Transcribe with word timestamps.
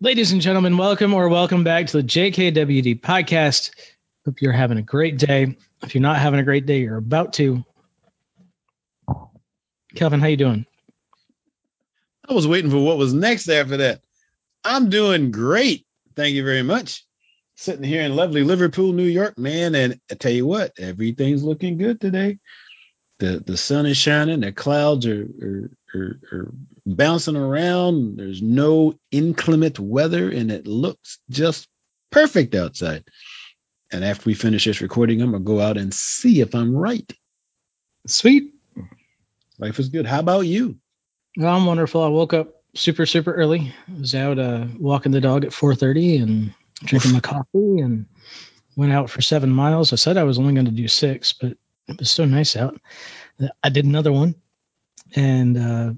Ladies 0.00 0.30
and 0.30 0.40
gentlemen, 0.40 0.78
welcome 0.78 1.12
or 1.12 1.28
welcome 1.28 1.64
back 1.64 1.88
to 1.88 1.96
the 1.96 2.04
JKWD 2.04 3.00
podcast. 3.00 3.72
Hope 4.24 4.40
you're 4.40 4.52
having 4.52 4.78
a 4.78 4.82
great 4.82 5.18
day. 5.18 5.56
If 5.82 5.92
you're 5.92 6.02
not 6.02 6.18
having 6.20 6.38
a 6.38 6.44
great 6.44 6.66
day, 6.66 6.82
you're 6.82 6.98
about 6.98 7.32
to. 7.32 7.64
Kelvin, 9.96 10.20
how 10.20 10.28
you 10.28 10.36
doing? 10.36 10.66
I 12.28 12.32
was 12.32 12.46
waiting 12.46 12.70
for 12.70 12.78
what 12.78 12.96
was 12.96 13.12
next 13.12 13.48
after 13.48 13.78
that. 13.78 14.00
I'm 14.62 14.88
doing 14.88 15.32
great. 15.32 15.84
Thank 16.14 16.36
you 16.36 16.44
very 16.44 16.62
much. 16.62 17.04
Sitting 17.56 17.82
here 17.82 18.02
in 18.02 18.14
lovely 18.14 18.44
Liverpool, 18.44 18.92
New 18.92 19.02
York, 19.02 19.36
man, 19.36 19.74
and 19.74 19.98
I 20.08 20.14
tell 20.14 20.30
you 20.30 20.46
what, 20.46 20.78
everything's 20.78 21.42
looking 21.42 21.76
good 21.76 22.00
today. 22.00 22.38
The 23.18 23.42
the 23.44 23.56
sun 23.56 23.84
is 23.84 23.96
shining, 23.96 24.42
the 24.42 24.52
clouds 24.52 25.06
are 25.08 25.26
are, 25.42 25.70
are, 25.92 26.20
are 26.30 26.54
bouncing 26.96 27.36
around. 27.36 28.16
There's 28.16 28.42
no 28.42 28.98
inclement 29.10 29.78
weather, 29.78 30.30
and 30.30 30.50
it 30.50 30.66
looks 30.66 31.18
just 31.30 31.68
perfect 32.10 32.54
outside. 32.54 33.04
And 33.90 34.04
after 34.04 34.24
we 34.26 34.34
finish 34.34 34.64
this 34.64 34.80
recording, 34.80 35.22
I'm 35.22 35.32
gonna 35.32 35.44
go 35.44 35.60
out 35.60 35.76
and 35.76 35.92
see 35.92 36.40
if 36.40 36.54
I'm 36.54 36.76
right. 36.76 37.10
Sweet. 38.06 38.54
Life 39.58 39.78
is 39.78 39.88
good. 39.88 40.06
How 40.06 40.20
about 40.20 40.40
you? 40.42 40.76
Well, 41.36 41.54
I'm 41.54 41.66
wonderful. 41.66 42.02
I 42.02 42.08
woke 42.08 42.32
up 42.32 42.62
super 42.74 43.06
super 43.06 43.32
early. 43.32 43.74
I 43.88 44.00
was 44.00 44.14
out 44.14 44.38
uh, 44.38 44.66
walking 44.78 45.12
the 45.12 45.20
dog 45.20 45.44
at 45.44 45.52
4:30 45.52 46.22
and 46.22 46.54
drinking 46.84 47.12
my 47.12 47.20
coffee 47.20 47.80
and 47.80 48.06
went 48.76 48.92
out 48.92 49.10
for 49.10 49.20
seven 49.20 49.50
miles. 49.50 49.92
I 49.92 49.96
said 49.96 50.16
I 50.16 50.24
was 50.24 50.38
only 50.38 50.54
going 50.54 50.66
to 50.66 50.72
do 50.72 50.88
six, 50.88 51.32
but 51.32 51.56
it 51.88 51.98
was 51.98 52.10
so 52.10 52.24
nice 52.24 52.56
out. 52.56 52.80
I 53.62 53.68
did 53.70 53.84
another 53.84 54.12
one, 54.12 54.34
and 55.14 55.58
uh, 55.58 55.92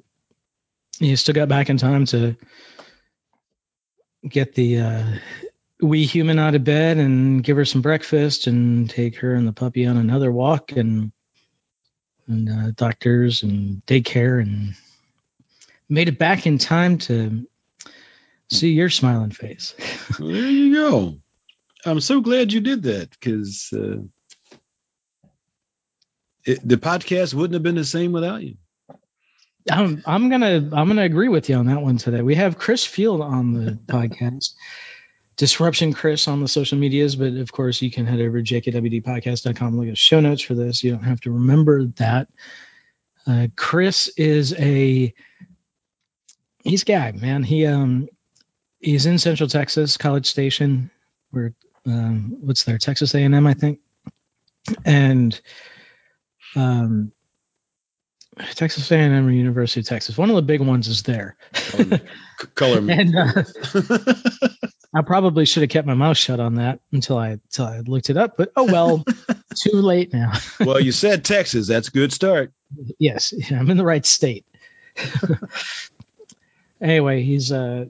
you 1.01 1.17
still 1.17 1.35
got 1.35 1.49
back 1.49 1.71
in 1.71 1.79
time 1.79 2.05
to 2.07 2.37
get 4.29 4.55
the 4.55 4.79
uh, 4.79 5.05
wee 5.81 6.05
human 6.05 6.39
out 6.39 6.55
of 6.55 6.63
bed 6.63 6.99
and 6.99 7.43
give 7.43 7.57
her 7.57 7.65
some 7.65 7.81
breakfast 7.83 8.47
and 8.47 8.89
take 8.89 9.17
her 9.17 9.35
and 9.35 9.49
the 9.49 9.53
puppy 9.53 9.87
on 9.87 9.97
another 9.97 10.31
walk 10.31 10.73
and 10.73 11.11
and 12.27 12.49
uh, 12.49 12.71
doctors 12.73 13.43
and 13.43 13.85
daycare 13.87 14.41
and 14.41 14.75
made 15.89 16.09
it 16.09 16.19
back 16.19 16.47
in 16.47 16.59
time 16.59 16.99
to 16.99 17.49
see 18.49 18.71
your 18.71 18.91
smiling 18.91 19.31
face. 19.31 19.75
There 20.19 20.29
you 20.29 20.75
go. 20.75 21.19
I'm 21.85 22.01
so 22.01 22.21
glad 22.21 22.53
you 22.53 22.61
did 22.61 22.83
that 22.83 23.11
because 23.11 23.71
uh, 23.73 24.03
the 26.45 26.77
podcast 26.77 27.33
wouldn't 27.33 27.55
have 27.55 27.63
been 27.63 27.75
the 27.75 27.85
same 27.85 28.13
without 28.13 28.43
you. 28.43 28.57
I'm 29.69 30.03
I'm 30.07 30.29
gonna 30.29 30.71
I'm 30.73 30.89
gonna 30.89 31.03
agree 31.03 31.29
with 31.29 31.49
you 31.49 31.57
on 31.57 31.67
that 31.67 31.83
one 31.83 31.99
today. 31.99 32.23
We 32.23 32.37
have 32.37 32.59
Chris 32.59 32.85
Field 32.85 33.21
on 33.21 33.53
the 33.53 33.73
podcast. 33.87 34.55
Disruption 35.37 35.95
Chris 35.95 36.29
on 36.29 36.41
the 36.41 36.49
social 36.49 36.77
medias, 36.77 37.17
but 37.17 37.33
of 37.35 37.51
course 37.51 37.81
you 37.81 37.91
can 37.91 38.05
head 38.05 38.21
over 38.21 38.43
to 38.43 38.61
jkwdpodcast.com 38.61 39.79
look 39.79 39.89
at 39.89 39.97
show 39.97 40.21
notes 40.21 40.43
for 40.43 40.55
this. 40.55 40.85
You 40.85 40.91
don't 40.91 41.05
have 41.05 41.21
to 41.23 41.31
remember 41.31 41.87
that. 41.97 42.29
Uh, 43.27 43.47
Chris 43.57 44.09
is 44.19 44.53
a 44.59 45.15
he's 46.63 46.83
a 46.83 46.85
guy, 46.85 47.13
man. 47.13 47.43
He 47.43 47.65
um 47.67 48.09
he's 48.81 49.07
in 49.07 49.19
Central 49.19 49.49
Texas, 49.49 49.97
College 49.97 50.27
Station, 50.27 50.91
where 51.31 51.55
um, 51.87 52.37
what's 52.41 52.65
there, 52.65 52.77
Texas 52.77 53.15
A&M, 53.15 53.47
I 53.47 53.55
think, 53.55 53.81
and 54.85 55.41
um 56.55 57.13
Texas 58.55 58.91
A&M 58.91 59.27
or 59.27 59.31
University 59.31 59.81
of 59.81 59.87
Texas. 59.87 60.17
One 60.17 60.31
of 60.31 60.37
the 60.37 60.43
big 60.43 60.61
ones 60.61 60.89
is 60.89 61.03
there. 61.03 61.37
Color 62.55 62.91
and 62.91 63.17
uh, 63.17 63.45
I 64.95 65.03
probably 65.03 65.45
should 65.45 65.63
have 65.63 65.71
kept 65.71 65.87
my 65.87 65.95
mouth 65.95 66.17
shut 66.17 66.41
on 66.41 66.57
that 66.57 66.81
until 66.93 67.17
I 67.17 67.31
until 67.31 67.67
I 67.67 67.79
looked 67.81 68.11
it 68.11 68.17
up. 68.17 68.37
But 68.37 68.53
oh 68.57 68.65
well, 68.65 69.05
too 69.55 69.77
late 69.77 70.13
now. 70.13 70.33
well, 70.61 70.81
you 70.81 70.93
said 70.93 71.25
Texas. 71.25 71.69
That's 71.69 71.89
a 71.89 71.93
good 71.93 72.13
start. 72.13 72.53
yes, 72.99 73.33
I'm 73.51 73.71
in 73.71 73.77
the 73.77 73.85
right 73.85 74.05
state. 74.05 74.45
anyway, 76.81 77.23
he's 77.23 77.53
uh 77.53 77.87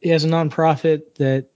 he 0.00 0.10
has 0.10 0.24
a 0.24 0.28
nonprofit 0.28 1.14
that 1.16 1.46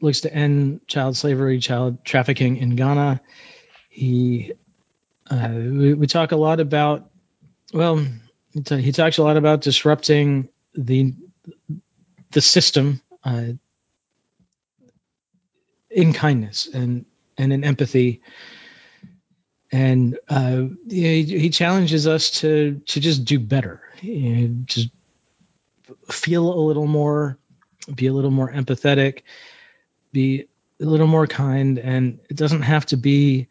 looks 0.00 0.20
to 0.20 0.32
end 0.32 0.86
child 0.86 1.16
slavery, 1.16 1.58
child 1.58 2.04
trafficking 2.04 2.58
in 2.58 2.76
Ghana. 2.76 3.20
He 3.88 4.52
uh, 5.30 5.50
we, 5.52 5.94
we, 5.94 6.06
talk 6.06 6.32
a 6.32 6.36
lot 6.36 6.60
about 6.60 7.10
well 7.72 8.04
he, 8.52 8.92
talks 8.92 9.18
a 9.18 9.22
lot 9.22 9.36
about 9.36 9.60
disrupting 9.60 10.48
the 10.74 11.14
the 12.30 12.40
system 12.40 13.00
uh, 13.24 13.44
in 15.90 16.12
kindness 16.12 16.68
and 16.72 17.04
and 17.36 17.52
in 17.52 17.64
empathy. 17.64 18.22
And 19.70 20.18
uh, 20.30 20.62
he, 20.88 21.24
he, 21.24 21.50
challenges 21.50 22.06
us 22.06 22.30
to 22.40 22.80
to 22.86 23.00
just 23.00 23.26
do 23.26 23.38
better 23.38 23.82
you 24.00 24.30
know, 24.30 24.54
just 24.64 24.88
feel 26.10 26.50
a 26.50 26.60
little 26.60 26.86
more 26.86 27.38
be 27.94 28.06
a 28.06 28.12
little 28.12 28.30
more 28.30 28.50
empathetic 28.50 29.22
be 30.12 30.46
a 30.80 30.84
little 30.84 31.06
more 31.06 31.26
kind. 31.26 31.78
And 31.78 32.20
it 32.30 32.36
doesn't 32.36 32.62
have 32.62 32.86
to 32.86 32.96
be 32.96 33.48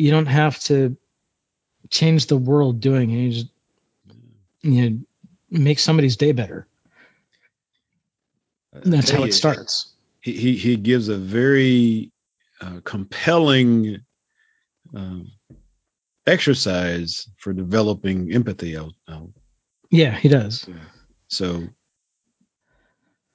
you 0.00 0.10
don't 0.10 0.26
have 0.26 0.58
to 0.60 0.96
change 1.90 2.26
the 2.26 2.36
world 2.36 2.80
doing 2.80 3.10
it. 3.10 3.18
You 3.18 3.30
just 3.30 3.46
you 4.62 4.90
know, 4.90 4.98
make 5.50 5.78
somebody's 5.78 6.16
day 6.16 6.32
better. 6.32 6.66
And 8.72 8.92
that's 8.92 9.10
how 9.10 9.24
it 9.24 9.34
starts. 9.34 9.92
He, 10.22 10.32
he, 10.32 10.56
he 10.56 10.76
gives 10.76 11.08
a 11.08 11.16
very 11.16 12.12
uh, 12.60 12.80
compelling 12.84 14.00
um, 14.94 15.32
exercise 16.26 17.28
for 17.36 17.52
developing 17.52 18.32
empathy. 18.32 18.76
I'll, 18.76 18.94
I'll, 19.06 19.32
yeah, 19.90 20.16
he 20.16 20.28
does. 20.28 20.66
So, 21.28 21.68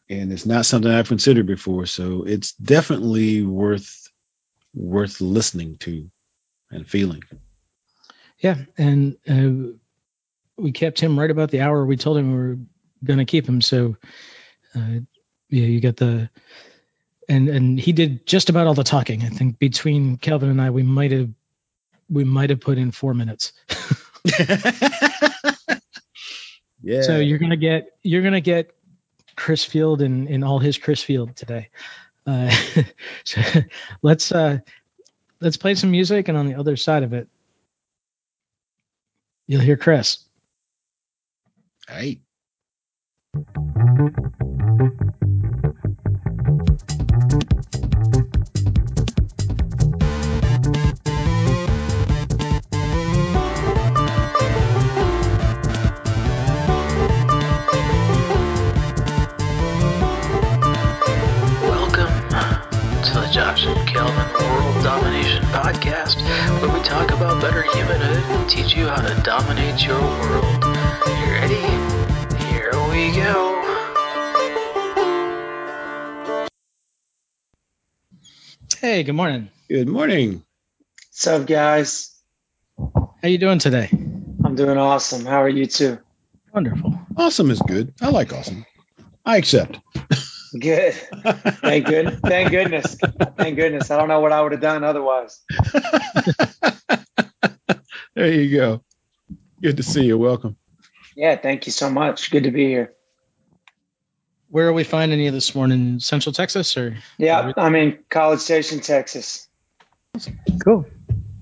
and 0.10 0.32
it's 0.32 0.46
not 0.46 0.66
something 0.66 0.92
I've 0.92 1.08
considered 1.08 1.46
before. 1.46 1.86
So 1.86 2.24
it's 2.24 2.54
definitely 2.54 3.44
worth 3.44 4.10
worth 4.74 5.22
listening 5.22 5.78
to 5.78 6.10
and 6.76 6.88
feeling. 6.88 7.24
Yeah, 8.40 8.58
and 8.78 9.18
uh, 9.28 9.74
we 10.58 10.72
kept 10.72 11.00
him 11.00 11.18
right 11.18 11.32
about 11.32 11.52
the 11.52 11.62
hour 11.62 11.86
we 11.86 11.98
told 11.98 12.18
him 12.18 12.32
we 12.32 12.38
were 12.38 12.58
going 13.04 13.20
to 13.20 13.26
keep 13.26 13.48
him. 13.48 13.62
So, 13.62 13.96
uh, 14.76 15.00
yeah, 15.50 15.66
you 15.66 15.80
got 15.82 15.98
the 15.98 16.30
and 17.28 17.50
and 17.50 17.80
he 17.80 17.94
did 17.94 18.26
just 18.28 18.50
about 18.50 18.68
all 18.68 18.74
the 18.74 18.84
talking. 18.84 19.24
I 19.24 19.30
think 19.30 19.60
between 19.60 20.18
Calvin 20.18 20.50
and 20.50 20.62
I, 20.62 20.70
we 20.70 20.84
might 20.84 21.12
have 21.12 21.30
we 22.10 22.24
might 22.24 22.50
have 22.50 22.60
put 22.60 22.78
in 22.78 22.92
four 22.92 23.14
minutes. 23.14 23.54
yeah. 26.82 27.02
So 27.02 27.18
you're 27.20 27.40
gonna 27.40 27.58
get 27.58 27.98
you're 28.04 28.24
gonna 28.24 28.42
get 28.42 28.76
Chris 29.36 29.64
Field 29.64 30.02
in 30.02 30.28
in 30.28 30.44
all 30.44 30.60
his 30.60 30.78
Chris 30.78 31.02
Field 31.02 31.36
today. 31.36 31.70
Uh, 32.28 32.54
so 33.24 33.42
let's 34.02 34.32
uh, 34.32 34.60
let's 35.46 35.58
play 35.58 35.76
some 35.76 35.92
music, 35.92 36.28
and 36.28 36.36
on 36.36 36.48
the 36.48 36.56
other 36.56 36.76
side 36.76 37.04
of 37.04 37.14
it, 37.14 37.28
you'll 39.46 39.62
hear 39.62 39.78
Chris. 39.78 40.18
Hey. 41.88 42.20
Podcast, 65.66 66.22
where 66.62 66.72
we 66.72 66.80
talk 66.86 67.10
about 67.10 67.42
better 67.42 67.64
humanhood 67.64 68.24
and 68.38 68.48
teach 68.48 68.76
you 68.76 68.86
how 68.86 69.02
to 69.02 69.20
dominate 69.24 69.84
your 69.84 70.00
world. 70.00 70.46
You 70.64 71.32
ready? 71.32 71.56
Here 72.46 72.70
we 72.92 73.12
go. 73.16 73.64
Hey, 78.78 79.02
good 79.02 79.14
morning. 79.14 79.50
Good 79.68 79.88
morning. 79.88 80.44
What's 81.08 81.26
up, 81.26 81.48
guys? 81.48 82.16
How 82.78 83.28
you 83.28 83.40
doing 83.40 83.58
today? 83.58 83.90
I'm 83.92 84.54
doing 84.54 84.78
awesome. 84.78 85.26
How 85.26 85.42
are 85.42 85.50
you 85.50 85.66
two? 85.66 85.98
Wonderful. 86.54 86.94
Awesome 87.18 87.50
is 87.50 87.60
good. 87.62 87.92
I 88.00 88.10
like 88.12 88.32
awesome. 88.32 88.68
I 89.26 89.38
accept. 89.38 89.80
Good. 90.60 90.94
Thank 90.94 91.86
good. 91.88 92.20
Thank 92.22 92.52
goodness. 92.52 92.96
Thank 93.38 93.56
goodness. 93.56 93.92
I 93.92 93.98
don't 93.98 94.08
know 94.08 94.20
what 94.20 94.32
I 94.32 94.42
would 94.42 94.52
have 94.52 94.62
done 94.62 94.84
otherwise. 94.84 95.42
there 98.16 98.32
you 98.32 98.56
go. 98.56 98.82
Good 99.62 99.78
to 99.78 99.84
see 99.84 100.06
you. 100.06 100.18
Welcome. 100.18 100.56
Yeah, 101.16 101.36
thank 101.36 101.66
you 101.66 101.72
so 101.72 101.90
much. 101.90 102.32
Good 102.32 102.44
to 102.44 102.52
be 102.52 102.68
here. 102.68 102.94
where 104.50 104.68
are 104.68 104.74
we 104.74 104.84
finding 104.84 105.20
you 105.20 105.32
this 105.32 105.56
morning? 105.56 106.00
Central 106.00 106.32
Texas 106.34 106.78
or? 106.78 106.98
Yeah, 107.18 107.52
I'm 107.58 107.76
in 107.76 108.00
College 108.10 108.40
Station, 108.40 108.80
Texas. 108.80 109.48
Cool. 110.64 110.86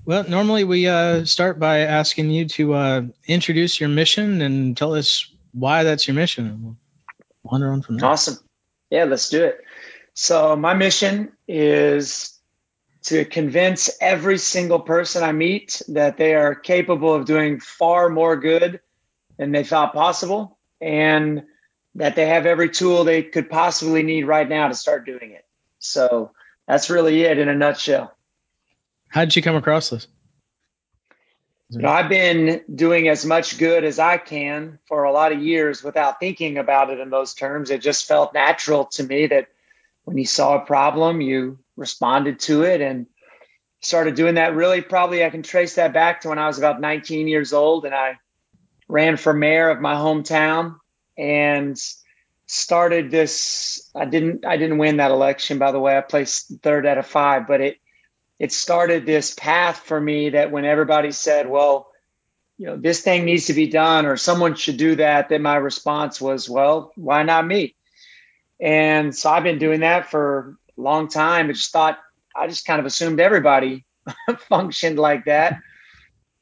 Well, 0.04 0.24
normally 0.28 0.64
we 0.64 0.86
uh, 0.86 1.24
start 1.24 1.58
by 1.58 1.80
asking 1.80 2.30
you 2.30 2.46
to 2.48 2.74
uh, 2.74 3.02
introduce 3.26 3.80
your 3.80 3.88
mission 3.88 4.42
and 4.42 4.76
tell 4.76 4.94
us 4.94 5.30
why 5.52 5.84
that's 5.84 6.06
your 6.08 6.14
mission. 6.14 6.62
We'll 6.62 6.76
wander 7.42 7.70
on 7.72 7.82
from 7.82 7.96
there. 7.98 8.08
Awesome. 8.10 8.38
Yeah, 8.94 9.04
let's 9.06 9.28
do 9.28 9.42
it. 9.42 9.60
So, 10.12 10.54
my 10.54 10.72
mission 10.74 11.32
is 11.48 12.38
to 13.06 13.24
convince 13.24 13.90
every 14.00 14.38
single 14.38 14.78
person 14.78 15.24
I 15.24 15.32
meet 15.32 15.82
that 15.88 16.16
they 16.16 16.36
are 16.36 16.54
capable 16.54 17.12
of 17.12 17.24
doing 17.24 17.58
far 17.58 18.08
more 18.08 18.36
good 18.36 18.78
than 19.36 19.50
they 19.50 19.64
thought 19.64 19.94
possible 19.94 20.58
and 20.80 21.42
that 21.96 22.14
they 22.14 22.28
have 22.28 22.46
every 22.46 22.70
tool 22.70 23.02
they 23.02 23.24
could 23.24 23.50
possibly 23.50 24.04
need 24.04 24.28
right 24.28 24.48
now 24.48 24.68
to 24.68 24.74
start 24.76 25.06
doing 25.06 25.32
it. 25.32 25.44
So, 25.80 26.30
that's 26.68 26.88
really 26.88 27.22
it 27.22 27.40
in 27.40 27.48
a 27.48 27.54
nutshell. 27.56 28.16
How 29.08 29.22
did 29.22 29.34
you 29.34 29.42
come 29.42 29.56
across 29.56 29.90
this? 29.90 30.06
Know, 31.70 31.88
I've 31.88 32.08
been 32.08 32.62
doing 32.72 33.08
as 33.08 33.24
much 33.24 33.58
good 33.58 33.84
as 33.84 33.98
I 33.98 34.18
can 34.18 34.78
for 34.86 35.04
a 35.04 35.12
lot 35.12 35.32
of 35.32 35.42
years 35.42 35.82
without 35.82 36.20
thinking 36.20 36.58
about 36.58 36.90
it 36.90 37.00
in 37.00 37.10
those 37.10 37.34
terms. 37.34 37.70
It 37.70 37.80
just 37.80 38.06
felt 38.06 38.34
natural 38.34 38.84
to 38.92 39.02
me 39.02 39.26
that 39.28 39.48
when 40.04 40.18
you 40.18 40.26
saw 40.26 40.56
a 40.56 40.66
problem, 40.66 41.20
you 41.20 41.58
responded 41.76 42.40
to 42.40 42.62
it 42.62 42.80
and 42.80 43.06
started 43.80 44.14
doing 44.14 44.34
that. 44.34 44.54
Really, 44.54 44.82
probably 44.82 45.24
I 45.24 45.30
can 45.30 45.42
trace 45.42 45.76
that 45.76 45.92
back 45.92 46.20
to 46.20 46.28
when 46.28 46.38
I 46.38 46.46
was 46.46 46.58
about 46.58 46.80
19 46.80 47.28
years 47.28 47.52
old 47.52 47.86
and 47.86 47.94
I 47.94 48.18
ran 48.86 49.16
for 49.16 49.32
mayor 49.32 49.70
of 49.70 49.80
my 49.80 49.94
hometown 49.94 50.76
and 51.16 51.76
started 52.46 53.10
this. 53.10 53.90
I 53.94 54.04
didn't, 54.04 54.44
I 54.44 54.58
didn't 54.58 54.78
win 54.78 54.98
that 54.98 55.10
election, 55.10 55.58
by 55.58 55.72
the 55.72 55.80
way. 55.80 55.96
I 55.96 56.02
placed 56.02 56.52
third 56.62 56.86
out 56.86 56.98
of 56.98 57.06
five, 57.06 57.46
but 57.46 57.60
it, 57.62 57.78
it 58.44 58.52
started 58.52 59.06
this 59.06 59.32
path 59.34 59.78
for 59.78 59.98
me 59.98 60.28
that 60.28 60.50
when 60.50 60.66
everybody 60.66 61.12
said, 61.12 61.48
well, 61.48 61.88
you 62.58 62.66
know, 62.66 62.76
this 62.76 63.00
thing 63.00 63.24
needs 63.24 63.46
to 63.46 63.54
be 63.54 63.68
done 63.68 64.04
or 64.04 64.18
someone 64.18 64.54
should 64.54 64.76
do 64.76 64.96
that, 64.96 65.30
then 65.30 65.40
my 65.40 65.56
response 65.56 66.20
was, 66.20 66.46
well, 66.46 66.92
why 66.94 67.22
not 67.22 67.46
me? 67.46 67.74
And 68.60 69.16
so 69.16 69.30
I've 69.30 69.44
been 69.44 69.58
doing 69.58 69.80
that 69.80 70.10
for 70.10 70.58
a 70.76 70.80
long 70.82 71.08
time. 71.08 71.48
I 71.48 71.52
just 71.54 71.72
thought, 71.72 71.98
I 72.36 72.46
just 72.46 72.66
kind 72.66 72.80
of 72.80 72.84
assumed 72.84 73.18
everybody 73.18 73.86
functioned 74.50 74.98
like 74.98 75.24
that. 75.24 75.58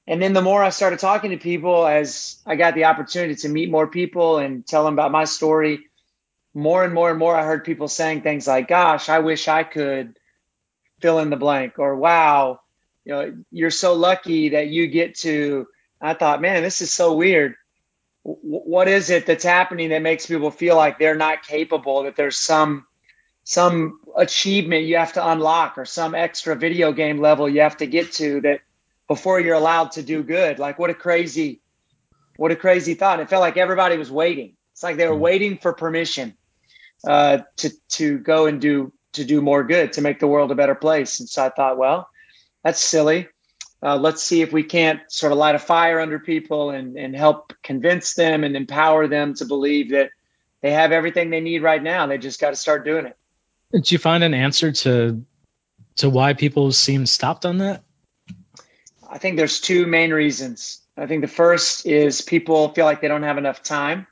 And 0.08 0.20
then 0.20 0.32
the 0.32 0.42
more 0.42 0.60
I 0.60 0.70
started 0.70 0.98
talking 0.98 1.30
to 1.30 1.36
people 1.36 1.86
as 1.86 2.38
I 2.44 2.56
got 2.56 2.74
the 2.74 2.86
opportunity 2.86 3.36
to 3.36 3.48
meet 3.48 3.70
more 3.70 3.86
people 3.86 4.38
and 4.38 4.66
tell 4.66 4.84
them 4.84 4.94
about 4.94 5.12
my 5.12 5.22
story, 5.22 5.86
more 6.52 6.82
and 6.82 6.92
more 6.92 7.10
and 7.10 7.18
more 7.20 7.36
I 7.36 7.44
heard 7.44 7.62
people 7.62 7.86
saying 7.86 8.22
things 8.22 8.48
like, 8.48 8.66
gosh, 8.66 9.08
I 9.08 9.20
wish 9.20 9.46
I 9.46 9.62
could 9.62 10.18
fill 11.02 11.18
in 11.18 11.30
the 11.30 11.36
blank 11.36 11.78
or 11.78 11.96
wow 11.96 12.60
you 13.04 13.12
know 13.12 13.36
you're 13.50 13.70
so 13.70 13.94
lucky 13.94 14.50
that 14.50 14.68
you 14.68 14.86
get 14.86 15.16
to 15.16 15.66
i 16.00 16.14
thought 16.14 16.40
man 16.40 16.62
this 16.62 16.80
is 16.80 16.92
so 16.92 17.14
weird. 17.14 17.54
W- 18.24 18.40
what 18.42 18.88
is 18.88 19.10
it 19.10 19.26
that's 19.26 19.44
happening 19.44 19.90
that 19.90 20.02
makes 20.02 20.26
people 20.26 20.50
feel 20.50 20.76
like 20.76 20.98
they're 20.98 21.16
not 21.16 21.42
capable 21.42 22.04
that 22.04 22.16
there's 22.16 22.38
some 22.38 22.86
some 23.44 24.00
achievement 24.16 24.84
you 24.84 24.96
have 24.96 25.14
to 25.14 25.28
unlock 25.28 25.76
or 25.76 25.84
some 25.84 26.14
extra 26.14 26.54
video 26.54 26.92
game 26.92 27.20
level 27.20 27.48
you 27.48 27.60
have 27.60 27.76
to 27.78 27.86
get 27.86 28.12
to 28.12 28.40
that 28.42 28.60
before 29.12 29.40
you're 29.40 29.54
allowed 29.54 29.92
to 29.92 30.02
do 30.02 30.22
good? 30.22 30.58
Like 30.58 30.78
what 30.78 30.88
a 30.88 30.94
crazy 30.94 31.60
what 32.36 32.50
a 32.50 32.56
crazy 32.56 32.94
thought. 32.94 33.20
It 33.20 33.28
felt 33.28 33.42
like 33.42 33.58
everybody 33.58 33.98
was 33.98 34.10
waiting. 34.10 34.56
It's 34.72 34.82
like 34.82 34.96
they 34.96 35.06
were 35.06 35.14
waiting 35.14 35.58
for 35.58 35.74
permission 35.74 36.34
uh, 37.06 37.40
to 37.58 37.70
to 37.90 38.18
go 38.18 38.46
and 38.46 38.58
do 38.58 38.90
to 39.12 39.24
do 39.24 39.40
more 39.40 39.64
good, 39.64 39.94
to 39.94 40.00
make 40.00 40.18
the 40.18 40.26
world 40.26 40.50
a 40.50 40.54
better 40.54 40.74
place. 40.74 41.20
And 41.20 41.28
so 41.28 41.44
I 41.44 41.48
thought, 41.50 41.78
well, 41.78 42.08
that's 42.64 42.80
silly. 42.80 43.28
Uh, 43.82 43.96
let's 43.96 44.22
see 44.22 44.42
if 44.42 44.52
we 44.52 44.62
can't 44.62 45.00
sort 45.08 45.32
of 45.32 45.38
light 45.38 45.56
a 45.56 45.58
fire 45.58 45.98
under 45.98 46.18
people 46.18 46.70
and, 46.70 46.96
and 46.96 47.16
help 47.16 47.52
convince 47.62 48.14
them 48.14 48.44
and 48.44 48.56
empower 48.56 49.08
them 49.08 49.34
to 49.34 49.44
believe 49.44 49.90
that 49.90 50.10
they 50.60 50.70
have 50.70 50.92
everything 50.92 51.30
they 51.30 51.40
need 51.40 51.62
right 51.62 51.82
now. 51.82 52.06
They 52.06 52.18
just 52.18 52.40
got 52.40 52.50
to 52.50 52.56
start 52.56 52.84
doing 52.84 53.06
it. 53.06 53.16
Did 53.72 53.90
you 53.90 53.98
find 53.98 54.22
an 54.22 54.34
answer 54.34 54.70
to 54.72 55.24
to 55.96 56.08
why 56.08 56.32
people 56.32 56.72
seem 56.72 57.04
stopped 57.06 57.44
on 57.44 57.58
that? 57.58 57.82
I 59.08 59.18
think 59.18 59.36
there's 59.36 59.60
two 59.60 59.86
main 59.86 60.12
reasons. 60.12 60.80
I 60.96 61.06
think 61.06 61.20
the 61.20 61.28
first 61.28 61.84
is 61.84 62.22
people 62.22 62.70
feel 62.70 62.84
like 62.84 63.00
they 63.00 63.08
don't 63.08 63.24
have 63.24 63.38
enough 63.38 63.62
time. 63.62 64.06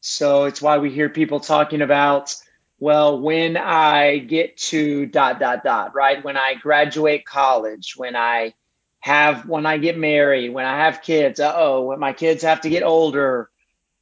So 0.00 0.44
it's 0.44 0.62
why 0.62 0.78
we 0.78 0.90
hear 0.90 1.08
people 1.08 1.40
talking 1.40 1.82
about 1.82 2.36
well, 2.78 3.20
when 3.20 3.56
I 3.56 4.18
get 4.18 4.56
to 4.58 5.06
dot, 5.06 5.40
dot, 5.40 5.64
dot, 5.64 5.94
right? 5.94 6.22
When 6.22 6.36
I 6.36 6.54
graduate 6.54 7.24
college, 7.24 7.94
when 7.96 8.14
I 8.16 8.54
have, 9.00 9.48
when 9.48 9.64
I 9.64 9.78
get 9.78 9.96
married, 9.96 10.50
when 10.50 10.66
I 10.66 10.84
have 10.84 11.02
kids, 11.02 11.40
uh 11.40 11.52
oh, 11.56 11.84
when 11.84 11.98
my 11.98 12.12
kids 12.12 12.42
have 12.42 12.62
to 12.62 12.68
get 12.68 12.82
older, 12.82 13.50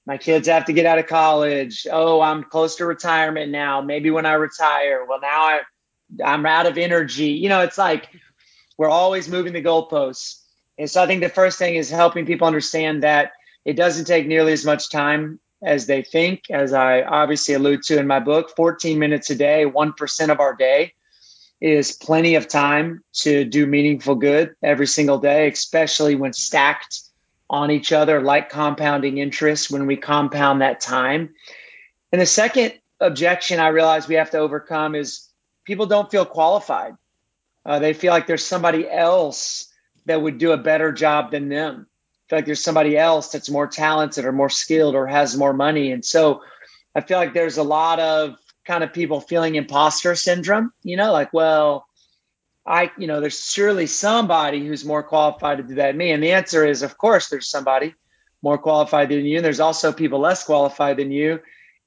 my 0.07 0.19
kids 0.19 0.49
have 0.49 0.67
to 0.67 0.73
get 0.73 0.87
out 0.87 0.99
of 0.99 1.07
college. 1.07 1.87
Oh, 1.91 2.21
I'm 2.21 2.45
close 2.45 2.77
to 2.77 2.87
retirement 2.87 3.51
now. 3.53 3.81
Maybe 3.81 4.11
when 4.11 4.27
I 4.27 4.35
retire, 4.35 5.05
well, 5.09 5.21
now 5.21 5.43
I, 5.45 5.61
I'm 6.25 6.45
out 6.45 6.67
of 6.67 6.77
energy. 6.77 7.31
You 7.31 7.49
know, 7.49 7.61
it's 7.61 7.79
like 7.79 8.09
we're 8.77 8.89
always 8.89 9.29
moving 9.29 9.53
the 9.53 9.63
goalposts. 9.63 10.41
And 10.79 10.91
so 10.91 11.03
I 11.03 11.07
think 11.07 11.23
the 11.23 11.29
first 11.29 11.59
thing 11.59 11.77
is 11.77 11.89
helping 11.89 12.27
people 12.27 12.47
understand 12.47 13.05
that 13.05 13.33
it 13.65 13.75
doesn't 13.75 14.07
take 14.07 14.27
nearly 14.27 14.53
as 14.53 14.65
much 14.65 14.91
time 14.91 15.39
as 15.65 15.87
they 15.87 16.03
think, 16.03 16.51
as 16.51 16.73
I 16.73 17.03
obviously 17.03 17.55
allude 17.55 17.83
to 17.85 17.99
in 17.99 18.07
my 18.07 18.21
book. 18.21 18.55
14 18.55 18.99
minutes 18.99 19.31
a 19.31 19.35
day, 19.35 19.65
1% 19.65 20.29
of 20.29 20.41
our 20.41 20.55
day 20.55 20.93
is 21.61 21.93
plenty 21.93 22.35
of 22.35 22.47
time 22.47 23.03
to 23.15 23.45
do 23.45 23.67
meaningful 23.67 24.15
good 24.17 24.55
every 24.63 24.87
single 24.87 25.19
day, 25.19 25.49
especially 25.49 26.15
when 26.15 26.33
stacked 26.33 27.01
on 27.49 27.71
each 27.71 27.93
other 27.93 28.21
like 28.21 28.51
compounding 28.51 29.19
interest 29.19 29.71
when 29.71 29.87
we 29.87 29.97
compound 29.97 30.61
that 30.61 30.81
time. 30.81 31.35
And 32.13 32.21
the 32.21 32.27
second 32.27 32.75
objection 33.01 33.61
I 33.61 33.69
realize 33.69 34.07
we 34.07 34.17
have 34.17 34.31
to 34.31 34.39
overcome 34.39 34.95
is 34.95 35.29
people 35.65 35.87
don't 35.87 36.11
feel 36.11 36.27
qualified. 36.27 36.95
Uh, 37.65 37.79
they 37.79 37.95
feel 37.95 38.13
like 38.13 38.27
there's 38.27 38.45
somebody 38.45 38.89
else 38.89 39.69
that 40.07 40.21
would 40.21 40.39
do 40.39 40.53
a 40.53 40.59
better 40.59 40.93
job 40.93 41.31
than 41.31 41.49
them 41.49 41.87
feel 42.29 42.39
like 42.39 42.47
there's 42.47 42.65
somebody 42.65 42.97
else 42.97 43.29
that's 43.29 43.51
more 43.51 43.67
talented 43.67 44.25
or 44.25 44.33
more 44.33 44.51
skilled 44.51 44.95
or 44.95 45.07
has 45.07 45.37
more 45.37 45.53
money. 45.53 45.93
And 45.93 46.05
so 46.05 46.43
I 46.95 47.01
feel 47.01 47.19
like 47.19 47.35
there's 47.35 47.59
a 47.59 47.63
lot 47.63 48.01
of 48.01 48.37
kind 48.65 48.83
of 48.83 48.93
people 48.93 49.21
feeling 49.21 49.57
imposter 49.57 50.15
syndrome, 50.15 50.73
you 50.83 50.97
know, 50.97 51.13
like, 51.13 51.33
well, 51.33 51.87
I, 52.67 52.91
you 52.97 53.07
know, 53.07 53.21
there's 53.21 53.45
surely 53.45 53.87
somebody 53.87 54.67
who's 54.67 54.85
more 54.85 55.03
qualified 55.03 55.59
to 55.59 55.65
do 55.65 55.75
that 55.75 55.89
than 55.89 55.99
me. 55.99 56.13
And 56.13 56.23
the 56.23 56.33
answer 56.33 56.65
is, 56.65 56.83
of 56.83 56.97
course, 56.97 57.29
there's 57.29 57.49
somebody 57.49 57.95
more 58.43 58.57
qualified 58.59 59.11
than 59.11 59.27
you. 59.27 59.37
And 59.37 59.45
there's 59.45 59.61
also 59.61 59.93
people 59.93 60.21
less 60.21 60.45
qualified 60.45 60.97
than 60.97 61.11
you. 61.11 61.41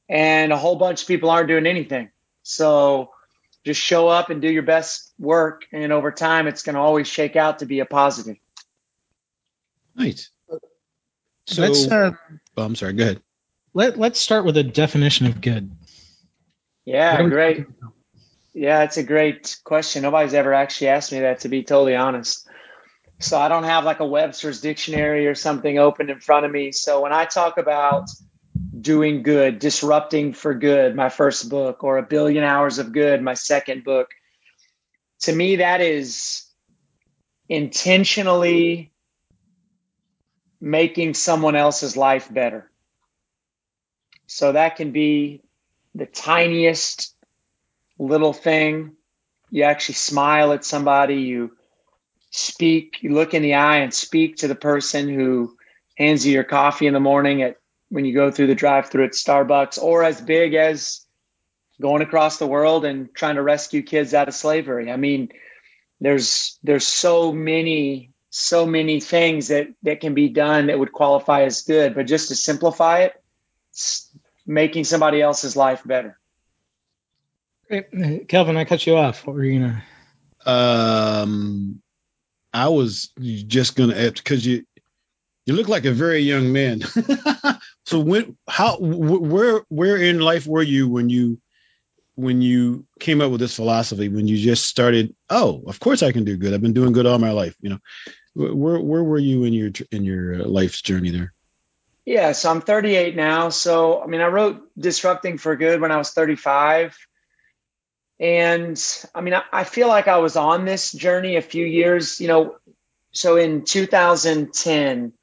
And 0.07 0.53
a 0.53 0.57
whole 0.57 0.75
bunch 0.75 1.01
of 1.01 1.07
people 1.07 1.31
aren't 1.31 1.47
doing 1.47 1.65
anything. 1.65 2.11
So 2.43 3.11
just 3.65 3.81
show 3.81 4.07
up 4.07 4.29
and 4.29 4.41
do 4.41 4.49
your 4.49 4.63
best 4.63 5.13
work. 5.17 5.65
And 5.73 5.91
over 5.91 6.11
time, 6.11 6.47
it's 6.47 6.63
going 6.63 6.75
to 6.75 6.81
always 6.81 7.07
shake 7.07 7.35
out 7.35 7.59
to 7.59 7.65
be 7.65 7.79
a 7.79 7.85
positive. 7.85 8.37
Nice. 9.97 10.29
So, 11.47 11.61
let's, 11.61 11.87
uh, 11.87 12.11
oh, 12.57 12.63
I'm 12.63 12.75
sorry. 12.75 12.93
Go 12.93 13.03
ahead. 13.03 13.21
Let 13.73 13.97
Let's 13.97 14.19
start 14.19 14.45
with 14.45 14.57
a 14.57 14.63
definition 14.63 15.27
of 15.27 15.41
good. 15.41 15.71
Yeah, 16.85 17.21
great. 17.23 17.65
Yeah, 18.53 18.83
it's 18.83 18.97
a 18.97 19.03
great 19.03 19.57
question. 19.63 20.01
Nobody's 20.01 20.33
ever 20.33 20.53
actually 20.53 20.87
asked 20.87 21.11
me 21.11 21.19
that, 21.19 21.41
to 21.41 21.49
be 21.49 21.63
totally 21.63 21.95
honest. 21.95 22.47
So 23.19 23.39
I 23.39 23.49
don't 23.49 23.63
have 23.63 23.83
like 23.83 23.99
a 23.99 24.05
Webster's 24.05 24.61
dictionary 24.61 25.27
or 25.27 25.35
something 25.35 25.77
open 25.77 26.09
in 26.09 26.19
front 26.19 26.45
of 26.45 26.51
me. 26.51 26.71
So 26.71 27.01
when 27.01 27.13
I 27.13 27.25
talk 27.25 27.57
about 27.57 28.09
doing 28.79 29.23
good, 29.23 29.59
disrupting 29.59 30.33
for 30.33 30.53
good, 30.53 30.95
my 30.95 31.09
first 31.09 31.49
book, 31.49 31.83
or 31.83 31.97
a 31.97 32.03
billion 32.03 32.43
hours 32.43 32.79
of 32.79 32.91
good, 32.91 33.21
my 33.21 33.33
second 33.33 33.83
book, 33.83 34.09
to 35.21 35.33
me 35.33 35.57
that 35.57 35.81
is 35.81 36.45
intentionally 37.49 38.91
making 40.59 41.13
someone 41.13 41.55
else's 41.55 41.95
life 41.95 42.33
better. 42.33 42.69
So 44.25 44.51
that 44.51 44.75
can 44.75 44.91
be 44.91 45.41
the 45.95 46.05
tiniest 46.05 47.15
little 47.97 48.33
thing. 48.33 48.93
You 49.49 49.63
actually 49.63 49.95
smile 49.95 50.51
at 50.51 50.65
somebody, 50.65 51.21
you 51.21 51.55
speak, 52.31 52.97
you 53.01 53.13
look 53.13 53.33
in 53.33 53.41
the 53.41 53.55
eye 53.55 53.77
and 53.77 53.93
speak 53.93 54.37
to 54.37 54.47
the 54.47 54.55
person 54.55 55.07
who 55.07 55.55
hands 55.97 56.25
you 56.25 56.33
your 56.33 56.43
coffee 56.43 56.87
in 56.87 56.93
the 56.93 56.99
morning 56.99 57.41
at 57.41 57.57
when 57.89 58.03
you 58.05 58.13
go 58.13 58.29
through 58.31 58.47
the 58.47 58.55
drive-through 58.55 59.05
at 59.05 59.11
Starbucks 59.11 59.81
or 59.81 60.03
as 60.03 60.19
big 60.19 60.53
as 60.53 61.05
going 61.79 62.01
across 62.01 62.37
the 62.37 62.47
world 62.47 62.83
and 62.83 63.13
trying 63.15 63.35
to 63.35 63.41
rescue 63.41 63.81
kids 63.81 64.13
out 64.13 64.27
of 64.27 64.35
slavery. 64.35 64.91
I 64.91 64.97
mean, 64.97 65.29
there's 66.01 66.59
there's 66.63 66.85
so 66.85 67.31
many 67.31 68.11
so 68.39 68.65
many 68.65 68.99
things 68.99 69.47
that 69.47 69.67
that 69.83 69.99
can 69.99 70.13
be 70.13 70.29
done 70.29 70.67
that 70.67 70.77
would 70.77 70.91
qualify 70.91 71.43
as 71.43 71.63
good 71.63 71.95
but 71.95 72.05
just 72.05 72.29
to 72.29 72.35
simplify 72.35 72.99
it 72.99 73.13
making 74.47 74.85
somebody 74.85 75.21
else's 75.21 75.55
life 75.55 75.83
better. 75.85 76.17
Great. 77.67 78.27
Kelvin, 78.29 78.55
I 78.55 78.63
cut 78.63 78.87
you 78.87 78.95
off. 78.95 79.27
What 79.27 79.35
were 79.35 79.43
you 79.43 79.59
gonna? 79.59 79.83
Um, 80.45 81.81
I 82.53 82.69
was 82.69 83.11
just 83.19 83.75
gonna 83.75 83.95
ask 83.95 84.15
because 84.15 84.45
you 84.45 84.65
you 85.45 85.53
look 85.53 85.67
like 85.67 85.85
a 85.85 85.91
very 85.91 86.19
young 86.19 86.53
man. 86.53 86.81
so 87.85 87.99
when 87.99 88.37
how 88.47 88.77
where 88.79 89.63
where 89.67 89.97
in 89.97 90.19
life 90.19 90.47
were 90.47 90.63
you 90.63 90.87
when 90.87 91.09
you 91.09 91.39
when 92.15 92.41
you 92.41 92.85
came 92.99 93.21
up 93.21 93.29
with 93.29 93.39
this 93.39 93.55
philosophy 93.55 94.09
when 94.09 94.27
you 94.27 94.37
just 94.37 94.65
started 94.65 95.15
oh 95.29 95.61
of 95.67 95.79
course 95.79 96.01
i 96.01 96.11
can 96.11 96.23
do 96.23 96.35
good 96.35 96.51
i've 96.51 96.63
been 96.63 96.73
doing 96.73 96.91
good 96.91 97.05
all 97.05 97.19
my 97.19 97.29
life 97.29 97.55
you 97.61 97.69
know 97.69 97.77
where 98.37 98.79
where 98.79 99.03
were 99.03 99.17
you 99.17 99.43
in 99.43 99.53
your 99.53 99.71
in 99.91 100.03
your 100.03 100.37
life's 100.43 100.81
journey 100.81 101.09
there 101.09 101.33
yeah 102.05 102.31
so 102.31 102.49
i'm 102.51 102.61
38 102.61 103.15
now 103.15 103.49
so 103.49 104.01
i 104.01 104.07
mean 104.07 104.21
i 104.21 104.27
wrote 104.27 104.61
disrupting 104.77 105.37
for 105.37 105.55
good 105.55 105.81
when 105.81 105.91
i 105.91 105.97
was 105.97 106.11
35 106.11 106.97
and 108.19 108.81
i 109.15 109.21
mean 109.21 109.33
I, 109.33 109.43
I 109.51 109.63
feel 109.63 109.87
like 109.87 110.07
i 110.07 110.17
was 110.17 110.35
on 110.35 110.65
this 110.65 110.91
journey 110.91 111.35
a 111.35 111.41
few 111.41 111.65
years 111.65 112.19
you 112.19 112.27
know 112.27 112.55
so 113.11 113.37
in 113.37 113.63
2010 113.63 115.13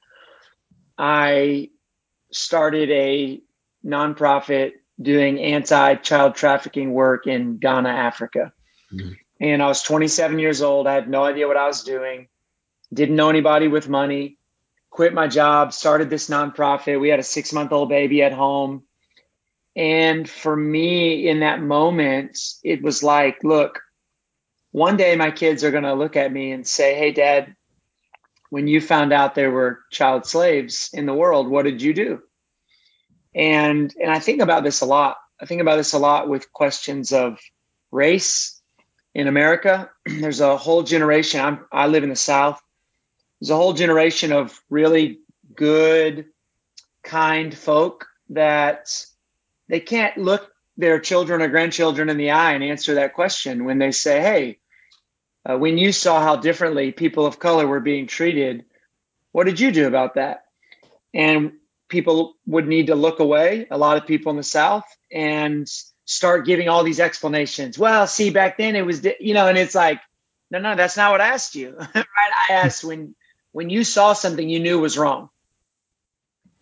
i 0.99 1.71
started 2.33 2.91
a 2.91 3.41
nonprofit 3.85 4.73
doing 5.01 5.39
anti 5.41 5.97
child 5.97 6.35
trafficking 6.35 6.93
work 6.93 7.27
in 7.27 7.59
Ghana, 7.59 7.89
Africa. 7.89 8.53
Mm-hmm. 8.93 9.13
And 9.41 9.63
I 9.63 9.67
was 9.67 9.83
27 9.83 10.39
years 10.39 10.63
old. 10.63 10.87
I 10.87 10.95
had 10.95 11.09
no 11.09 11.25
idea 11.25 11.49
what 11.49 11.57
I 11.57 11.67
was 11.67 11.83
doing, 11.83 12.29
didn't 12.95 13.17
know 13.17 13.31
anybody 13.31 13.69
with 13.69 13.89
money, 13.89 14.39
quit 14.91 15.13
my 15.13 15.29
job, 15.29 15.73
started 15.73 16.09
this 16.09 16.29
nonprofit. 16.29 17.01
We 17.01 17.09
had 17.09 17.19
a 17.21 17.25
six 17.25 17.53
month 17.53 17.73
old 17.73 17.89
baby 17.89 18.23
at 18.23 18.33
home. 18.33 18.85
And 19.77 20.29
for 20.31 20.55
me, 20.55 21.29
in 21.29 21.41
that 21.41 21.61
moment, 21.61 22.39
it 22.63 22.81
was 22.81 23.03
like, 23.03 23.43
look, 23.43 23.81
one 24.71 24.97
day 24.97 25.17
my 25.17 25.31
kids 25.31 25.65
are 25.65 25.71
going 25.71 25.85
to 25.85 25.95
look 25.95 26.17
at 26.17 26.33
me 26.33 26.53
and 26.53 26.67
say, 26.67 26.95
Hey, 26.95 27.13
dad, 27.13 27.55
when 28.51 28.69
you 28.69 28.81
found 28.81 29.13
out 29.13 29.35
there 29.35 29.51
were 29.51 29.81
child 29.91 30.27
slaves 30.27 30.91
in 30.93 31.07
the 31.07 31.15
world, 31.15 31.49
what 31.49 31.65
did 31.65 31.83
you 31.83 31.95
do? 31.95 32.23
And 33.35 33.93
and 34.01 34.11
I 34.11 34.21
think 34.21 34.41
about 34.41 34.63
this 34.63 34.81
a 34.81 34.87
lot. 34.87 35.17
I 35.41 35.47
think 35.47 35.61
about 35.61 35.77
this 35.77 35.93
a 35.93 35.99
lot 35.99 36.29
with 36.29 36.53
questions 36.53 37.13
of 37.13 37.39
race 37.91 38.61
in 39.15 39.27
America. 39.27 39.91
There's 40.07 40.41
a 40.41 40.57
whole 40.57 40.83
generation. 40.83 41.41
I'm, 41.41 41.67
I 41.73 41.89
live 41.89 42.05
in 42.05 42.11
the 42.11 42.17
South. 42.17 42.61
There's 43.45 43.51
a 43.51 43.57
whole 43.57 43.75
generation 43.75 44.33
of 44.33 44.59
really 44.71 45.19
good, 45.55 46.31
kind 47.03 47.55
folk 47.55 48.07
that 48.31 49.05
they 49.69 49.81
can't 49.81 50.17
look 50.17 50.51
their 50.79 50.99
children 50.99 51.43
or 51.43 51.49
grandchildren 51.49 52.09
in 52.09 52.17
the 52.17 52.31
eye 52.31 52.55
and 52.55 52.65
answer 52.65 52.95
that 52.95 53.13
question 53.13 53.67
when 53.67 53.77
they 53.77 53.91
say, 53.91 54.23
"Hey, 54.23 54.61
uh, 55.45 55.59
when 55.59 55.77
you 55.77 55.93
saw 55.93 56.23
how 56.23 56.37
differently 56.37 56.91
people 56.91 57.27
of 57.27 57.39
color 57.39 57.67
were 57.67 57.81
being 57.81 58.07
treated, 58.07 58.65
what 59.33 59.45
did 59.45 59.61
you 59.61 59.73
do 59.73 59.87
about 59.87 60.15
that?" 60.15 60.47
And 61.13 61.53
people 61.89 62.39
would 62.47 62.67
need 62.67 62.87
to 62.87 62.95
look 62.95 63.21
away, 63.21 63.67
a 63.71 63.77
lot 63.77 63.99
of 63.99 64.07
people 64.07 64.31
in 64.31 64.39
the 64.39 64.43
South, 64.43 64.87
and 65.13 65.69
start 66.07 66.47
giving 66.47 66.71
all 66.71 66.83
these 66.83 66.99
explanations. 66.99 67.79
Well, 67.79 68.07
see, 68.07 68.31
back 68.31 68.57
then 68.57 68.75
it 68.75 68.87
was, 68.87 69.07
you 69.21 69.35
know, 69.35 69.49
and 69.49 69.59
it's 69.59 69.75
like, 69.75 70.01
no, 70.51 70.61
no, 70.61 70.77
that's 70.77 70.97
not 70.97 71.13
what 71.13 71.21
I 71.21 71.27
asked 71.27 71.55
you. 71.55 71.77
right? 71.95 72.07
I 72.49 72.55
asked 72.55 72.83
when 72.85 73.15
when 73.55 73.71
you 73.71 73.85
saw 73.85 74.13
something 74.13 74.49
you 74.49 74.61
knew 74.61 74.79
was 74.79 74.99
wrong. 74.99 75.31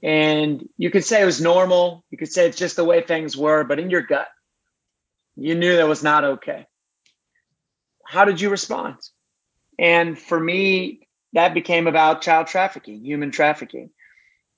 And 0.02 0.68
you 0.76 0.90
could 0.90 1.04
say 1.04 1.22
it 1.22 1.26
was 1.26 1.40
normal. 1.40 2.04
You 2.10 2.18
could 2.18 2.32
say 2.32 2.46
it's 2.46 2.58
just 2.58 2.76
the 2.76 2.84
way 2.84 3.02
things 3.02 3.36
were, 3.36 3.64
but 3.64 3.78
in 3.80 3.90
your 3.90 4.02
gut, 4.02 4.28
you 5.36 5.54
knew 5.54 5.76
that 5.76 5.88
was 5.88 6.02
not 6.02 6.24
okay. 6.24 6.66
How 8.04 8.24
did 8.24 8.40
you 8.40 8.50
respond? 8.50 8.96
And 9.78 10.18
for 10.18 10.38
me, 10.38 11.08
that 11.32 11.54
became 11.54 11.86
about 11.86 12.22
child 12.22 12.46
trafficking, 12.46 13.04
human 13.04 13.30
trafficking 13.30 13.90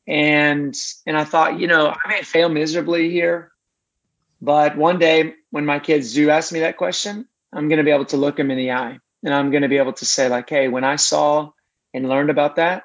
and 0.07 0.75
and 1.07 1.17
I 1.17 1.25
thought, 1.25 1.59
you 1.59 1.67
know, 1.67 1.89
I 1.89 2.09
may 2.09 2.23
fail 2.23 2.49
miserably 2.49 3.11
here, 3.11 3.53
but 4.41 4.77
one 4.77 4.99
day 4.99 5.35
when 5.51 5.65
my 5.65 5.79
kids 5.79 6.13
do 6.13 6.31
ask 6.31 6.53
me 6.53 6.61
that 6.61 6.77
question, 6.77 7.27
I'm 7.53 7.69
going 7.69 7.79
to 7.79 7.85
be 7.85 7.91
able 7.91 8.05
to 8.07 8.17
look 8.17 8.37
them 8.37 8.51
in 8.51 8.59
the 8.59 8.73
eye, 8.73 8.99
and 9.23 9.35
I'm 9.35 9.51
going 9.51 9.63
to 9.63 9.69
be 9.69 9.79
able 9.79 9.95
to 9.95 10.05
say 10.05 10.29
like, 10.29 10.49
hey, 10.49 10.69
when 10.69 10.85
I 10.85 10.97
saw 10.97 11.53
and 11.95 12.09
learned 12.09 12.29
about 12.29 12.57
that, 12.57 12.83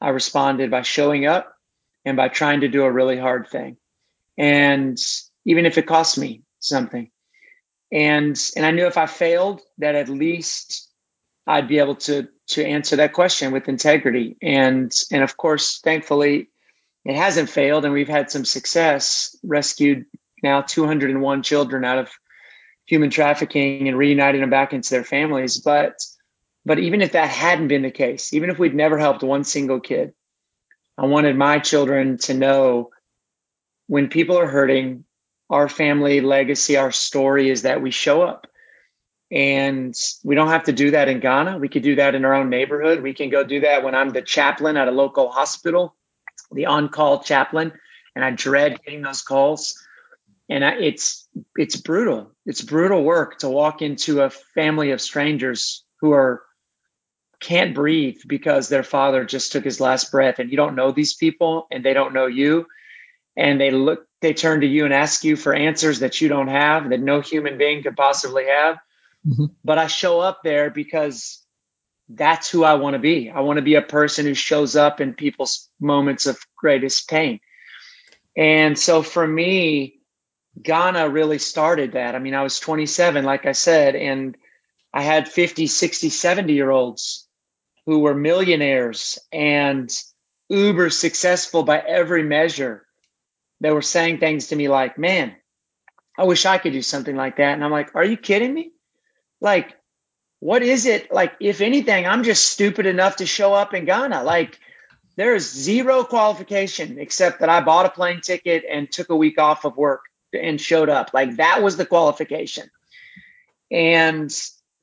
I 0.00 0.10
responded 0.10 0.70
by 0.70 0.82
showing 0.82 1.26
up 1.26 1.52
and 2.04 2.16
by 2.16 2.28
trying 2.28 2.60
to 2.62 2.68
do 2.68 2.84
a 2.84 2.90
really 2.90 3.18
hard 3.18 3.48
thing, 3.48 3.76
and 4.38 4.96
even 5.44 5.66
if 5.66 5.76
it 5.76 5.86
cost 5.86 6.16
me 6.16 6.42
something, 6.60 7.10
and 7.92 8.40
and 8.56 8.64
I 8.64 8.70
knew 8.70 8.86
if 8.86 8.96
I 8.96 9.06
failed, 9.06 9.60
that 9.78 9.96
at 9.96 10.08
least 10.08 10.88
I'd 11.46 11.68
be 11.68 11.78
able 11.78 11.96
to 11.96 12.28
to 12.48 12.64
answer 12.64 12.96
that 12.96 13.12
question 13.12 13.52
with 13.52 13.68
integrity. 13.68 14.36
And 14.40 14.92
and 15.10 15.22
of 15.22 15.36
course, 15.36 15.80
thankfully, 15.80 16.48
it 17.04 17.16
hasn't 17.16 17.50
failed, 17.50 17.84
and 17.84 17.92
we've 17.92 18.08
had 18.08 18.30
some 18.30 18.44
success. 18.44 19.36
Rescued 19.42 20.06
now 20.42 20.62
201 20.62 21.42
children 21.42 21.84
out 21.84 21.98
of 21.98 22.10
human 22.86 23.10
trafficking 23.10 23.88
and 23.88 23.98
reunited 23.98 24.42
them 24.42 24.50
back 24.50 24.72
into 24.72 24.90
their 24.90 25.04
families. 25.04 25.58
But 25.58 26.00
but 26.70 26.78
even 26.78 27.02
if 27.02 27.10
that 27.10 27.28
hadn't 27.28 27.66
been 27.66 27.82
the 27.82 27.90
case, 27.90 28.32
even 28.32 28.48
if 28.48 28.56
we'd 28.56 28.76
never 28.76 28.96
helped 28.96 29.24
one 29.24 29.42
single 29.42 29.80
kid, 29.80 30.14
I 30.96 31.06
wanted 31.06 31.36
my 31.36 31.58
children 31.58 32.16
to 32.18 32.32
know 32.32 32.90
when 33.88 34.08
people 34.08 34.38
are 34.38 34.46
hurting, 34.46 35.02
our 35.50 35.68
family 35.68 36.20
legacy, 36.20 36.76
our 36.76 36.92
story 36.92 37.50
is 37.50 37.62
that 37.62 37.82
we 37.82 37.90
show 37.90 38.22
up 38.22 38.46
and 39.32 39.96
we 40.22 40.36
don't 40.36 40.50
have 40.50 40.62
to 40.66 40.72
do 40.72 40.92
that 40.92 41.08
in 41.08 41.18
Ghana. 41.18 41.58
We 41.58 41.68
could 41.68 41.82
do 41.82 41.96
that 41.96 42.14
in 42.14 42.24
our 42.24 42.34
own 42.34 42.50
neighborhood. 42.50 43.02
We 43.02 43.14
can 43.14 43.30
go 43.30 43.42
do 43.42 43.62
that 43.62 43.82
when 43.82 43.96
I'm 43.96 44.10
the 44.10 44.22
chaplain 44.22 44.76
at 44.76 44.86
a 44.86 44.92
local 44.92 45.28
hospital, 45.28 45.96
the 46.52 46.66
on-call 46.66 47.24
chaplain, 47.24 47.72
and 48.14 48.24
I 48.24 48.30
dread 48.30 48.78
getting 48.84 49.02
those 49.02 49.22
calls. 49.22 49.76
And 50.48 50.64
I, 50.64 50.74
it's 50.74 51.26
it's 51.56 51.74
brutal. 51.74 52.30
It's 52.46 52.62
brutal 52.62 53.02
work 53.02 53.38
to 53.38 53.48
walk 53.48 53.82
into 53.82 54.20
a 54.20 54.30
family 54.30 54.92
of 54.92 55.00
strangers 55.00 55.84
who 56.00 56.12
are 56.12 56.44
can't 57.40 57.74
breathe 57.74 58.20
because 58.26 58.68
their 58.68 58.82
father 58.82 59.24
just 59.24 59.52
took 59.52 59.64
his 59.64 59.80
last 59.80 60.12
breath, 60.12 60.38
and 60.38 60.50
you 60.50 60.56
don't 60.56 60.76
know 60.76 60.92
these 60.92 61.14
people, 61.14 61.66
and 61.70 61.84
they 61.84 61.94
don't 61.94 62.14
know 62.14 62.26
you, 62.26 62.66
and 63.36 63.60
they 63.60 63.70
look 63.70 64.06
they 64.20 64.34
turn 64.34 64.60
to 64.60 64.66
you 64.66 64.84
and 64.84 64.92
ask 64.92 65.24
you 65.24 65.34
for 65.34 65.54
answers 65.54 66.00
that 66.00 66.20
you 66.20 66.28
don't 66.28 66.48
have, 66.48 66.90
that 66.90 67.00
no 67.00 67.22
human 67.22 67.56
being 67.56 67.82
could 67.82 67.96
possibly 67.96 68.44
have 68.44 68.76
Mm-hmm. 69.26 69.46
But 69.64 69.78
I 69.78 69.86
show 69.86 70.20
up 70.20 70.40
there 70.42 70.70
because 70.70 71.44
that's 72.08 72.50
who 72.50 72.64
I 72.64 72.74
want 72.74 72.94
to 72.94 72.98
be. 72.98 73.30
I 73.30 73.40
want 73.40 73.58
to 73.58 73.62
be 73.62 73.74
a 73.74 73.82
person 73.82 74.26
who 74.26 74.34
shows 74.34 74.76
up 74.76 75.00
in 75.00 75.14
people's 75.14 75.68
moments 75.80 76.26
of 76.26 76.38
greatest 76.56 77.08
pain. 77.08 77.40
And 78.36 78.78
so 78.78 79.02
for 79.02 79.26
me, 79.26 80.00
Ghana 80.60 81.08
really 81.08 81.38
started 81.38 81.92
that. 81.92 82.14
I 82.14 82.18
mean, 82.18 82.34
I 82.34 82.42
was 82.42 82.58
27, 82.58 83.24
like 83.24 83.46
I 83.46 83.52
said, 83.52 83.94
and 83.94 84.36
I 84.92 85.02
had 85.02 85.28
50, 85.28 85.66
60, 85.66 86.10
70 86.10 86.52
year 86.52 86.70
olds 86.70 87.28
who 87.86 88.00
were 88.00 88.14
millionaires 88.14 89.18
and 89.32 89.90
uber 90.48 90.90
successful 90.90 91.62
by 91.62 91.78
every 91.78 92.22
measure. 92.22 92.86
They 93.60 93.70
were 93.70 93.82
saying 93.82 94.18
things 94.18 94.48
to 94.48 94.56
me 94.56 94.68
like, 94.68 94.98
man, 94.98 95.34
I 96.18 96.24
wish 96.24 96.46
I 96.46 96.58
could 96.58 96.72
do 96.72 96.82
something 96.82 97.16
like 97.16 97.36
that. 97.36 97.54
And 97.54 97.64
I'm 97.64 97.70
like, 97.70 97.94
are 97.94 98.04
you 98.04 98.16
kidding 98.16 98.52
me? 98.52 98.72
like 99.40 99.76
what 100.40 100.62
is 100.62 100.86
it 100.86 101.12
like 101.12 101.32
if 101.40 101.60
anything 101.60 102.06
i'm 102.06 102.24
just 102.24 102.48
stupid 102.48 102.86
enough 102.86 103.16
to 103.16 103.26
show 103.26 103.52
up 103.54 103.74
in 103.74 103.84
ghana 103.84 104.22
like 104.22 104.58
there's 105.16 105.50
zero 105.50 106.04
qualification 106.04 106.98
except 106.98 107.40
that 107.40 107.48
i 107.48 107.60
bought 107.60 107.86
a 107.86 107.90
plane 107.90 108.20
ticket 108.20 108.64
and 108.70 108.90
took 108.90 109.10
a 109.10 109.16
week 109.16 109.38
off 109.38 109.64
of 109.64 109.76
work 109.76 110.02
and 110.32 110.60
showed 110.60 110.88
up 110.88 111.10
like 111.12 111.36
that 111.36 111.62
was 111.62 111.76
the 111.76 111.86
qualification 111.86 112.70
and 113.70 114.34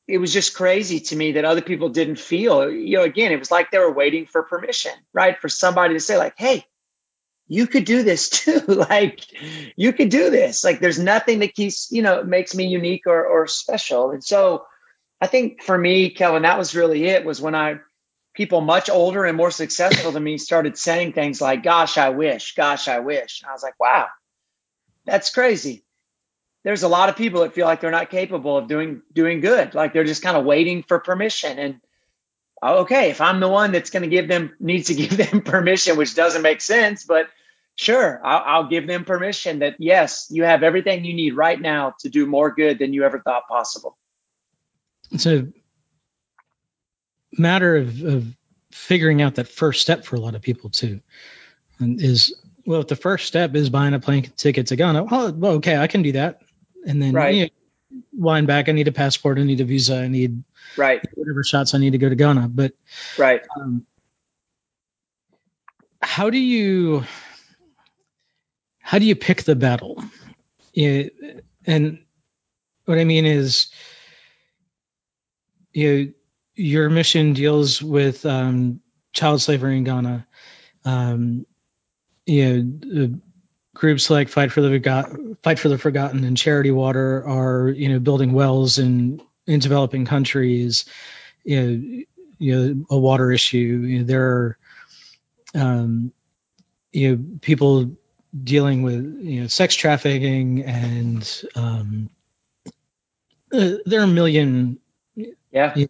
it 0.08 0.20
was 0.20 0.34
just 0.34 0.56
crazy 0.56 1.02
to 1.02 1.16
me 1.16 1.34
that 1.34 1.46
other 1.46 1.62
people 1.62 1.90
didn't 1.90 2.20
feel 2.20 2.72
you 2.72 2.98
know 2.98 3.04
again 3.04 3.32
it 3.32 3.40
was 3.40 3.52
like 3.52 3.72
they 3.72 3.80
were 3.80 3.92
waiting 3.92 4.26
for 4.26 4.44
permission 4.44 4.94
right? 5.14 5.40
For 5.40 5.50
somebody 5.50 5.94
to 5.94 6.00
say 6.00 6.18
like 6.18 6.34
hey 6.38 6.66
you 7.48 7.68
could 7.68 7.86
do 7.86 8.04
this 8.04 8.30
too. 8.44 8.60
Like 8.68 9.22
you 9.76 9.94
could 9.94 10.10
do 10.10 10.30
this. 10.30 10.64
Like 10.64 10.80
there's 10.80 11.00
nothing 11.00 11.40
that 11.40 11.56
keeps 11.56 11.92
you 11.92 12.02
know 12.02 12.24
makes 12.24 12.56
me 12.56 12.68
unique 12.68 13.08
or, 13.08 13.26
or 13.26 13.48
special. 13.48 14.12
And 14.12 14.24
so 14.24 14.66
i 15.20 15.26
think 15.26 15.64
for 15.64 15.76
me 15.76 16.12
kevin 16.12 16.44
that 16.44 16.60
was 16.60 16.76
really 16.76 17.06
it 17.06 17.26
was 17.26 17.42
when 17.42 17.56
i 17.56 17.80
people 18.36 18.62
much 18.62 18.88
older 18.88 19.26
and 19.26 19.36
more 19.36 19.50
successful 19.50 20.12
than 20.12 20.24
me 20.24 20.38
started 20.38 20.78
saying 20.78 21.12
things 21.12 21.42
like 21.42 21.64
gosh 21.64 21.98
i 21.98 22.10
wish. 22.10 22.54
Gosh 22.54 22.88
i 22.88 23.00
wish. 23.00 23.42
And 23.42 23.50
i 23.50 23.54
was 23.54 23.64
like 23.64 23.80
wow. 23.80 24.06
That's 25.06 25.34
crazy 25.34 25.84
there's 26.68 26.84
a 26.84 26.88
lot 26.88 27.08
of 27.08 27.16
people 27.16 27.42
that 27.42 27.54
feel 27.54 27.66
like 27.66 27.80
they're 27.80 27.92
not 27.92 28.10
capable 28.10 28.58
of 28.58 28.68
doing 28.68 29.02
doing 29.14 29.40
good. 29.40 29.74
Like 29.74 29.94
they're 29.94 30.04
just 30.04 30.22
kind 30.22 30.36
of 30.36 30.44
waiting 30.44 30.84
for 30.84 31.00
permission. 31.00 31.58
And 31.58 31.82
oh, 32.62 32.80
okay 32.80 33.12
if 33.12 33.22
i'm 33.22 33.40
the 33.40 33.48
one 33.48 33.72
that's 33.72 33.92
going 33.92 34.02
to 34.02 34.10
give 34.10 34.28
them 34.28 34.52
needs 34.60 34.88
to 34.88 34.96
give 35.02 35.16
them 35.16 35.42
permission 35.42 35.96
which 35.96 36.16
doesn't 36.16 36.42
make 36.42 36.60
sense 36.60 37.06
but 37.06 37.30
Sure, 37.80 38.20
I'll, 38.26 38.44
I'll, 38.44 38.70
give 38.70 38.88
them 38.88 39.06
permission 39.06 39.60
that 39.60 39.76
yes, 39.78 40.30
you 40.32 40.44
have 40.44 40.64
everything 40.64 41.06
you 41.06 41.14
need 41.14 41.36
right 41.36 41.62
now 41.62 41.94
to 42.00 42.10
do 42.10 42.26
more 42.26 42.52
good 42.52 42.80
than 42.80 42.92
you 42.92 43.04
ever 43.04 43.20
thought 43.20 43.48
possible. 43.48 43.96
It's 45.12 45.28
a 45.28 45.48
matter 47.34 47.76
of, 47.76 48.02
of 48.02 48.36
figuring 48.72 49.22
out 49.22 49.36
that 49.36 49.48
first 49.48 49.84
step 49.84 50.06
for 50.06 50.16
a 50.16 50.20
lot 50.20 50.34
of 50.34 50.42
people 50.42 50.72
too, 50.72 51.02
and 51.78 52.02
is 52.02 52.34
well, 52.66 52.82
if 52.82 52.88
the 52.88 52.96
first 52.96 53.28
step 53.28 53.56
is 53.56 53.70
buying 53.70 53.94
a 53.94 54.00
plane 54.00 54.24
ticket 54.36 54.66
to 54.68 54.76
Ghana, 54.76 55.06
oh, 55.12 55.32
well, 55.34 55.54
okay, 55.54 55.78
I 55.78 55.86
can 55.86 56.02
do 56.02 56.14
that, 56.14 56.42
and 56.86 57.02
then 57.02 57.14
right. 57.14 57.36
you 57.36 57.44
know, 57.44 57.50
wind 58.14 58.48
back. 58.48 58.70
I 58.70 58.74
need 58.74 58.88
a 58.88 58.92
passport. 58.92 59.40
I 59.40 59.44
need 59.44 59.62
a 59.62 59.66
visa. 59.66 59.98
I 59.98 60.08
need 60.08 60.44
right 60.76 61.02
whatever 61.16 61.44
shots 61.44 61.74
I 61.74 61.78
need 61.78 61.92
to 61.92 61.98
go 61.98 62.10
to 62.10 62.16
Ghana. 62.16 62.50
But 62.50 62.74
right, 63.18 63.42
um, 63.60 63.86
how 66.02 66.30
do 66.30 66.38
you 66.38 67.04
how 68.80 69.00
do 69.00 69.06
you 69.06 69.16
pick 69.16 69.44
the 69.44 69.56
battle? 69.56 70.04
It, 70.74 71.44
and 71.66 72.00
what 72.86 72.98
I 72.98 73.04
mean 73.04 73.26
is, 73.26 73.68
you 75.74 75.94
know, 75.94 76.12
your 76.56 76.90
mission 76.90 77.34
deals 77.34 77.82
with 77.82 78.26
um, 78.26 78.80
child 79.14 79.42
slavery 79.42 79.78
in 79.78 79.84
Ghana. 79.84 80.26
Um, 80.86 81.46
you 82.26 82.64
know, 82.64 83.20
groups 83.78 84.10
like 84.10 84.30
Fight 84.30 84.52
for 84.52 84.62
the 84.62 84.70
Forgot- 84.70 85.12
Fight 85.44 85.60
for 85.60 85.70
the 85.70 85.78
Forgotten 85.78 86.24
and 86.24 86.36
Charity 86.36 86.72
Water 86.72 87.24
are 87.28 87.70
you 87.70 87.90
know 87.90 88.00
building 88.00 88.34
wells 88.34 88.80
in 88.80 89.22
in 89.46 89.60
developing 89.60 90.06
countries. 90.06 90.86
You 91.44 91.62
know, 91.62 92.04
you 92.40 92.56
know 92.56 92.86
a 92.90 93.00
water 93.00 93.32
issue. 93.32 93.58
You 93.58 94.00
know, 94.00 94.06
there 94.06 94.28
are 94.28 94.58
um, 95.56 96.12
you 96.92 97.16
know 97.16 97.24
people 97.42 97.98
dealing 98.44 98.84
with 98.84 99.20
you 99.22 99.42
know 99.42 99.48
sex 99.48 99.76
trafficking 99.76 100.64
and 100.64 101.44
um, 101.56 102.10
uh, 103.54 103.72
there 103.86 104.02
are 104.02 104.04
a 104.04 104.08
million 104.08 104.80
yeah 105.16 105.74
you 105.76 105.88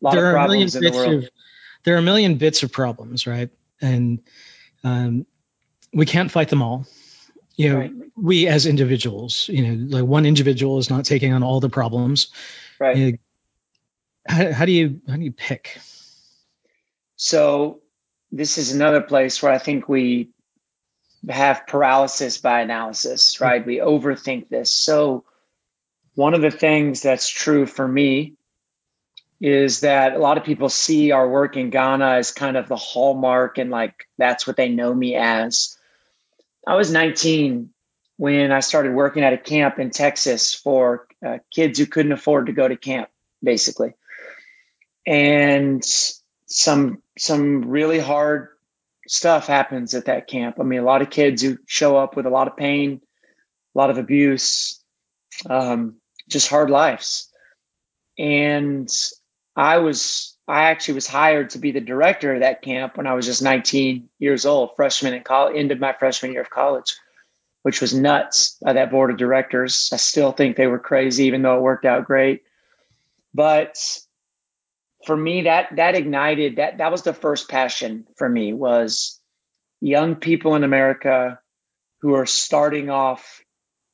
know, 0.00 0.10
there 0.10 0.26
are 0.26 0.36
a 0.36 0.48
million 0.48 0.66
bits 0.66 0.96
the 0.96 1.16
of 1.16 1.28
there 1.84 1.94
are 1.94 1.98
a 1.98 2.02
million 2.02 2.36
bits 2.36 2.62
of 2.62 2.72
problems 2.72 3.26
right 3.26 3.50
and 3.80 4.20
um, 4.84 5.26
we 5.92 6.06
can't 6.06 6.30
fight 6.30 6.48
them 6.48 6.62
all 6.62 6.86
you 7.56 7.70
know 7.70 7.78
right. 7.78 7.92
we 8.16 8.46
as 8.46 8.66
individuals 8.66 9.48
you 9.48 9.66
know 9.66 9.98
like 9.98 10.04
one 10.04 10.26
individual 10.26 10.78
is 10.78 10.90
not 10.90 11.04
taking 11.04 11.32
on 11.32 11.42
all 11.42 11.60
the 11.60 11.70
problems. 11.70 12.28
Right. 12.78 12.96
You 12.96 13.12
know, 13.12 13.18
how, 14.28 14.52
how 14.52 14.64
do 14.64 14.72
you 14.72 15.00
how 15.08 15.16
do 15.16 15.22
you 15.22 15.32
pick? 15.32 15.78
So 17.16 17.80
this 18.32 18.58
is 18.58 18.72
another 18.72 19.00
place 19.00 19.40
where 19.42 19.52
i 19.52 19.58
think 19.58 19.88
we 19.88 20.30
have 21.28 21.66
paralysis 21.66 22.38
by 22.38 22.60
analysis 22.60 23.36
hmm. 23.36 23.44
right? 23.44 23.66
We 23.66 23.78
overthink 23.78 24.48
this. 24.48 24.70
So 24.70 25.24
one 26.14 26.34
of 26.34 26.42
the 26.42 26.50
things 26.50 27.02
that's 27.02 27.28
true 27.28 27.66
for 27.66 27.86
me 27.86 28.34
is 29.40 29.80
that 29.80 30.14
a 30.14 30.18
lot 30.18 30.38
of 30.38 30.44
people 30.44 30.70
see 30.70 31.10
our 31.10 31.28
work 31.28 31.56
in 31.56 31.68
Ghana 31.68 32.12
as 32.12 32.32
kind 32.32 32.56
of 32.56 32.68
the 32.68 32.76
hallmark 32.76 33.58
and 33.58 33.70
like 33.70 34.08
that's 34.16 34.46
what 34.46 34.56
they 34.56 34.70
know 34.70 34.94
me 34.94 35.14
as. 35.14 35.75
I 36.66 36.74
was 36.74 36.90
19 36.90 37.70
when 38.16 38.50
I 38.50 38.60
started 38.60 38.94
working 38.94 39.22
at 39.22 39.32
a 39.32 39.38
camp 39.38 39.78
in 39.78 39.90
Texas 39.90 40.54
for 40.54 41.06
uh, 41.24 41.38
kids 41.54 41.78
who 41.78 41.86
couldn't 41.86 42.12
afford 42.12 42.46
to 42.46 42.52
go 42.52 42.66
to 42.66 42.76
camp, 42.76 43.08
basically. 43.42 43.94
And 45.06 45.84
some 46.46 47.02
some 47.18 47.68
really 47.68 48.00
hard 48.00 48.48
stuff 49.06 49.46
happens 49.46 49.94
at 49.94 50.06
that 50.06 50.26
camp. 50.26 50.56
I 50.58 50.64
mean, 50.64 50.80
a 50.80 50.84
lot 50.84 51.02
of 51.02 51.10
kids 51.10 51.42
who 51.42 51.58
show 51.66 51.96
up 51.96 52.16
with 52.16 52.26
a 52.26 52.30
lot 52.30 52.48
of 52.48 52.56
pain, 52.56 53.00
a 53.74 53.78
lot 53.78 53.90
of 53.90 53.98
abuse, 53.98 54.82
um, 55.48 55.96
just 56.28 56.48
hard 56.48 56.70
lives. 56.70 57.30
And 58.18 58.88
I 59.54 59.78
was 59.78 60.35
I 60.48 60.64
actually 60.64 60.94
was 60.94 61.06
hired 61.06 61.50
to 61.50 61.58
be 61.58 61.72
the 61.72 61.80
director 61.80 62.34
of 62.34 62.40
that 62.40 62.62
camp 62.62 62.96
when 62.96 63.06
I 63.06 63.14
was 63.14 63.26
just 63.26 63.42
19 63.42 64.08
years 64.18 64.46
old, 64.46 64.76
freshman 64.76 65.14
in 65.14 65.22
college, 65.22 65.56
ended 65.56 65.80
my 65.80 65.92
freshman 65.92 66.32
year 66.32 66.42
of 66.42 66.50
college 66.50 66.94
which 67.66 67.80
was 67.80 67.92
nuts 67.92 68.56
by 68.62 68.74
that 68.74 68.92
board 68.92 69.10
of 69.10 69.16
directors. 69.16 69.90
I 69.92 69.96
still 69.96 70.30
think 70.30 70.54
they 70.54 70.68
were 70.68 70.78
crazy, 70.78 71.24
even 71.24 71.42
though 71.42 71.56
it 71.56 71.62
worked 71.62 71.84
out 71.84 72.04
great. 72.04 72.44
But 73.34 73.76
for 75.04 75.16
me, 75.16 75.42
that 75.42 75.74
that 75.74 75.96
ignited 75.96 76.58
that 76.58 76.78
that 76.78 76.92
was 76.92 77.02
the 77.02 77.12
first 77.12 77.48
passion 77.48 78.06
for 78.18 78.28
me 78.28 78.52
was 78.52 79.20
young 79.80 80.14
people 80.14 80.54
in 80.54 80.62
America 80.62 81.40
who 82.02 82.14
are 82.14 82.24
starting 82.24 82.88
off 82.88 83.42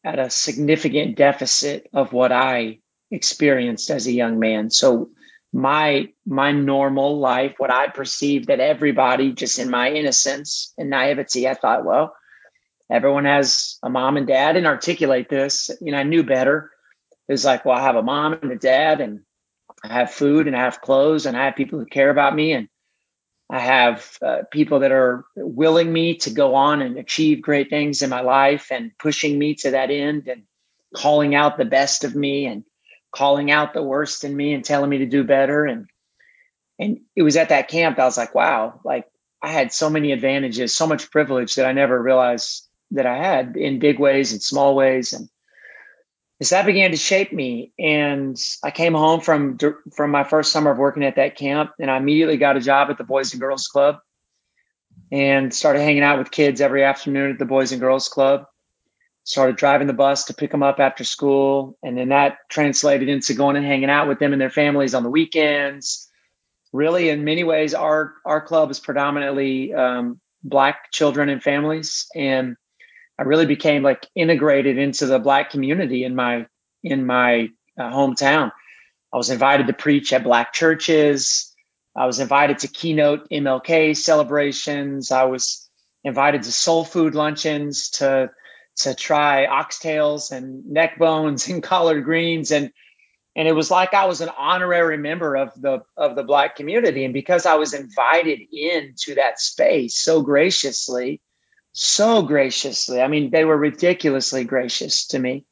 at 0.05 0.19
a 0.19 0.29
significant 0.29 1.17
deficit 1.17 1.89
of 1.95 2.13
what 2.13 2.31
I 2.31 2.81
experienced 3.11 3.89
as 3.89 4.07
a 4.07 4.13
young 4.13 4.39
man. 4.39 4.69
So 4.69 5.13
my 5.53 6.09
my 6.27 6.53
normal 6.53 7.19
life, 7.19 7.55
what 7.59 7.71
I 7.71 7.89
perceived 7.89 8.49
that 8.49 8.61
everybody 8.61 9.33
just 9.33 9.59
in 9.59 9.71
my 9.71 9.91
innocence 9.91 10.73
and 10.79 10.91
naivety, 10.91 11.47
I 11.47 11.55
thought, 11.55 11.85
well, 11.85 12.15
everyone 12.91 13.27
has 13.27 13.79
a 13.83 13.91
mom 13.91 14.17
and 14.17 14.27
dad 14.27 14.57
and 14.57 14.67
articulate 14.67 15.29
this. 15.29 15.71
You 15.81 15.93
know, 15.93 15.99
I 15.99 16.05
knew 16.05 16.23
better. 16.23 16.71
It's 17.29 17.45
like, 17.45 17.65
well, 17.65 17.77
I 17.77 17.83
have 17.83 17.97
a 17.97 18.03
mom 18.03 18.35
and 18.35 18.51
a 18.51 18.57
dad, 18.57 19.01
and 19.01 19.21
I 19.85 19.93
have 19.93 20.13
food 20.13 20.47
and 20.47 20.57
I 20.57 20.61
have 20.61 20.81
clothes, 20.81 21.27
and 21.27 21.37
I 21.37 21.45
have 21.47 21.57
people 21.57 21.79
who 21.79 21.87
care 21.87 22.11
about 22.11 22.35
me, 22.35 22.53
and 22.53 22.69
I 23.51 23.59
have 23.59 24.19
uh, 24.23 24.39
people 24.51 24.81
that 24.81 24.93
are 24.93 25.27
willing 25.37 25.93
me 25.93 26.17
to 26.19 26.31
go 26.31 26.55
on 26.55 26.81
and 26.81 26.97
achieve 26.97 27.43
great 27.43 27.69
things 27.69 28.01
in 28.01 28.09
my 28.09 28.23
life 28.23 28.69
and 28.71 28.93
pushing 28.99 29.39
me 29.39 29.55
to 29.57 29.73
that 29.73 29.91
end 29.91 30.29
and 30.29 30.45
calling 30.95 31.35
out 31.35 31.59
the 31.59 31.67
best 31.67 32.05
of 32.05 32.15
me 32.15 32.47
and 32.47 32.65
calling 33.13 33.51
out 33.51 33.75
the 33.75 33.83
worst 33.83 34.25
in 34.25 34.37
me 34.37 34.55
and 34.55 34.65
telling 34.65 34.91
me 34.91 34.99
to 34.99 35.07
do 35.07 35.23
better. 35.23 35.65
And 35.65 35.89
and 36.79 37.01
it 37.15 37.23
was 37.23 37.37
at 37.37 37.51
that 37.51 37.69
camp 37.69 37.99
I 37.99 38.05
was 38.05 38.17
like, 38.17 38.35
wow, 38.35 38.81
like 38.85 39.07
I 39.41 39.49
had 39.49 39.73
so 39.73 39.91
many 39.91 40.13
advantages, 40.13 40.75
so 40.75 40.87
much 40.87 41.11
privilege 41.11 41.57
that 41.57 41.67
I 41.67 41.73
never 41.73 42.01
realized 42.01 42.67
that 42.93 43.07
I 43.07 43.17
had 43.17 43.57
in 43.57 43.79
big 43.79 43.99
ways 43.99 44.33
and 44.33 44.43
small 44.43 44.75
ways. 44.75 45.13
And 45.13 45.29
as 46.41 46.51
that 46.51 46.67
began 46.67 46.91
to 46.91 46.97
shape 46.97 47.33
me, 47.33 47.73
and 47.79 48.37
I 48.65 48.71
came 48.71 48.95
home 48.95 49.21
from 49.21 49.59
from 49.95 50.11
my 50.11 50.25
first 50.25 50.53
summer 50.53 50.73
of 50.73 50.79
working 50.79 51.05
at 51.05 51.17
that 51.17 51.37
camp, 51.37 51.73
and 51.79 51.91
I 51.91 51.97
immediately 51.97 52.37
got 52.37 52.57
a 52.57 52.61
job 52.61 52.91
at 52.91 52.99
the 52.99 53.05
Boys 53.05 53.33
and 53.33 53.41
Girls 53.41 53.69
Club, 53.69 53.99
and 55.11 55.55
started 55.55 55.83
hanging 55.83 56.03
out 56.03 56.19
with 56.19 56.31
kids 56.31 56.61
every 56.61 56.85
afternoon 56.85 57.31
at 57.33 57.39
the 57.39 57.45
Boys 57.45 57.73
and 57.73 57.81
Girls 57.81 58.09
Club. 58.09 58.47
Started 59.25 59.57
driving 59.57 59.87
the 59.87 59.93
bus 59.93 60.25
to 60.25 60.35
pick 60.35 60.51
them 60.51 60.63
up 60.63 60.81
after 60.81 61.05
school, 61.05 61.79
and 61.83 61.97
then 61.97 62.09
that 62.09 62.39
translated 62.49 63.09
into 63.09 63.35
going 63.35 63.57
and 63.57 63.65
hanging 63.65 63.91
out 63.91 64.09
with 64.09 64.19
them 64.19 64.33
and 64.33 64.41
their 64.41 64.51
families 64.51 64.95
on 64.95 65.05
the 65.05 65.11
weekends. 65.11 66.11
Really, 66.73 67.09
in 67.09 67.25
many 67.25 67.45
ways, 67.45 67.75
our 67.75 68.15
our 68.25 68.41
club 68.41 68.71
is 68.71 68.81
predominantly 68.81 69.73
um, 69.75 70.21
black 70.43 70.91
children 70.91 71.29
and 71.29 71.43
families, 71.43 72.07
and 72.17 72.57
I 73.19 73.23
really 73.23 73.47
became 73.47 73.83
like 73.83 74.07
integrated 74.17 74.79
into 74.79 75.07
the 75.07 75.19
black 75.19 75.51
community 75.51 76.03
in 76.03 76.17
my 76.17 76.47
in 76.83 77.07
my 77.07 77.51
uh, 77.79 77.91
hometown. 77.91 78.51
I 79.13 79.17
was 79.17 79.31
invited 79.31 79.67
to 79.69 79.73
preach 79.73 80.13
at 80.13 80.25
black 80.25 80.53
churches. 80.53 81.55
I 81.95 82.07
was 82.07 82.21
invited 82.21 82.61
to 82.61 82.69
keynote 82.69 83.29
MLK 83.31 83.97
celebrations. 83.97 85.13
I 85.13 85.25
was 85.25 85.69
invited 86.03 86.43
to 86.45 86.53
soul 86.53 86.85
food 86.85 87.15
luncheons 87.15 87.91
to 87.91 88.31
to 88.77 88.95
try 88.95 89.47
oxtails 89.47 90.33
and 90.33 90.67
neck 90.67 90.99
bones 90.99 91.49
and 91.49 91.63
collard 91.63 92.05
greens 92.05 92.51
and 92.51 92.73
and 93.35 93.49
it 93.49 93.53
was 93.53 93.71
like 93.71 93.95
I 93.95 94.05
was 94.05 94.21
an 94.21 94.29
honorary 94.37 94.99
member 94.99 95.37
of 95.37 95.53
the 95.61 95.81
of 95.97 96.17
the 96.17 96.23
black 96.23 96.57
community 96.57 97.05
and 97.05 97.15
because 97.15 97.47
I 97.47 97.55
was 97.55 97.73
invited 97.73 98.41
into 98.53 99.15
that 99.15 99.41
space 99.41 99.97
so 99.97 100.23
graciously 100.23 101.21
so 101.73 102.23
graciously. 102.23 103.01
I 103.01 103.09
mean, 103.09 103.31
they 103.31 103.45
were 103.45 103.57
ridiculously 103.57 104.45
gracious 104.45 105.09
to 105.09 105.19
me. 105.19 105.47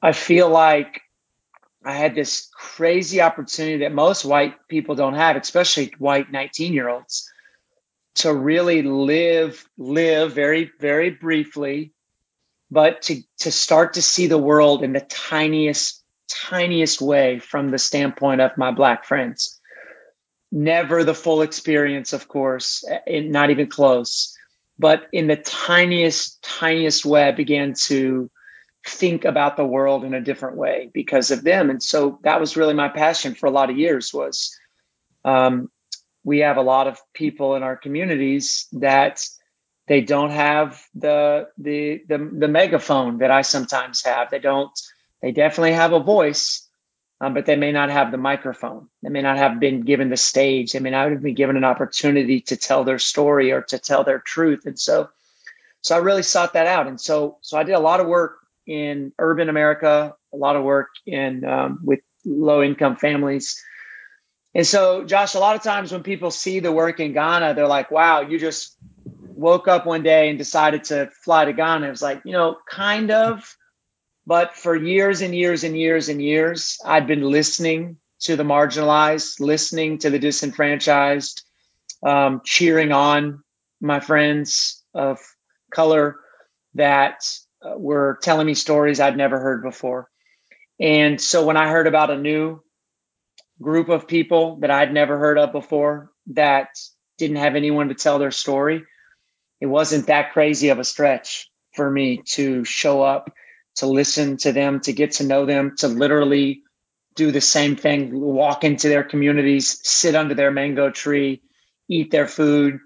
I 0.00 0.12
feel 0.12 0.48
like 0.48 1.02
I 1.84 1.92
had 1.92 2.14
this 2.14 2.48
crazy 2.54 3.20
opportunity 3.20 3.78
that 3.78 3.92
most 3.92 4.24
white 4.24 4.54
people 4.68 4.94
don't 4.94 5.14
have, 5.14 5.36
especially 5.36 5.92
white 5.98 6.30
19 6.30 6.72
year 6.72 6.88
olds, 6.88 7.30
to 8.16 8.32
really 8.32 8.82
live, 8.82 9.68
live 9.76 10.32
very, 10.32 10.70
very 10.78 11.10
briefly, 11.10 11.92
but 12.70 13.02
to, 13.02 13.22
to 13.40 13.50
start 13.50 13.94
to 13.94 14.02
see 14.02 14.26
the 14.26 14.38
world 14.38 14.82
in 14.82 14.92
the 14.92 15.00
tiniest, 15.00 16.02
tiniest 16.28 17.00
way 17.00 17.38
from 17.38 17.70
the 17.70 17.78
standpoint 17.78 18.40
of 18.40 18.56
my 18.56 18.70
black 18.70 19.04
friends. 19.04 19.60
Never 20.52 21.04
the 21.04 21.14
full 21.14 21.42
experience, 21.42 22.12
of 22.12 22.26
course, 22.28 22.84
eh, 23.06 23.20
not 23.20 23.50
even 23.50 23.68
close 23.68 24.36
but 24.80 25.08
in 25.12 25.26
the 25.26 25.36
tiniest, 25.36 26.42
tiniest 26.42 27.04
way, 27.04 27.24
I 27.24 27.32
began 27.32 27.74
to 27.82 28.30
think 28.86 29.26
about 29.26 29.58
the 29.58 29.64
world 29.66 30.04
in 30.04 30.14
a 30.14 30.22
different 30.22 30.56
way 30.56 30.90
because 30.94 31.30
of 31.30 31.44
them. 31.44 31.68
And 31.68 31.82
so 31.82 32.18
that 32.22 32.40
was 32.40 32.56
really 32.56 32.72
my 32.72 32.88
passion 32.88 33.34
for 33.34 33.44
a 33.44 33.50
lot 33.50 33.68
of 33.68 33.76
years 33.76 34.14
was 34.14 34.58
um, 35.22 35.70
we 36.24 36.38
have 36.38 36.56
a 36.56 36.62
lot 36.62 36.86
of 36.86 36.98
people 37.12 37.56
in 37.56 37.62
our 37.62 37.76
communities 37.76 38.68
that 38.72 39.22
they 39.90 40.02
don't 40.02 40.30
have 40.30 40.80
the, 40.94 41.48
the 41.58 42.00
the 42.06 42.18
the 42.18 42.46
megaphone 42.46 43.18
that 43.18 43.32
I 43.32 43.42
sometimes 43.42 44.04
have. 44.04 44.30
They 44.30 44.38
don't. 44.38 44.70
They 45.20 45.32
definitely 45.32 45.72
have 45.72 45.92
a 45.92 45.98
voice, 45.98 46.64
um, 47.20 47.34
but 47.34 47.44
they 47.44 47.56
may 47.56 47.72
not 47.72 47.90
have 47.90 48.12
the 48.12 48.16
microphone. 48.16 48.88
They 49.02 49.08
may 49.08 49.20
not 49.20 49.36
have 49.36 49.58
been 49.58 49.80
given 49.80 50.08
the 50.08 50.16
stage. 50.16 50.70
They 50.70 50.78
may 50.78 50.90
not 50.90 51.10
have 51.10 51.20
been 51.20 51.34
given 51.34 51.56
an 51.56 51.64
opportunity 51.64 52.42
to 52.42 52.56
tell 52.56 52.84
their 52.84 53.00
story 53.00 53.50
or 53.50 53.62
to 53.62 53.80
tell 53.80 54.04
their 54.04 54.20
truth. 54.20 54.64
And 54.64 54.78
so, 54.78 55.10
so 55.80 55.96
I 55.96 55.98
really 55.98 56.22
sought 56.22 56.52
that 56.52 56.68
out. 56.68 56.86
And 56.86 57.00
so, 57.00 57.38
so 57.40 57.58
I 57.58 57.64
did 57.64 57.72
a 57.72 57.80
lot 57.80 57.98
of 57.98 58.06
work 58.06 58.38
in 58.68 59.12
urban 59.18 59.48
America, 59.48 60.14
a 60.32 60.36
lot 60.36 60.54
of 60.54 60.62
work 60.62 60.90
in 61.04 61.44
um, 61.44 61.80
with 61.82 61.98
low 62.24 62.62
income 62.62 62.94
families. 62.94 63.60
And 64.54 64.66
so, 64.66 65.04
Josh, 65.04 65.34
a 65.34 65.40
lot 65.40 65.56
of 65.56 65.62
times 65.62 65.90
when 65.90 66.04
people 66.04 66.30
see 66.30 66.60
the 66.60 66.72
work 66.72 67.00
in 67.00 67.12
Ghana, 67.12 67.54
they're 67.54 67.66
like, 67.66 67.90
wow, 67.90 68.20
you 68.20 68.38
just 68.38 68.76
woke 69.40 69.68
up 69.68 69.86
one 69.86 70.02
day 70.02 70.28
and 70.28 70.36
decided 70.36 70.84
to 70.84 71.10
fly 71.24 71.46
to 71.46 71.52
Ghana. 71.54 71.86
It 71.86 71.90
was 71.90 72.02
like, 72.02 72.20
you 72.24 72.32
know, 72.32 72.58
kind 72.68 73.10
of. 73.10 73.56
But 74.26 74.54
for 74.54 74.76
years 74.76 75.22
and 75.22 75.34
years 75.34 75.64
and 75.64 75.76
years 75.76 76.10
and 76.10 76.20
years, 76.20 76.78
I'd 76.84 77.06
been 77.06 77.22
listening 77.22 77.96
to 78.20 78.36
the 78.36 78.42
marginalized, 78.42 79.40
listening 79.40 79.98
to 79.98 80.10
the 80.10 80.18
disenfranchised, 80.18 81.42
um, 82.06 82.42
cheering 82.44 82.92
on 82.92 83.42
my 83.80 83.98
friends 84.00 84.84
of 84.92 85.18
color 85.72 86.16
that 86.74 87.24
uh, 87.64 87.78
were 87.78 88.18
telling 88.22 88.46
me 88.46 88.54
stories 88.54 89.00
I'd 89.00 89.16
never 89.16 89.40
heard 89.40 89.62
before. 89.62 90.10
And 90.78 91.18
so 91.18 91.46
when 91.46 91.56
I 91.56 91.70
heard 91.70 91.86
about 91.86 92.10
a 92.10 92.18
new 92.18 92.60
group 93.60 93.88
of 93.88 94.06
people 94.06 94.56
that 94.60 94.70
I'd 94.70 94.92
never 94.92 95.18
heard 95.18 95.38
of 95.38 95.52
before 95.52 96.10
that 96.34 96.68
didn't 97.16 97.36
have 97.36 97.56
anyone 97.56 97.88
to 97.88 97.94
tell 97.94 98.18
their 98.18 98.30
story, 98.30 98.84
it 99.60 99.66
wasn't 99.66 100.06
that 100.06 100.32
crazy 100.32 100.70
of 100.70 100.78
a 100.78 100.84
stretch 100.84 101.50
for 101.74 101.90
me 101.90 102.22
to 102.26 102.64
show 102.64 103.02
up, 103.02 103.32
to 103.76 103.86
listen 103.86 104.36
to 104.38 104.52
them, 104.52 104.80
to 104.80 104.92
get 104.92 105.12
to 105.12 105.24
know 105.24 105.46
them, 105.46 105.76
to 105.78 105.88
literally 105.88 106.62
do 107.14 107.30
the 107.30 107.40
same 107.40 107.76
thing, 107.76 108.18
walk 108.18 108.64
into 108.64 108.88
their 108.88 109.04
communities, 109.04 109.80
sit 109.82 110.14
under 110.14 110.34
their 110.34 110.50
mango 110.50 110.90
tree, 110.90 111.42
eat 111.88 112.10
their 112.10 112.26
food, 112.26 112.78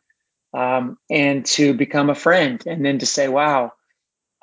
um, 0.52 0.98
and 1.10 1.44
to 1.46 1.74
become 1.74 2.10
a 2.10 2.14
friend. 2.14 2.62
And 2.66 2.84
then 2.84 2.98
to 2.98 3.06
say, 3.06 3.28
wow, 3.28 3.72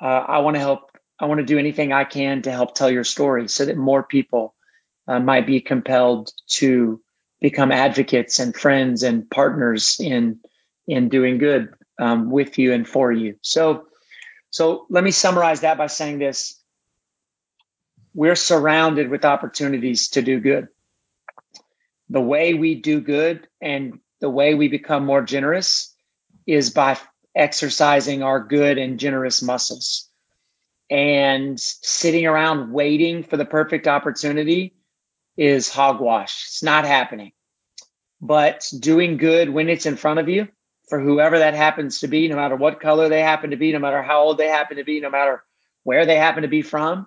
uh, 0.00 0.06
I 0.06 0.38
want 0.38 0.56
to 0.56 0.60
help 0.60 0.90
I 1.20 1.26
want 1.26 1.38
to 1.38 1.46
do 1.46 1.58
anything 1.58 1.92
I 1.92 2.02
can 2.02 2.42
to 2.42 2.50
help 2.50 2.74
tell 2.74 2.90
your 2.90 3.04
story 3.04 3.46
so 3.46 3.64
that 3.64 3.76
more 3.76 4.02
people 4.02 4.54
uh, 5.06 5.20
might 5.20 5.46
be 5.46 5.60
compelled 5.60 6.32
to 6.56 7.00
become 7.40 7.70
advocates 7.70 8.40
and 8.40 8.54
friends 8.54 9.04
and 9.04 9.30
partners 9.30 9.98
in 10.00 10.40
in 10.88 11.08
doing 11.08 11.38
good 11.38 11.68
um, 11.98 12.30
with 12.30 12.58
you 12.58 12.72
and 12.72 12.86
for 12.86 13.12
you. 13.12 13.36
So, 13.42 13.86
so 14.50 14.86
let 14.90 15.04
me 15.04 15.10
summarize 15.10 15.60
that 15.60 15.78
by 15.78 15.86
saying 15.86 16.18
this: 16.18 16.60
We're 18.14 18.36
surrounded 18.36 19.10
with 19.10 19.24
opportunities 19.24 20.08
to 20.10 20.22
do 20.22 20.40
good. 20.40 20.68
The 22.08 22.20
way 22.20 22.54
we 22.54 22.74
do 22.74 23.00
good 23.00 23.46
and 23.60 24.00
the 24.20 24.30
way 24.30 24.54
we 24.54 24.68
become 24.68 25.06
more 25.06 25.22
generous 25.22 25.94
is 26.46 26.70
by 26.70 26.98
exercising 27.34 28.22
our 28.22 28.40
good 28.40 28.78
and 28.78 28.98
generous 29.00 29.42
muscles 29.42 30.08
and 30.90 31.58
sitting 31.58 32.26
around 32.26 32.72
waiting 32.72 33.24
for 33.24 33.38
the 33.38 33.46
perfect 33.46 33.88
opportunity 33.88 34.74
is 35.38 35.70
hogwash. 35.70 36.44
It's 36.48 36.62
not 36.62 36.84
happening. 36.84 37.32
But 38.20 38.68
doing 38.78 39.16
good 39.16 39.48
when 39.48 39.70
it's 39.70 39.86
in 39.86 39.96
front 39.96 40.20
of 40.20 40.28
you 40.28 40.48
for 40.88 41.00
whoever 41.00 41.38
that 41.38 41.54
happens 41.54 42.00
to 42.00 42.08
be, 42.08 42.28
no 42.28 42.36
matter 42.36 42.56
what 42.56 42.80
color 42.80 43.08
they 43.08 43.20
happen 43.20 43.50
to 43.50 43.56
be, 43.56 43.72
no 43.72 43.78
matter 43.78 44.02
how 44.02 44.22
old 44.22 44.38
they 44.38 44.48
happen 44.48 44.76
to 44.76 44.84
be, 44.84 45.00
no 45.00 45.10
matter 45.10 45.42
where 45.84 46.06
they 46.06 46.16
happen 46.16 46.42
to 46.42 46.48
be 46.48 46.62
from, 46.62 47.06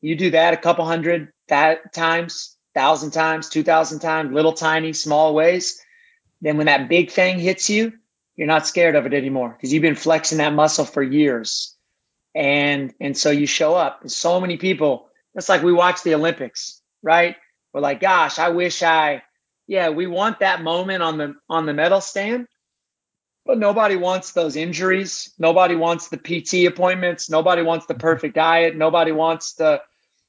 you 0.00 0.16
do 0.16 0.30
that 0.30 0.54
a 0.54 0.58
couple 0.58 0.84
hundred 0.84 1.32
that 1.48 1.92
times, 1.92 2.56
thousand 2.74 3.10
times, 3.10 3.48
two 3.48 3.62
thousand 3.62 4.00
times, 4.00 4.32
little 4.32 4.52
tiny, 4.52 4.92
small 4.92 5.34
ways. 5.34 5.80
Then 6.40 6.56
when 6.56 6.66
that 6.66 6.88
big 6.88 7.10
thing 7.10 7.38
hits 7.38 7.68
you, 7.68 7.92
you're 8.36 8.46
not 8.46 8.66
scared 8.66 8.94
of 8.94 9.06
it 9.06 9.14
anymore 9.14 9.50
because 9.50 9.72
you've 9.72 9.82
been 9.82 9.96
flexing 9.96 10.38
that 10.38 10.52
muscle 10.54 10.84
for 10.84 11.02
years. 11.02 11.76
And 12.34 12.94
and 13.00 13.16
so 13.16 13.30
you 13.30 13.46
show 13.46 13.74
up. 13.74 14.02
And 14.02 14.12
so 14.12 14.40
many 14.40 14.56
people 14.56 15.08
it's 15.34 15.48
like 15.48 15.62
we 15.62 15.72
watch 15.72 16.02
the 16.02 16.14
olympics 16.14 16.80
right? 17.02 17.36
We're 17.72 17.80
like 17.80 18.00
gosh 18.00 18.38
i 18.38 18.48
wish 18.48 18.82
i 18.82 19.22
yeah 19.66 19.90
we 19.90 20.06
want 20.06 20.40
that 20.40 20.62
moment 20.62 21.02
on 21.02 21.18
the 21.18 21.34
on 21.48 21.66
the 21.66 21.74
medal 21.74 22.00
stand 22.00 22.48
but 23.48 23.58
nobody 23.58 23.96
wants 23.96 24.32
those 24.32 24.54
injuries 24.54 25.34
nobody 25.38 25.74
wants 25.74 26.08
the 26.08 26.18
pt 26.18 26.66
appointments 26.66 27.28
nobody 27.28 27.62
wants 27.62 27.86
the 27.86 27.94
perfect 27.94 28.36
diet 28.36 28.76
nobody 28.76 29.10
wants 29.10 29.54
the 29.54 29.82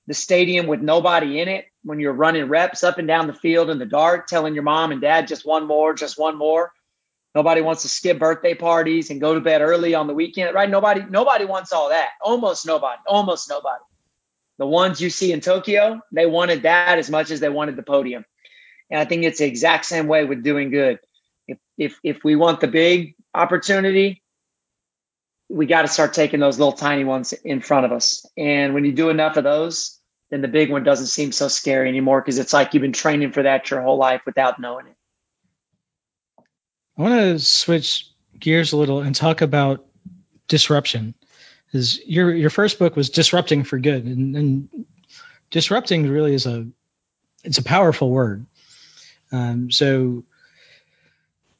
the 0.07 0.13
stadium 0.15 0.65
with 0.65 0.81
nobody 0.81 1.39
in 1.39 1.47
it 1.47 1.65
when 1.83 1.99
you're 1.99 2.13
running 2.13 2.45
reps 2.45 2.83
up 2.83 2.97
and 2.97 3.07
down 3.07 3.27
the 3.27 3.33
field 3.33 3.69
in 3.69 3.77
the 3.77 3.85
dark 3.85 4.25
telling 4.25 4.55
your 4.55 4.63
mom 4.63 4.91
and 4.91 5.01
dad 5.01 5.27
just 5.27 5.45
one 5.45 5.67
more 5.67 5.93
just 5.93 6.17
one 6.17 6.35
more 6.35 6.71
Nobody 7.35 7.61
wants 7.61 7.83
to 7.83 7.89
skip 7.89 8.17
birthday 8.17 8.55
parties 8.55 9.11
and 9.11 9.21
go 9.21 9.35
to 9.35 9.39
bed 9.39 9.61
early 9.61 9.93
on 9.93 10.07
the 10.07 10.13
weekend, 10.13 10.55
right? 10.55 10.69
Nobody, 10.69 11.05
nobody 11.09 11.45
wants 11.45 11.71
all 11.71 11.89
that. 11.89 12.09
Almost 12.21 12.65
nobody. 12.65 12.99
Almost 13.05 13.49
nobody. 13.49 13.83
The 14.57 14.65
ones 14.65 14.99
you 14.99 15.09
see 15.09 15.31
in 15.31 15.39
Tokyo, 15.39 16.01
they 16.11 16.25
wanted 16.25 16.63
that 16.63 16.97
as 16.97 17.09
much 17.09 17.29
as 17.29 17.39
they 17.39 17.49
wanted 17.49 17.75
the 17.75 17.83
podium. 17.83 18.25
And 18.89 18.99
I 18.99 19.05
think 19.05 19.23
it's 19.23 19.39
the 19.39 19.45
exact 19.45 19.85
same 19.85 20.07
way 20.07 20.25
with 20.25 20.43
doing 20.43 20.71
good. 20.71 20.99
If 21.79 21.99
if 22.03 22.23
we 22.23 22.35
want 22.35 22.59
the 22.59 22.67
big 22.67 23.15
opportunity, 23.33 24.21
we 25.49 25.65
got 25.65 25.81
to 25.81 25.87
start 25.87 26.13
taking 26.13 26.39
those 26.39 26.59
little 26.59 26.73
tiny 26.73 27.05
ones 27.05 27.33
in 27.33 27.61
front 27.61 27.85
of 27.85 27.91
us. 27.91 28.25
And 28.37 28.75
when 28.75 28.85
you 28.85 28.91
do 28.91 29.09
enough 29.09 29.37
of 29.37 29.43
those, 29.43 29.99
then 30.29 30.41
the 30.41 30.47
big 30.47 30.71
one 30.71 30.83
doesn't 30.83 31.07
seem 31.07 31.31
so 31.31 31.47
scary 31.47 31.89
anymore 31.89 32.21
because 32.21 32.37
it's 32.37 32.53
like 32.53 32.73
you've 32.73 32.81
been 32.81 32.93
training 32.93 33.31
for 33.31 33.43
that 33.43 33.71
your 33.71 33.81
whole 33.81 33.97
life 33.97 34.21
without 34.25 34.59
knowing 34.59 34.87
it. 34.87 34.95
I 36.97 37.01
want 37.01 37.13
to 37.15 37.39
switch 37.39 38.11
gears 38.37 38.73
a 38.73 38.77
little 38.77 38.99
and 38.99 39.15
talk 39.15 39.41
about 39.41 39.85
disruption. 40.47 41.15
Is 41.71 42.01
your 42.05 42.33
your 42.33 42.49
first 42.49 42.77
book 42.77 42.95
was 42.95 43.09
disrupting 43.09 43.63
for 43.63 43.79
good, 43.79 44.05
and, 44.05 44.35
and 44.35 44.85
disrupting 45.49 46.09
really 46.09 46.33
is 46.33 46.45
a 46.45 46.67
it's 47.43 47.57
a 47.57 47.63
powerful 47.63 48.09
word. 48.09 48.45
Um, 49.31 49.71
so 49.71 50.25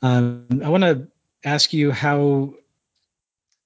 um, 0.02 0.62
I 0.64 0.70
want 0.70 0.84
to 0.84 1.08
ask 1.44 1.74
you 1.74 1.92
how 1.92 2.54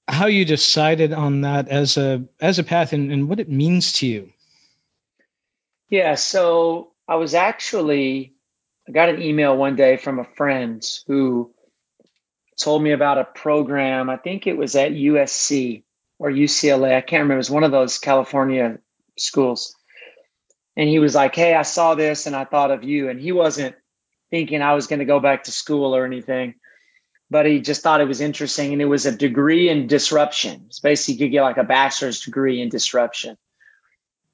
how 0.07 0.27
you 0.27 0.45
decided 0.45 1.13
on 1.13 1.41
that 1.41 1.69
as 1.69 1.97
a 1.97 2.25
as 2.39 2.59
a 2.59 2.63
path 2.63 2.93
and, 2.93 3.11
and 3.11 3.29
what 3.29 3.39
it 3.39 3.49
means 3.49 3.93
to 3.93 4.07
you. 4.07 4.33
Yeah, 5.89 6.15
so 6.15 6.91
I 7.07 7.15
was 7.15 7.33
actually 7.33 8.33
I 8.87 8.91
got 8.91 9.09
an 9.09 9.21
email 9.21 9.55
one 9.55 9.75
day 9.75 9.97
from 9.97 10.19
a 10.19 10.25
friend 10.25 10.83
who 11.07 11.53
told 12.57 12.83
me 12.83 12.91
about 12.91 13.17
a 13.17 13.23
program. 13.23 14.09
I 14.09 14.17
think 14.17 14.45
it 14.45 14.57
was 14.57 14.75
at 14.75 14.91
USC 14.91 15.83
or 16.19 16.29
UCLA. 16.29 16.95
I 16.95 17.01
can't 17.01 17.21
remember. 17.23 17.35
It 17.35 17.37
was 17.37 17.49
one 17.49 17.63
of 17.63 17.71
those 17.71 17.97
California 17.97 18.79
schools. 19.17 19.75
And 20.75 20.89
he 20.89 20.99
was 20.99 21.15
like, 21.15 21.35
Hey, 21.35 21.53
I 21.53 21.61
saw 21.61 21.95
this 21.95 22.25
and 22.27 22.35
I 22.35 22.45
thought 22.45 22.71
of 22.71 22.83
you. 22.83 23.09
And 23.09 23.19
he 23.19 23.31
wasn't 23.31 23.75
thinking 24.33 24.63
I 24.63 24.73
was 24.73 24.87
going 24.87 24.97
to 24.97 25.05
go 25.05 25.19
back 25.19 25.43
to 25.43 25.51
school 25.51 25.95
or 25.95 26.07
anything, 26.07 26.55
but 27.29 27.45
he 27.45 27.61
just 27.61 27.83
thought 27.83 28.01
it 28.01 28.07
was 28.07 28.19
interesting. 28.19 28.73
And 28.73 28.81
it 28.81 28.85
was 28.85 29.05
a 29.05 29.15
degree 29.15 29.69
in 29.69 29.85
disruption. 29.85 30.63
It's 30.69 30.79
basically 30.79 31.13
you 31.13 31.19
could 31.19 31.31
get 31.31 31.43
like 31.43 31.57
a 31.57 31.63
bachelor's 31.63 32.21
degree 32.21 32.59
in 32.59 32.69
disruption. 32.69 33.37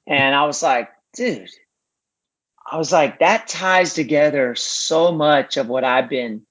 And 0.06 0.34
I 0.34 0.46
was 0.46 0.62
like, 0.62 0.88
dude, 1.14 1.50
I 2.66 2.78
was 2.78 2.90
like, 2.90 3.18
that 3.18 3.46
ties 3.46 3.92
together 3.92 4.54
so 4.54 5.12
much 5.12 5.58
of 5.58 5.68
what 5.68 5.84
I've 5.84 6.08
been 6.08 6.46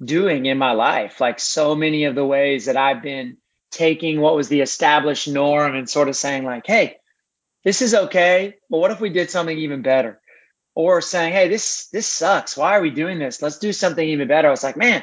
doing 0.00 0.46
in 0.46 0.56
my 0.56 0.70
life. 0.70 1.20
Like 1.20 1.40
so 1.40 1.74
many 1.74 2.04
of 2.04 2.14
the 2.14 2.24
ways 2.24 2.66
that 2.66 2.76
I've 2.76 3.02
been 3.02 3.36
taking 3.72 4.20
what 4.20 4.36
was 4.36 4.46
the 4.46 4.60
established 4.60 5.26
norm 5.26 5.74
and 5.74 5.90
sort 5.90 6.08
of 6.08 6.14
saying, 6.14 6.44
like, 6.44 6.68
hey, 6.68 6.98
this 7.64 7.82
is 7.82 7.96
okay, 7.96 8.54
but 8.70 8.78
what 8.78 8.92
if 8.92 9.00
we 9.00 9.10
did 9.10 9.28
something 9.28 9.58
even 9.58 9.82
better? 9.82 10.20
Or 10.76 11.00
saying, 11.00 11.32
hey, 11.32 11.48
this 11.48 11.88
this 11.88 12.06
sucks. 12.06 12.56
Why 12.56 12.76
are 12.76 12.82
we 12.82 12.90
doing 12.90 13.18
this? 13.18 13.42
Let's 13.42 13.58
do 13.58 13.72
something 13.72 14.06
even 14.06 14.28
better. 14.28 14.46
I 14.46 14.52
was 14.52 14.62
like, 14.62 14.76
man, 14.76 15.02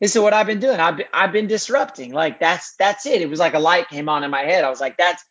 this 0.00 0.16
is 0.16 0.22
what 0.22 0.32
I've 0.32 0.46
been 0.46 0.60
doing. 0.60 0.80
I've 0.80 0.96
been, 0.96 1.06
I've 1.12 1.32
been 1.32 1.48
disrupting. 1.48 2.12
Like 2.12 2.40
that's 2.40 2.74
that's 2.76 3.04
it. 3.04 3.20
It 3.20 3.28
was 3.28 3.40
like 3.40 3.54
a 3.54 3.58
light 3.58 3.88
came 3.88 4.08
on 4.08 4.24
in 4.24 4.30
my 4.30 4.42
head. 4.42 4.64
I 4.64 4.70
was 4.70 4.80
like, 4.80 4.96
that's 4.96 5.22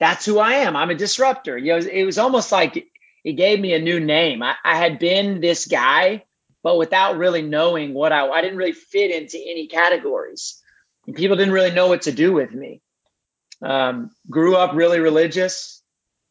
that's 0.00 0.24
who 0.24 0.38
I 0.38 0.54
am. 0.64 0.76
I'm 0.76 0.90
a 0.90 0.94
disruptor. 0.94 1.58
You 1.58 1.72
know, 1.72 1.86
it 1.86 2.04
was 2.04 2.18
almost 2.18 2.52
like 2.52 2.86
it 3.24 3.32
gave 3.32 3.60
me 3.60 3.74
a 3.74 3.82
new 3.82 4.00
name. 4.00 4.42
I, 4.42 4.54
I 4.64 4.76
had 4.76 4.98
been 4.98 5.40
this 5.40 5.66
guy 5.66 6.22
but 6.64 6.78
without 6.78 7.18
really 7.18 7.42
knowing 7.42 7.92
what 7.94 8.10
I, 8.10 8.26
I 8.26 8.40
didn't 8.40 8.56
really 8.56 8.72
fit 8.72 9.14
into 9.14 9.36
any 9.38 9.68
categories. 9.68 10.60
And 11.06 11.14
people 11.14 11.36
didn't 11.36 11.52
really 11.52 11.70
know 11.70 11.88
what 11.88 12.02
to 12.02 12.12
do 12.12 12.32
with 12.32 12.52
me. 12.52 12.80
Um, 13.62 14.10
grew 14.28 14.56
up 14.56 14.74
really 14.74 14.98
religious, 14.98 15.82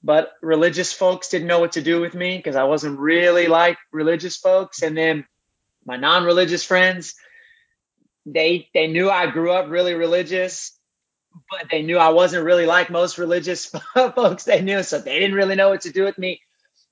but 0.04 0.34
religious 0.42 0.92
folks 0.92 1.30
didn't 1.30 1.48
know 1.48 1.60
what 1.60 1.74
to 1.74 1.82
do 1.82 2.02
with 2.02 2.14
me 2.14 2.38
because 2.38 2.56
I 2.56 2.64
wasn't 2.66 3.00
really 3.00 3.48
like 3.48 3.78
religious 3.92 4.38
folks. 4.38 4.82
And 4.82 4.98
then 4.98 5.26
my 5.86 5.98
non 5.98 6.24
religious 6.26 6.64
friends 6.64 7.16
they 8.26 8.70
they 8.74 8.88
knew 8.88 9.10
I 9.10 9.28
grew 9.28 9.52
up 9.52 9.70
really 9.70 9.94
religious, 9.94 10.78
but 11.50 11.70
they 11.70 11.82
knew 11.82 11.98
I 11.98 12.10
wasn't 12.10 12.46
really 12.46 12.66
like 12.66 12.90
most 12.90 13.18
religious 13.18 13.66
folks 13.94 14.44
they 14.44 14.62
knew, 14.62 14.84
so 14.84 15.00
they 15.00 15.20
didn't 15.20 15.36
really 15.36 15.56
know 15.56 15.70
what 15.70 15.82
to 15.82 15.92
do 15.92 16.04
with 16.04 16.18
me. 16.18 16.42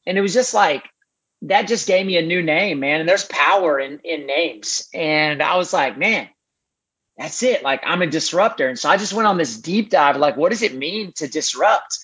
And 0.06 0.18
it 0.18 0.22
was 0.22 0.34
just 0.34 0.54
like 0.54 0.84
that 1.44 1.68
just 1.68 1.88
gave 1.88 2.06
me 2.06 2.18
a 2.18 2.26
new 2.26 2.44
name, 2.44 2.80
man. 2.80 3.00
And 3.00 3.10
there's 3.10 3.26
power 3.26 3.80
in 3.80 4.00
in 4.04 4.28
names. 4.28 4.88
And 4.94 5.42
I 5.42 5.58
was 5.58 5.74
like, 5.74 5.98
man, 5.98 6.28
that's 7.18 7.44
it. 7.44 7.64
Like 7.64 7.82
I'm 7.86 8.02
a 8.02 8.08
disruptor. 8.08 8.68
And 8.68 8.78
so 8.78 8.90
I 8.90 8.98
just 8.98 9.14
went 9.14 9.28
on 9.28 9.38
this 9.38 9.58
deep 9.58 9.90
dive, 9.90 10.18
like, 10.18 10.38
what 10.38 10.50
does 10.50 10.62
it 10.64 10.76
mean 10.76 11.14
to 11.18 11.28
disrupt? 11.28 11.98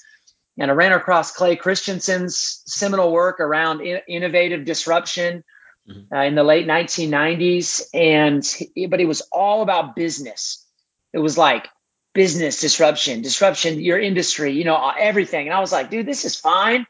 And 0.60 0.72
I 0.72 0.74
ran 0.74 0.92
across 0.92 1.32
Clay 1.32 1.56
Christensen's 1.56 2.64
seminal 2.66 3.12
work 3.12 3.40
around 3.40 3.82
in, 3.82 4.02
innovative 4.08 4.66
disruption 4.66 5.44
mm-hmm. 5.88 6.14
uh, 6.14 6.24
in 6.24 6.36
the 6.36 6.44
late 6.44 6.68
1990s. 6.68 7.84
And 7.94 8.44
but 8.90 9.00
it 9.00 9.08
was 9.08 9.22
all 9.32 9.62
about 9.62 9.96
business. 9.96 10.66
It 11.14 11.20
was 11.20 11.38
like 11.38 11.68
business 12.14 12.60
disruption, 12.60 13.22
disruption 13.22 13.80
your 13.80 14.00
industry, 14.00 14.54
you 14.54 14.64
know, 14.64 14.92
everything. 14.98 15.48
And 15.48 15.56
I 15.56 15.60
was 15.60 15.72
like, 15.72 15.92
dude, 15.92 16.08
this 16.08 16.26
is 16.26 16.36
fine. 16.36 16.88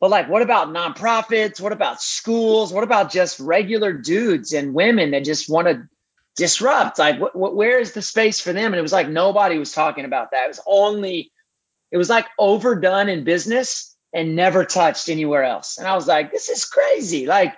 But 0.00 0.10
like, 0.10 0.28
what 0.28 0.42
about 0.42 0.68
nonprofits? 0.68 1.62
What 1.62 1.72
about 1.72 2.02
schools? 2.02 2.70
What 2.70 2.84
about 2.84 3.10
just 3.10 3.40
regular 3.40 3.94
dudes 3.94 4.52
and 4.52 4.74
women 4.74 5.12
that 5.12 5.24
just 5.24 5.48
want 5.48 5.68
to 5.68 5.88
disrupt? 6.36 6.98
Like, 6.98 7.18
wh- 7.18 7.32
wh- 7.32 7.56
where 7.56 7.78
is 7.78 7.92
the 7.92 8.02
space 8.02 8.38
for 8.38 8.52
them? 8.52 8.66
And 8.66 8.74
it 8.74 8.82
was 8.82 8.92
like 8.92 9.08
nobody 9.08 9.58
was 9.58 9.72
talking 9.72 10.04
about 10.04 10.32
that. 10.32 10.44
It 10.44 10.48
was 10.48 10.60
only, 10.66 11.32
it 11.94 11.96
was 11.96 12.10
like 12.10 12.26
overdone 12.40 13.08
in 13.08 13.22
business 13.22 13.96
and 14.12 14.34
never 14.34 14.64
touched 14.64 15.08
anywhere 15.08 15.44
else. 15.44 15.78
And 15.78 15.86
I 15.86 15.94
was 15.94 16.08
like, 16.08 16.32
this 16.32 16.48
is 16.48 16.64
crazy. 16.64 17.24
Like, 17.24 17.54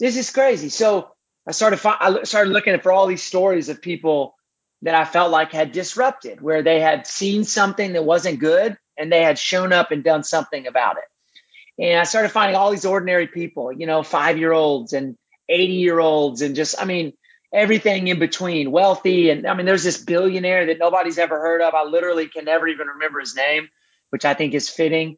this 0.00 0.16
is 0.16 0.28
crazy. 0.30 0.70
So 0.70 1.12
I 1.46 1.52
started, 1.52 1.78
I 1.84 2.24
started 2.24 2.50
looking 2.50 2.80
for 2.80 2.90
all 2.90 3.06
these 3.06 3.22
stories 3.22 3.68
of 3.68 3.80
people 3.80 4.34
that 4.82 4.96
I 4.96 5.04
felt 5.04 5.30
like 5.30 5.52
had 5.52 5.70
disrupted, 5.70 6.40
where 6.40 6.64
they 6.64 6.80
had 6.80 7.06
seen 7.06 7.44
something 7.44 7.92
that 7.92 8.04
wasn't 8.04 8.40
good 8.40 8.76
and 8.98 9.12
they 9.12 9.22
had 9.22 9.38
shown 9.38 9.72
up 9.72 9.92
and 9.92 10.02
done 10.02 10.24
something 10.24 10.66
about 10.66 10.96
it. 10.96 11.84
And 11.84 12.00
I 12.00 12.02
started 12.02 12.30
finding 12.30 12.56
all 12.56 12.72
these 12.72 12.84
ordinary 12.84 13.28
people, 13.28 13.70
you 13.70 13.86
know, 13.86 14.02
five 14.02 14.36
year 14.36 14.52
olds 14.52 14.94
and 14.94 15.16
80 15.48 15.74
year 15.74 16.00
olds, 16.00 16.42
and 16.42 16.56
just, 16.56 16.74
I 16.82 16.86
mean, 16.86 17.12
everything 17.52 18.08
in 18.08 18.18
between, 18.18 18.70
wealthy. 18.70 19.30
And 19.30 19.46
I 19.46 19.54
mean, 19.54 19.66
there's 19.66 19.84
this 19.84 20.02
billionaire 20.02 20.66
that 20.66 20.78
nobody's 20.78 21.18
ever 21.18 21.38
heard 21.38 21.62
of. 21.62 21.74
I 21.74 21.84
literally 21.84 22.28
can 22.28 22.44
never 22.44 22.68
even 22.68 22.86
remember 22.86 23.20
his 23.20 23.34
name, 23.34 23.68
which 24.10 24.24
I 24.24 24.34
think 24.34 24.54
is 24.54 24.68
fitting. 24.68 25.16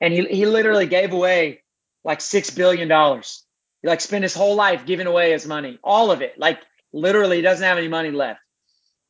And 0.00 0.12
he, 0.12 0.24
he 0.26 0.46
literally 0.46 0.86
gave 0.86 1.12
away 1.12 1.62
like 2.04 2.20
$6 2.20 2.54
billion. 2.56 2.88
He 2.88 3.88
like 3.88 4.00
spent 4.00 4.22
his 4.22 4.34
whole 4.34 4.54
life 4.54 4.86
giving 4.86 5.06
away 5.06 5.32
his 5.32 5.46
money, 5.46 5.78
all 5.82 6.10
of 6.10 6.22
it. 6.22 6.38
Like 6.38 6.60
literally 6.92 7.36
he 7.36 7.42
doesn't 7.42 7.66
have 7.66 7.78
any 7.78 7.88
money 7.88 8.10
left. 8.10 8.40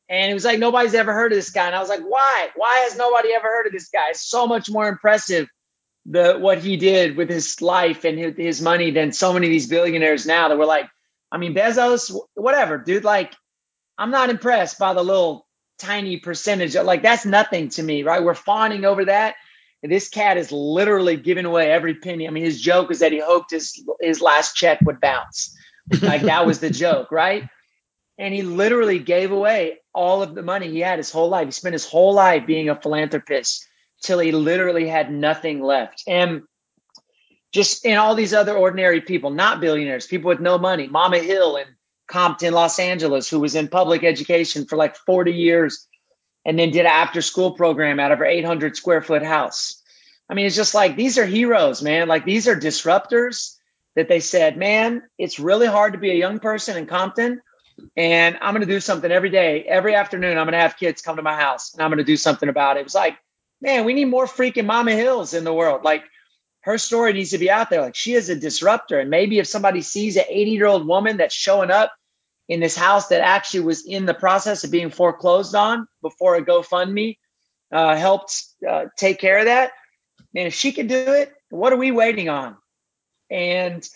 And 0.09 0.27
he 0.27 0.33
was 0.33 0.45
like, 0.45 0.59
nobody's 0.59 0.93
ever 0.93 1.13
heard 1.13 1.31
of 1.31 1.37
this 1.37 1.51
guy. 1.51 1.67
And 1.67 1.75
I 1.75 1.79
was 1.79 1.89
like, 1.89 2.01
why? 2.01 2.49
Why 2.55 2.79
has 2.79 2.97
nobody 2.97 3.33
ever 3.33 3.47
heard 3.47 3.67
of 3.67 3.71
this 3.71 3.89
guy? 3.89 4.09
It's 4.09 4.27
so 4.27 4.45
much 4.47 4.69
more 4.69 4.87
impressive 4.87 5.47
the 6.05 6.37
what 6.37 6.59
he 6.59 6.75
did 6.77 7.15
with 7.15 7.29
his 7.29 7.61
life 7.61 8.03
and 8.03 8.19
his, 8.19 8.35
his 8.35 8.61
money 8.61 8.91
than 8.91 9.11
so 9.11 9.33
many 9.33 9.47
of 9.47 9.51
these 9.51 9.67
billionaires 9.67 10.25
now 10.25 10.49
that 10.49 10.57
were 10.57 10.65
like, 10.65 10.87
I 11.33 11.37
mean, 11.39 11.55
Bezos, 11.55 12.15
whatever, 12.35 12.77
dude. 12.77 13.03
Like, 13.03 13.35
I'm 13.97 14.11
not 14.11 14.29
impressed 14.29 14.77
by 14.77 14.93
the 14.93 15.03
little 15.03 15.47
tiny 15.79 16.17
percentage. 16.17 16.75
Like, 16.75 17.01
that's 17.01 17.25
nothing 17.25 17.69
to 17.69 17.83
me, 17.83 18.03
right? 18.03 18.23
We're 18.23 18.35
fawning 18.35 18.85
over 18.85 19.05
that. 19.05 19.35
This 19.81 20.09
cat 20.09 20.37
is 20.37 20.51
literally 20.51 21.17
giving 21.17 21.45
away 21.45 21.71
every 21.71 21.95
penny. 21.95 22.27
I 22.27 22.31
mean, 22.31 22.45
his 22.45 22.61
joke 22.61 22.91
is 22.91 22.99
that 22.99 23.11
he 23.11 23.19
hoped 23.19 23.51
his 23.51 23.83
his 23.99 24.21
last 24.21 24.55
check 24.55 24.79
would 24.81 25.01
bounce. 25.01 25.57
Like 26.01 26.21
that 26.21 26.45
was 26.45 26.59
the 26.59 26.69
joke, 26.69 27.11
right? 27.11 27.49
And 28.17 28.33
he 28.33 28.43
literally 28.43 28.99
gave 28.99 29.31
away 29.31 29.79
all 29.93 30.23
of 30.23 30.35
the 30.35 30.43
money 30.43 30.69
he 30.69 30.79
had 30.79 30.99
his 30.99 31.11
whole 31.11 31.29
life. 31.29 31.47
He 31.47 31.51
spent 31.51 31.73
his 31.73 31.85
whole 31.85 32.13
life 32.13 32.45
being 32.45 32.69
a 32.69 32.79
philanthropist 32.79 33.67
till 34.03 34.19
he 34.19 34.31
literally 34.31 34.87
had 34.87 35.11
nothing 35.11 35.61
left. 35.61 36.03
And 36.07 36.43
just 37.53 37.85
and 37.85 37.99
all 37.99 38.15
these 38.15 38.33
other 38.33 38.57
ordinary 38.57 38.99
people, 38.99 39.29
not 39.29 39.61
billionaires, 39.61 40.07
people 40.07 40.29
with 40.29 40.39
no 40.39 40.57
money, 40.57 40.87
Mama 40.87 41.19
Hill 41.19 41.55
in 41.57 41.67
Compton, 42.07 42.53
Los 42.53 42.79
Angeles, 42.79 43.29
who 43.29 43.39
was 43.39 43.55
in 43.55 43.67
public 43.67 44.03
education 44.03 44.65
for 44.65 44.75
like 44.75 44.95
40 44.95 45.31
years 45.31 45.87
and 46.43 46.57
then 46.57 46.71
did 46.71 46.81
an 46.81 46.87
after 46.87 47.21
school 47.21 47.51
program 47.51 47.99
out 47.99 48.11
of 48.11 48.19
her 48.19 48.25
800 48.25 48.75
square 48.75 49.01
foot 49.01 49.23
house. 49.23 49.81
I 50.27 50.33
mean, 50.33 50.47
it's 50.47 50.55
just 50.55 50.73
like 50.73 50.95
these 50.95 51.17
are 51.19 51.25
heroes, 51.25 51.81
man. 51.81 52.07
Like 52.07 52.25
these 52.25 52.47
are 52.47 52.55
disruptors 52.55 53.55
that 53.95 54.09
they 54.09 54.19
said, 54.19 54.57
man, 54.57 55.03
it's 55.19 55.39
really 55.39 55.67
hard 55.67 55.93
to 55.93 55.99
be 55.99 56.09
a 56.09 56.15
young 56.15 56.39
person 56.39 56.75
in 56.75 56.87
Compton. 56.87 57.39
And 57.95 58.37
I'm 58.41 58.53
going 58.53 58.65
to 58.65 58.73
do 58.73 58.79
something 58.79 59.11
every 59.11 59.29
day, 59.29 59.63
every 59.63 59.93
afternoon. 59.93 60.37
I'm 60.37 60.45
going 60.45 60.53
to 60.53 60.59
have 60.59 60.77
kids 60.77 61.01
come 61.01 61.17
to 61.17 61.21
my 61.21 61.35
house 61.35 61.73
and 61.73 61.83
I'm 61.83 61.89
going 61.89 61.99
to 61.99 62.03
do 62.03 62.17
something 62.17 62.49
about 62.49 62.77
it. 62.77 62.81
It 62.81 62.85
was 62.85 62.95
like, 62.95 63.17
man, 63.61 63.85
we 63.85 63.93
need 63.93 64.05
more 64.05 64.25
freaking 64.25 64.65
Mama 64.65 64.93
Hills 64.93 65.33
in 65.33 65.43
the 65.43 65.53
world. 65.53 65.83
Like 65.83 66.03
her 66.63 66.77
story 66.77 67.13
needs 67.13 67.31
to 67.31 67.37
be 67.37 67.51
out 67.51 67.69
there. 67.69 67.81
Like 67.81 67.95
she 67.95 68.13
is 68.13 68.29
a 68.29 68.35
disruptor. 68.35 68.99
And 68.99 69.09
maybe 69.09 69.39
if 69.39 69.47
somebody 69.47 69.81
sees 69.81 70.17
an 70.17 70.23
80 70.27 70.51
year 70.51 70.65
old 70.65 70.87
woman 70.87 71.17
that's 71.17 71.35
showing 71.35 71.71
up 71.71 71.93
in 72.47 72.59
this 72.59 72.75
house 72.75 73.07
that 73.07 73.21
actually 73.21 73.61
was 73.61 73.85
in 73.85 74.05
the 74.05 74.13
process 74.13 74.63
of 74.63 74.71
being 74.71 74.89
foreclosed 74.89 75.55
on 75.55 75.87
before 76.01 76.35
a 76.35 76.41
GoFundMe 76.41 77.17
uh, 77.71 77.95
helped 77.95 78.43
uh, 78.67 78.85
take 78.97 79.19
care 79.19 79.39
of 79.39 79.45
that, 79.45 79.71
man, 80.33 80.47
if 80.47 80.53
she 80.53 80.71
could 80.71 80.87
do 80.87 80.95
it, 80.95 81.33
what 81.49 81.73
are 81.73 81.77
we 81.77 81.91
waiting 81.91 82.29
on? 82.29 82.55
And 83.29 83.87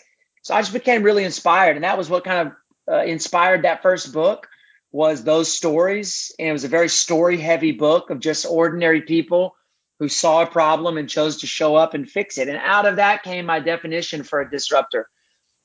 so 0.42 0.54
I 0.54 0.60
just 0.60 0.72
became 0.72 1.02
really 1.02 1.24
inspired. 1.24 1.76
And 1.76 1.84
that 1.84 1.98
was 1.98 2.10
what 2.10 2.24
kind 2.24 2.48
of 2.48 2.54
uh, 2.92 3.04
inspired 3.04 3.62
that 3.62 3.82
first 3.82 4.12
book 4.12 4.48
was 4.90 5.22
those 5.22 5.52
stories. 5.52 6.32
And 6.38 6.48
it 6.48 6.52
was 6.52 6.64
a 6.64 6.68
very 6.68 6.88
story 6.88 7.36
heavy 7.36 7.72
book 7.72 8.10
of 8.10 8.20
just 8.20 8.46
ordinary 8.46 9.02
people 9.02 9.54
who 9.98 10.08
saw 10.08 10.42
a 10.42 10.46
problem 10.46 10.96
and 10.96 11.08
chose 11.08 11.38
to 11.38 11.46
show 11.46 11.74
up 11.74 11.94
and 11.94 12.08
fix 12.08 12.38
it. 12.38 12.48
And 12.48 12.58
out 12.58 12.86
of 12.86 12.96
that 12.96 13.22
came 13.22 13.46
my 13.46 13.60
definition 13.60 14.22
for 14.22 14.40
a 14.40 14.50
disruptor. 14.50 15.08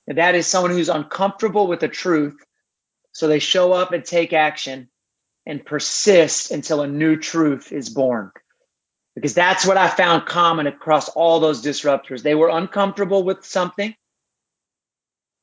And 0.07 0.17
that 0.17 0.35
is 0.35 0.47
someone 0.47 0.71
who's 0.71 0.89
uncomfortable 0.89 1.67
with 1.67 1.79
the 1.79 1.87
truth. 1.87 2.37
So 3.11 3.27
they 3.27 3.39
show 3.39 3.73
up 3.73 3.93
and 3.93 4.03
take 4.03 4.33
action 4.33 4.89
and 5.45 5.65
persist 5.65 6.51
until 6.51 6.81
a 6.81 6.87
new 6.87 7.17
truth 7.17 7.71
is 7.71 7.89
born. 7.89 8.31
Because 9.15 9.35
that's 9.35 9.65
what 9.65 9.77
I 9.77 9.87
found 9.87 10.25
common 10.25 10.65
across 10.65 11.09
all 11.09 11.39
those 11.39 11.63
disruptors. 11.63 12.23
They 12.23 12.33
were 12.33 12.49
uncomfortable 12.49 13.23
with 13.23 13.45
something. 13.45 13.95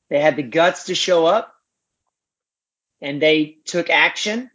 They 0.09 0.19
had 0.19 0.35
the 0.35 0.43
guts 0.43 0.85
to 0.85 0.95
show 0.95 1.25
up 1.25 1.55
and 3.01 3.21
they 3.21 3.57
took 3.65 3.89
action. 3.89 4.51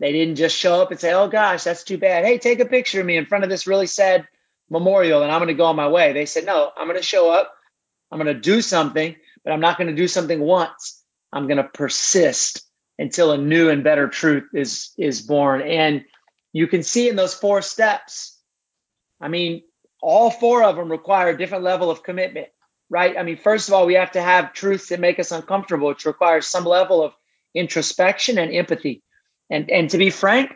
They 0.00 0.12
didn't 0.12 0.36
just 0.36 0.56
show 0.56 0.80
up 0.80 0.90
and 0.90 1.00
say, 1.00 1.12
"Oh 1.12 1.28
gosh, 1.28 1.64
that's 1.64 1.84
too 1.84 1.98
bad. 1.98 2.24
Hey, 2.24 2.38
take 2.38 2.60
a 2.60 2.66
picture 2.66 3.00
of 3.00 3.06
me 3.06 3.16
in 3.16 3.26
front 3.26 3.44
of 3.44 3.50
this 3.50 3.66
really 3.66 3.86
sad 3.86 4.26
memorial 4.70 5.22
and 5.22 5.32
I'm 5.32 5.38
going 5.40 5.48
to 5.48 5.54
go 5.54 5.66
on 5.66 5.76
my 5.76 5.88
way." 5.88 6.12
They 6.12 6.26
said, 6.26 6.46
"No, 6.46 6.70
I'm 6.76 6.86
going 6.86 6.98
to 6.98 7.02
show 7.02 7.30
up. 7.30 7.52
I'm 8.10 8.18
going 8.18 8.34
to 8.34 8.40
do 8.40 8.62
something, 8.62 9.16
but 9.44 9.52
I'm 9.52 9.60
not 9.60 9.76
going 9.76 9.88
to 9.88 9.96
do 9.96 10.08
something 10.08 10.40
once. 10.40 11.02
I'm 11.32 11.46
going 11.46 11.58
to 11.58 11.64
persist 11.64 12.62
until 12.98 13.32
a 13.32 13.38
new 13.38 13.70
and 13.70 13.84
better 13.84 14.08
truth 14.08 14.48
is 14.54 14.92
is 14.96 15.22
born." 15.22 15.62
And 15.62 16.04
you 16.52 16.66
can 16.66 16.82
see 16.82 17.08
in 17.08 17.16
those 17.16 17.34
four 17.34 17.62
steps. 17.62 18.38
I 19.20 19.28
mean, 19.28 19.62
all 20.00 20.30
four 20.30 20.62
of 20.62 20.76
them 20.76 20.90
require 20.90 21.30
a 21.30 21.38
different 21.38 21.64
level 21.64 21.90
of 21.90 22.02
commitment, 22.02 22.48
right? 22.88 23.16
I 23.18 23.22
mean, 23.24 23.36
first 23.36 23.68
of 23.68 23.74
all, 23.74 23.86
we 23.86 23.94
have 23.94 24.12
to 24.12 24.22
have 24.22 24.52
truths 24.52 24.88
that 24.88 25.00
make 25.00 25.18
us 25.18 25.32
uncomfortable, 25.32 25.88
which 25.88 26.06
requires 26.06 26.46
some 26.46 26.64
level 26.64 27.02
of 27.02 27.12
introspection 27.54 28.38
and 28.38 28.52
empathy. 28.54 29.02
And 29.50 29.70
and 29.70 29.90
to 29.90 29.98
be 29.98 30.10
frank, 30.10 30.52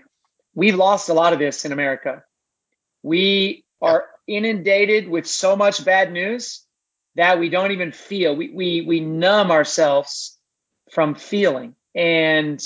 we've 0.54 0.74
lost 0.74 1.08
a 1.08 1.14
lot 1.14 1.32
of 1.32 1.38
this 1.38 1.64
in 1.64 1.72
America. 1.72 2.24
We 3.02 3.64
are 3.80 4.06
inundated 4.26 5.08
with 5.08 5.26
so 5.26 5.56
much 5.56 5.84
bad 5.84 6.12
news 6.12 6.64
that 7.16 7.38
we 7.38 7.48
don't 7.48 7.72
even 7.72 7.92
feel. 7.92 8.36
We 8.36 8.50
we 8.50 8.80
we 8.82 9.00
numb 9.00 9.50
ourselves 9.50 10.38
from 10.90 11.14
feeling. 11.14 11.74
And 11.94 12.60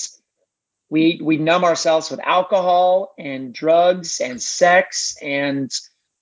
we 0.89 1.21
we 1.23 1.37
numb 1.37 1.65
ourselves 1.65 2.11
with 2.11 2.21
alcohol 2.21 3.15
and 3.19 3.53
drugs 3.53 4.21
and 4.21 4.41
sex 4.41 5.17
and 5.21 5.71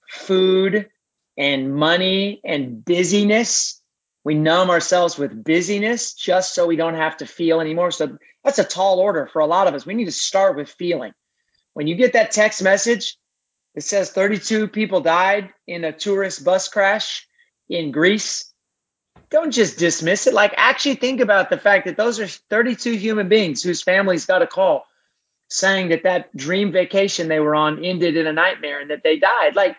food 0.09 0.89
and 1.37 1.75
money 1.75 2.41
and 2.45 2.85
busyness 2.85 3.83
we 4.25 4.35
numb 4.35 4.71
ourselves 4.71 5.19
with 5.19 5.45
busyness 5.45 6.15
just 6.15 6.55
so 6.55 6.67
we 6.67 6.77
don't 6.77 6.95
have 6.95 7.19
to 7.19 7.27
feel 7.27 7.61
anymore. 7.61 7.91
So 7.91 8.17
that's 8.45 8.59
a 8.59 8.65
tall 8.65 9.01
order 9.01 9.27
for 9.27 9.41
a 9.41 9.47
lot 9.47 9.67
of 9.67 9.75
us. 9.75 9.87
We 9.87 9.95
need 9.95 10.05
to 10.05 10.13
start 10.13 10.57
with 10.57 10.69
feeling. 10.69 11.13
When 11.73 11.87
you 11.87 11.97
get 11.97 12.13
that 12.13 12.31
text 12.31 12.63
message 12.63 13.17
that 13.75 13.81
says 13.81 14.11
32 14.11 14.69
people 14.69 15.01
died 15.01 15.51
in 15.67 15.85
a 15.85 15.93
tourist 15.93 16.45
bus 16.45 16.69
crash 16.69 17.27
in 17.69 17.91
Greece, 17.91 18.53
don't 19.31 19.51
just 19.51 19.79
dismiss 19.79 20.27
it. 20.27 20.35
Like, 20.35 20.55
actually 20.57 20.97
think 20.97 21.21
about 21.21 21.51
the 21.51 21.59
fact 21.59 21.87
that 21.87 21.97
those 21.97 22.21
are 22.21 22.27
32 22.27 22.93
human 22.93 23.29
beings 23.29 23.63
whose 23.63 23.83
families 23.83 24.27
got 24.27 24.43
a 24.43 24.47
call 24.47 24.87
saying 25.49 25.89
that 25.89 26.05
that 26.05 26.35
dream 26.37 26.71
vacation 26.71 27.29
they 27.29 27.41
were 27.41 27.55
on 27.55 27.85
ended 27.85 28.17
in 28.17 28.27
a 28.27 28.33
nightmare 28.33 28.81
and 28.81 28.91
that 28.91 29.03
they 29.03 29.19
died. 29.19 29.57
Like, 29.57 29.77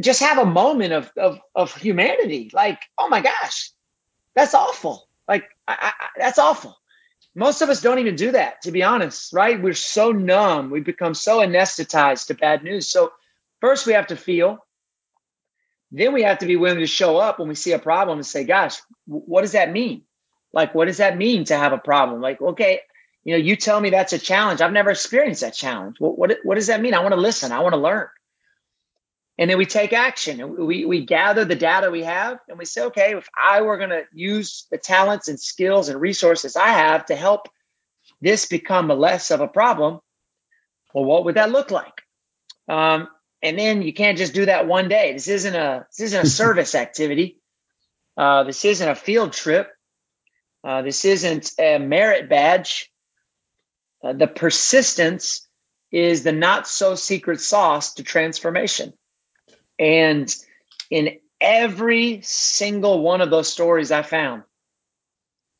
just 0.00 0.20
have 0.20 0.38
a 0.38 0.46
moment 0.46 0.92
of 0.92 1.10
of, 1.16 1.38
of 1.54 1.74
humanity. 1.76 2.50
Like, 2.52 2.80
oh 2.98 3.08
my 3.08 3.20
gosh, 3.20 3.70
that's 4.34 4.54
awful. 4.54 5.06
Like, 5.28 5.44
I, 5.68 5.92
I, 5.98 6.06
that's 6.16 6.38
awful. 6.38 6.76
Most 7.34 7.62
of 7.62 7.68
us 7.68 7.80
don't 7.80 7.98
even 7.98 8.16
do 8.16 8.32
that, 8.32 8.62
to 8.62 8.70
be 8.72 8.82
honest, 8.82 9.32
right? 9.32 9.60
We're 9.60 9.74
so 9.74 10.12
numb. 10.12 10.70
We 10.70 10.80
become 10.80 11.14
so 11.14 11.38
anesthetized 11.40 12.28
to 12.28 12.34
bad 12.34 12.62
news. 12.62 12.88
So, 12.88 13.12
first, 13.60 13.86
we 13.86 13.94
have 13.94 14.08
to 14.08 14.16
feel. 14.16 14.64
Then 15.90 16.12
we 16.12 16.22
have 16.22 16.38
to 16.38 16.46
be 16.46 16.56
willing 16.56 16.78
to 16.78 16.86
show 16.86 17.16
up 17.16 17.38
when 17.38 17.48
we 17.48 17.54
see 17.54 17.72
a 17.72 17.78
problem 17.78 18.18
and 18.18 18.26
say, 18.26 18.44
gosh, 18.44 18.80
what 19.06 19.42
does 19.42 19.52
that 19.52 19.72
mean? 19.72 20.02
Like, 20.52 20.74
what 20.74 20.86
does 20.86 20.98
that 20.98 21.16
mean 21.16 21.44
to 21.46 21.56
have 21.56 21.72
a 21.72 21.78
problem? 21.78 22.20
Like, 22.20 22.40
okay, 22.40 22.80
you 23.24 23.32
know, 23.32 23.38
you 23.38 23.56
tell 23.56 23.80
me 23.80 23.90
that's 23.90 24.12
a 24.12 24.18
challenge. 24.18 24.60
I've 24.60 24.72
never 24.72 24.90
experienced 24.90 25.40
that 25.40 25.54
challenge. 25.54 25.96
What, 25.98 26.18
what, 26.18 26.36
what 26.44 26.54
does 26.56 26.68
that 26.68 26.80
mean? 26.80 26.94
I 26.94 27.00
want 27.00 27.14
to 27.14 27.20
listen. 27.20 27.52
I 27.52 27.60
want 27.60 27.74
to 27.74 27.80
learn. 27.80 28.06
And 29.36 29.50
then 29.50 29.58
we 29.58 29.66
take 29.66 29.92
action. 29.92 30.66
We, 30.66 30.84
we 30.84 31.04
gather 31.04 31.44
the 31.44 31.56
data 31.56 31.90
we 31.90 32.04
have 32.04 32.38
and 32.48 32.56
we 32.56 32.64
say, 32.64 32.84
okay, 32.84 33.16
if 33.16 33.28
I 33.36 33.62
were 33.62 33.78
going 33.78 33.90
to 33.90 34.04
use 34.12 34.66
the 34.70 34.78
talents 34.78 35.28
and 35.28 35.40
skills 35.40 35.88
and 35.88 36.00
resources 36.00 36.56
I 36.56 36.68
have 36.68 37.06
to 37.06 37.16
help 37.16 37.48
this 38.20 38.46
become 38.46 38.90
a 38.90 38.94
less 38.94 39.30
of 39.30 39.40
a 39.40 39.48
problem, 39.48 40.00
well, 40.94 41.04
what 41.04 41.24
would 41.24 41.34
that 41.34 41.50
look 41.50 41.72
like? 41.72 42.02
Um, 42.68 43.08
and 43.42 43.58
then 43.58 43.82
you 43.82 43.92
can't 43.92 44.16
just 44.16 44.34
do 44.34 44.46
that 44.46 44.68
one 44.68 44.88
day. 44.88 45.12
This 45.12 45.28
isn't 45.28 45.54
a 45.54 45.86
this 45.90 46.00
isn't 46.00 46.26
a 46.26 46.30
service 46.42 46.74
activity. 46.74 47.40
Uh, 48.16 48.44
this 48.44 48.64
isn't 48.64 48.88
a 48.88 48.94
field 48.94 49.32
trip. 49.32 49.70
Uh, 50.62 50.82
this 50.82 51.04
isn't 51.04 51.52
a 51.58 51.78
merit 51.78 52.28
badge. 52.30 52.90
Uh, 54.02 54.12
the 54.12 54.26
persistence 54.26 55.46
is 55.90 56.22
the 56.22 56.32
not 56.32 56.66
so 56.66 56.94
secret 56.94 57.40
sauce 57.40 57.94
to 57.94 58.02
transformation. 58.02 58.94
And 59.78 60.34
in 60.90 61.18
every 61.40 62.20
single 62.22 63.02
one 63.02 63.20
of 63.20 63.30
those 63.30 63.52
stories 63.52 63.90
I 63.90 64.02
found, 64.02 64.44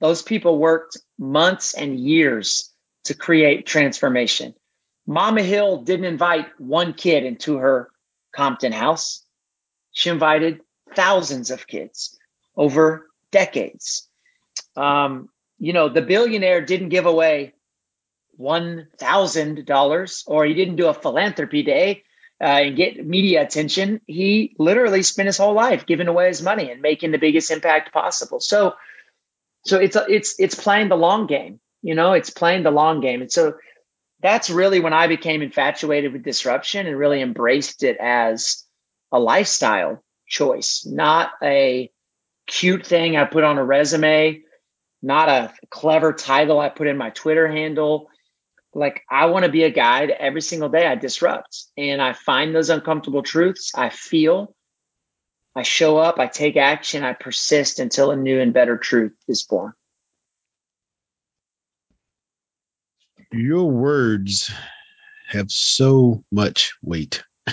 those 0.00 0.22
people 0.22 0.58
worked 0.58 0.98
months 1.18 1.74
and 1.74 1.98
years 1.98 2.70
to 3.04 3.14
create 3.14 3.66
transformation. 3.66 4.54
Mama 5.06 5.42
Hill 5.42 5.82
didn't 5.82 6.06
invite 6.06 6.48
one 6.58 6.94
kid 6.94 7.24
into 7.24 7.56
her 7.56 7.90
Compton 8.34 8.72
house. 8.72 9.24
She 9.92 10.10
invited 10.10 10.60
thousands 10.94 11.50
of 11.50 11.66
kids 11.66 12.18
over 12.56 13.08
decades. 13.30 14.08
Um, 14.76 15.28
you 15.58 15.72
know, 15.72 15.88
the 15.88 16.02
billionaire 16.02 16.60
didn't 16.62 16.88
give 16.88 17.06
away 17.06 17.52
$1,000 18.40 20.22
or 20.26 20.44
he 20.44 20.54
didn't 20.54 20.76
do 20.76 20.88
a 20.88 20.94
philanthropy 20.94 21.62
day 21.62 22.02
uh, 22.40 22.44
and 22.44 22.76
get 22.76 23.04
media 23.04 23.42
attention. 23.42 24.00
He 24.06 24.54
literally 24.58 25.02
spent 25.02 25.26
his 25.26 25.38
whole 25.38 25.54
life 25.54 25.86
giving 25.86 26.08
away 26.08 26.28
his 26.28 26.42
money 26.42 26.70
and 26.70 26.82
making 26.82 27.12
the 27.12 27.18
biggest 27.18 27.50
impact 27.50 27.92
possible. 27.92 28.40
So, 28.40 28.74
so 29.64 29.78
it's 29.78 29.96
it's 30.08 30.34
it's 30.38 30.54
playing 30.54 30.88
the 30.88 30.96
long 30.96 31.26
game. 31.26 31.60
You 31.82 31.94
know, 31.94 32.12
it's 32.12 32.30
playing 32.30 32.62
the 32.62 32.70
long 32.70 33.00
game, 33.00 33.20
and 33.20 33.30
so 33.30 33.54
that's 34.20 34.50
really 34.50 34.80
when 34.80 34.92
I 34.92 35.06
became 35.06 35.42
infatuated 35.42 36.12
with 36.12 36.24
disruption 36.24 36.86
and 36.86 36.98
really 36.98 37.20
embraced 37.20 37.82
it 37.82 37.98
as 38.00 38.64
a 39.12 39.18
lifestyle 39.18 40.02
choice, 40.26 40.86
not 40.86 41.30
a 41.42 41.90
cute 42.46 42.86
thing 42.86 43.16
I 43.16 43.24
put 43.24 43.44
on 43.44 43.58
a 43.58 43.64
resume, 43.64 44.42
not 45.02 45.28
a 45.28 45.52
clever 45.70 46.12
title 46.12 46.58
I 46.58 46.70
put 46.70 46.86
in 46.86 46.96
my 46.96 47.10
Twitter 47.10 47.46
handle 47.46 48.08
like 48.74 49.02
I 49.10 49.26
want 49.26 49.44
to 49.44 49.50
be 49.50 49.62
a 49.62 49.70
guy 49.70 50.06
that 50.06 50.20
every 50.20 50.42
single 50.42 50.68
day 50.68 50.86
I 50.86 50.96
disrupt 50.96 51.66
and 51.76 52.02
I 52.02 52.12
find 52.12 52.54
those 52.54 52.70
uncomfortable 52.70 53.22
truths. 53.22 53.72
I 53.74 53.88
feel, 53.88 54.54
I 55.54 55.62
show 55.62 55.96
up, 55.98 56.18
I 56.18 56.26
take 56.26 56.56
action, 56.56 57.04
I 57.04 57.12
persist 57.12 57.78
until 57.78 58.10
a 58.10 58.16
new 58.16 58.40
and 58.40 58.52
better 58.52 58.76
truth 58.76 59.14
is 59.28 59.44
born. 59.44 59.72
Your 63.32 63.70
words 63.70 64.52
have 65.28 65.50
so 65.50 66.24
much 66.30 66.74
weight. 66.82 67.24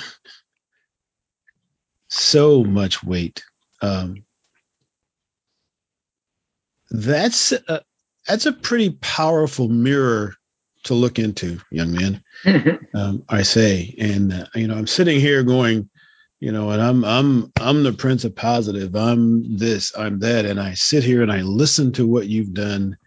so 2.09 2.63
much 2.63 3.03
weight. 3.03 3.43
Um, 3.81 4.25
that's 6.89 7.51
a, 7.51 7.81
that's 8.27 8.45
a 8.45 8.51
pretty 8.51 8.91
powerful 8.91 9.69
mirror 9.69 10.35
to 10.83 10.93
look 10.93 11.19
into, 11.19 11.59
young 11.69 11.91
man. 11.91 12.23
um, 12.95 13.23
I 13.29 13.43
say, 13.43 13.95
and 13.99 14.33
uh, 14.33 14.45
you 14.55 14.67
know, 14.67 14.75
I'm 14.75 14.87
sitting 14.87 15.19
here 15.19 15.43
going, 15.43 15.89
you 16.39 16.51
know, 16.51 16.71
and 16.71 16.81
I'm 16.81 17.05
I'm 17.05 17.51
I'm 17.59 17.83
the 17.83 17.93
prince 17.93 18.23
of 18.23 18.35
positive. 18.35 18.95
I'm 18.95 19.57
this, 19.57 19.95
I'm 19.97 20.19
that, 20.19 20.45
and 20.45 20.59
I 20.59 20.73
sit 20.73 21.03
here 21.03 21.21
and 21.21 21.31
I 21.31 21.41
listen 21.41 21.93
to 21.93 22.07
what 22.07 22.27
you've 22.27 22.53
done 22.53 22.97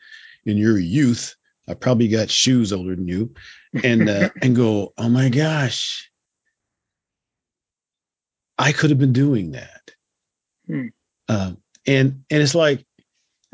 in 0.45 0.57
your 0.57 0.79
youth. 0.79 1.35
I 1.69 1.75
probably 1.75 2.09
got 2.09 2.31
shoes 2.31 2.73
older 2.73 2.95
than 2.95 3.09
you, 3.09 3.35
and 3.83 4.09
uh, 4.09 4.31
and 4.43 4.55
go, 4.55 4.93
oh 4.97 5.09
my 5.09 5.29
gosh, 5.31 6.11
I 8.59 8.73
could 8.73 8.91
have 8.91 8.99
been 8.99 9.13
doing 9.13 9.53
that. 9.53 9.91
Hmm. 10.67 10.87
Uh, 11.29 11.53
and 11.87 12.25
and 12.31 12.43
it's 12.43 12.55
like 12.55 12.85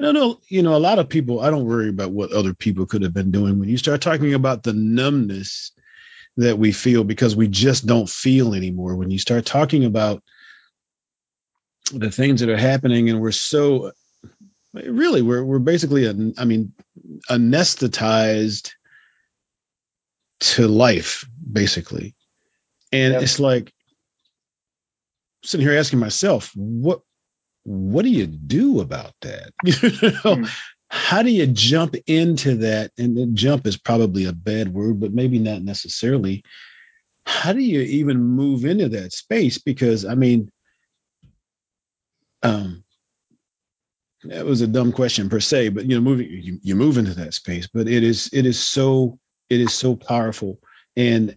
and 0.00 0.08
I 0.08 0.12
know, 0.12 0.40
you 0.48 0.62
know, 0.62 0.74
a 0.74 0.78
lot 0.78 0.98
of 0.98 1.10
people, 1.10 1.40
I 1.40 1.50
don't 1.50 1.66
worry 1.66 1.90
about 1.90 2.10
what 2.10 2.32
other 2.32 2.54
people 2.54 2.86
could 2.86 3.02
have 3.02 3.12
been 3.12 3.30
doing. 3.30 3.60
When 3.60 3.68
you 3.68 3.76
start 3.76 4.00
talking 4.00 4.32
about 4.32 4.62
the 4.62 4.72
numbness 4.72 5.72
that 6.38 6.58
we 6.58 6.72
feel 6.72 7.04
because 7.04 7.36
we 7.36 7.48
just 7.48 7.84
don't 7.84 8.08
feel 8.08 8.54
anymore, 8.54 8.96
when 8.96 9.10
you 9.10 9.18
start 9.18 9.44
talking 9.44 9.84
about 9.84 10.22
the 11.92 12.10
things 12.10 12.40
that 12.40 12.48
are 12.48 12.56
happening 12.56 13.10
and 13.10 13.20
we're 13.20 13.30
so 13.30 13.92
really 14.72 15.20
we're 15.20 15.44
we're 15.44 15.58
basically 15.58 16.06
a, 16.06 16.14
I 16.38 16.46
mean 16.46 16.72
anesthetized 17.28 18.70
to 20.40 20.66
life 20.66 21.26
basically 21.52 22.14
and 22.90 23.12
yep. 23.12 23.22
it's 23.22 23.38
like 23.38 23.70
sitting 25.42 25.66
here 25.66 25.76
asking 25.76 25.98
myself 25.98 26.52
what 26.54 27.00
what 27.70 28.02
do 28.02 28.10
you 28.10 28.26
do 28.26 28.80
about 28.80 29.12
that? 29.22 29.52
you 29.64 30.10
know, 30.10 30.44
mm. 30.44 30.50
How 30.92 31.22
do 31.22 31.30
you 31.30 31.46
jump 31.46 31.94
into 32.08 32.56
that? 32.56 32.90
And 32.98 33.36
jump 33.36 33.66
is 33.68 33.76
probably 33.76 34.24
a 34.24 34.32
bad 34.32 34.74
word, 34.74 34.98
but 34.98 35.14
maybe 35.14 35.38
not 35.38 35.62
necessarily. 35.62 36.42
How 37.24 37.52
do 37.52 37.60
you 37.60 37.80
even 37.80 38.20
move 38.20 38.64
into 38.64 38.88
that 38.88 39.12
space? 39.12 39.58
Because 39.58 40.04
I 40.04 40.16
mean, 40.16 40.50
um, 42.42 42.82
that 44.24 44.44
was 44.44 44.62
a 44.62 44.66
dumb 44.66 44.90
question 44.90 45.28
per 45.28 45.38
se, 45.38 45.68
but 45.68 45.84
you 45.84 45.94
know, 45.94 46.00
moving 46.00 46.28
you, 46.28 46.58
you 46.60 46.74
move 46.74 46.98
into 46.98 47.14
that 47.14 47.34
space, 47.34 47.68
but 47.72 47.86
it 47.88 48.02
is 48.02 48.28
it 48.32 48.44
is 48.44 48.58
so 48.58 49.20
it 49.48 49.60
is 49.60 49.72
so 49.72 49.94
powerful. 49.94 50.58
And 50.96 51.36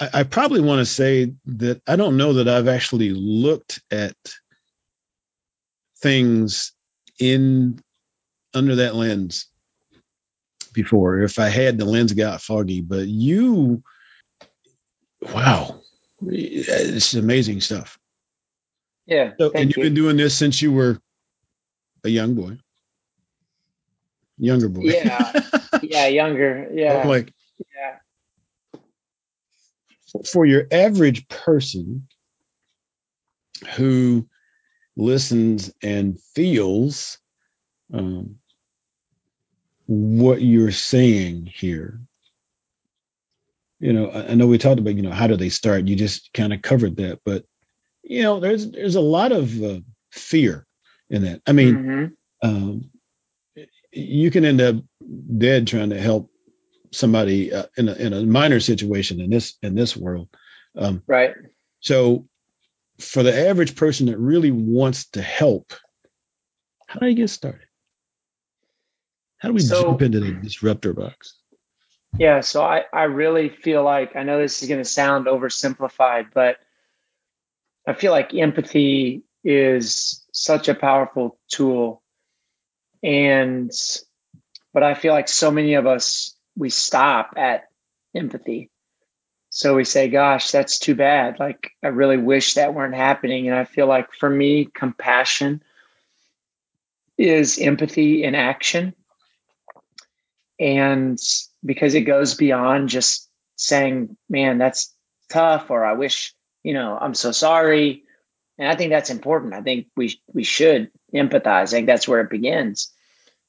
I, 0.00 0.08
I 0.14 0.22
probably 0.22 0.62
want 0.62 0.78
to 0.78 0.86
say 0.86 1.34
that 1.44 1.82
I 1.86 1.96
don't 1.96 2.16
know 2.16 2.34
that 2.34 2.48
I've 2.48 2.68
actually 2.68 3.10
looked 3.10 3.82
at 3.90 4.16
things 6.00 6.72
in 7.18 7.80
under 8.54 8.76
that 8.76 8.94
lens 8.94 9.46
before. 10.72 11.20
If 11.20 11.38
I 11.38 11.48
had 11.48 11.78
the 11.78 11.84
lens 11.84 12.12
got 12.12 12.40
foggy, 12.40 12.80
but 12.80 13.06
you, 13.06 13.82
wow, 15.20 15.80
it's 16.26 17.14
amazing 17.14 17.60
stuff. 17.60 17.98
Yeah. 19.06 19.32
So, 19.38 19.50
and 19.54 19.70
you've 19.70 19.78
you. 19.78 19.82
been 19.84 19.94
doing 19.94 20.16
this 20.16 20.36
since 20.36 20.60
you 20.60 20.72
were 20.72 21.00
a 22.04 22.08
young 22.08 22.34
boy, 22.34 22.58
younger 24.36 24.68
boy. 24.68 24.82
Yeah. 24.84 25.32
yeah. 25.82 26.06
Younger. 26.06 26.68
Yeah. 26.72 27.00
I'm 27.00 27.08
like, 27.08 27.32
yeah. 27.74 27.96
For 30.30 30.46
your 30.46 30.66
average 30.70 31.28
person 31.28 32.08
who 33.76 34.28
listens 34.98 35.72
and 35.82 36.20
feels 36.34 37.18
um, 37.94 38.36
what 39.86 40.42
you're 40.42 40.72
saying 40.72 41.46
here. 41.46 42.00
You 43.80 43.92
know, 43.92 44.10
I, 44.10 44.32
I 44.32 44.34
know 44.34 44.48
we 44.48 44.58
talked 44.58 44.80
about, 44.80 44.96
you 44.96 45.02
know, 45.02 45.12
how 45.12 45.28
do 45.28 45.36
they 45.36 45.48
start? 45.48 45.86
You 45.86 45.96
just 45.96 46.32
kind 46.34 46.52
of 46.52 46.60
covered 46.60 46.96
that, 46.96 47.20
but 47.24 47.44
you 48.02 48.22
know, 48.22 48.40
there's 48.40 48.70
there's 48.70 48.96
a 48.96 49.00
lot 49.00 49.32
of 49.32 49.62
uh, 49.62 49.80
fear 50.10 50.66
in 51.08 51.22
that. 51.22 51.42
I 51.46 51.52
mean, 51.52 51.76
mm-hmm. 51.76 52.48
um, 52.48 52.90
you 53.92 54.30
can 54.30 54.44
end 54.44 54.60
up 54.60 54.76
dead 55.38 55.66
trying 55.66 55.90
to 55.90 56.00
help 56.00 56.30
somebody 56.90 57.52
uh, 57.52 57.66
in 57.76 57.88
a 57.88 57.94
in 57.94 58.12
a 58.12 58.22
minor 58.22 58.60
situation 58.60 59.20
in 59.20 59.30
this 59.30 59.56
in 59.62 59.74
this 59.74 59.96
world. 59.96 60.28
Um, 60.76 61.02
right. 61.06 61.34
So 61.80 62.26
for 63.00 63.22
the 63.22 63.48
average 63.48 63.76
person 63.76 64.06
that 64.06 64.18
really 64.18 64.50
wants 64.50 65.06
to 65.10 65.22
help, 65.22 65.72
how 66.86 67.00
do 67.00 67.06
you 67.06 67.14
get 67.14 67.30
started? 67.30 67.66
How 69.38 69.48
do 69.48 69.54
we 69.54 69.60
so, 69.60 69.82
jump 69.82 70.02
into 70.02 70.20
the 70.20 70.32
disruptor 70.32 70.92
box? 70.92 71.34
Yeah, 72.18 72.40
so 72.40 72.62
I, 72.62 72.84
I 72.92 73.04
really 73.04 73.50
feel 73.50 73.84
like 73.84 74.16
I 74.16 74.24
know 74.24 74.40
this 74.40 74.62
is 74.62 74.68
going 74.68 74.80
to 74.80 74.88
sound 74.88 75.26
oversimplified, 75.26 76.28
but 76.34 76.56
I 77.86 77.92
feel 77.92 78.10
like 78.10 78.34
empathy 78.34 79.22
is 79.44 80.24
such 80.32 80.68
a 80.68 80.74
powerful 80.74 81.38
tool. 81.48 82.02
And 83.02 83.70
But 84.74 84.82
I 84.82 84.94
feel 84.94 85.12
like 85.12 85.28
so 85.28 85.50
many 85.50 85.74
of 85.74 85.86
us, 85.86 86.34
we 86.56 86.70
stop 86.70 87.34
at 87.36 87.68
empathy. 88.14 88.70
So 89.58 89.74
we 89.74 89.82
say, 89.82 90.06
gosh, 90.06 90.52
that's 90.52 90.78
too 90.78 90.94
bad. 90.94 91.40
Like, 91.40 91.72
I 91.82 91.88
really 91.88 92.16
wish 92.16 92.54
that 92.54 92.74
weren't 92.74 92.94
happening. 92.94 93.48
And 93.48 93.56
I 93.56 93.64
feel 93.64 93.88
like 93.88 94.12
for 94.12 94.30
me, 94.30 94.66
compassion 94.66 95.64
is 97.18 97.58
empathy 97.58 98.22
in 98.22 98.36
action. 98.36 98.94
And 100.60 101.18
because 101.64 101.96
it 101.96 102.02
goes 102.02 102.36
beyond 102.36 102.88
just 102.88 103.28
saying, 103.56 104.16
man, 104.28 104.58
that's 104.58 104.94
tough, 105.28 105.72
or 105.72 105.84
I 105.84 105.94
wish, 105.94 106.34
you 106.62 106.72
know, 106.72 106.96
I'm 106.96 107.14
so 107.14 107.32
sorry. 107.32 108.04
And 108.58 108.68
I 108.68 108.76
think 108.76 108.90
that's 108.92 109.10
important. 109.10 109.54
I 109.54 109.62
think 109.62 109.88
we 109.96 110.20
we 110.32 110.44
should 110.44 110.92
empathize. 111.12 111.48
I 111.48 111.78
think 111.78 111.88
that's 111.88 112.06
where 112.06 112.20
it 112.20 112.30
begins. 112.30 112.92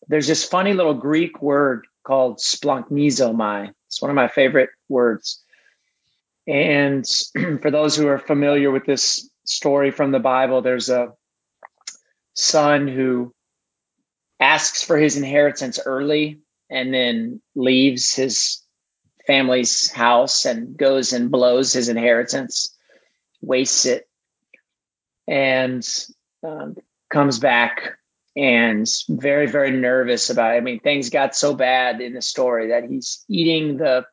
There's 0.08 0.26
this 0.26 0.44
funny 0.44 0.74
little 0.74 0.96
Greek 0.96 1.40
word 1.40 1.86
called 2.02 2.40
splanchnizomai. 2.40 3.76
It's 3.86 4.02
one 4.02 4.10
of 4.10 4.16
my 4.16 4.28
favorite 4.28 4.72
words. 4.88 5.44
And 6.50 7.08
for 7.62 7.70
those 7.70 7.96
who 7.96 8.08
are 8.08 8.18
familiar 8.18 8.72
with 8.72 8.86
this 8.86 9.30
story 9.46 9.92
from 9.92 10.12
the 10.12 10.20
Bible, 10.20 10.62
there's 10.62 10.90
a 10.90 11.14
son 12.34 12.88
who 12.88 13.34
asks 14.40 14.82
for 14.82 14.98
his 14.98 15.16
inheritance 15.16 15.80
early 15.86 16.40
and 16.70 16.94
then 16.94 17.42
leaves 17.56 18.16
his 18.16 18.64
family's 19.28 19.92
house 19.92 20.46
and 20.46 20.76
goes 20.76 21.14
and 21.14 21.30
blows 21.30 21.74
his 21.74 21.88
inheritance, 21.88 22.76
wastes 23.42 23.86
it, 23.86 24.10
and 25.28 25.88
um, 26.44 26.76
comes 27.12 27.38
back 27.38 27.98
and 28.36 28.88
very 29.08 29.48
very 29.48 29.72
nervous 29.72 30.30
about 30.30 30.56
it. 30.56 30.58
I 30.58 30.62
mean, 30.62 30.80
things 30.80 31.10
got 31.10 31.36
so 31.36 31.54
bad 31.54 32.02
in 32.02 32.14
the 32.14 32.22
story 32.22 32.70
that 32.70 32.86
he's 32.90 33.24
eating 33.28 33.78
the 33.78 34.06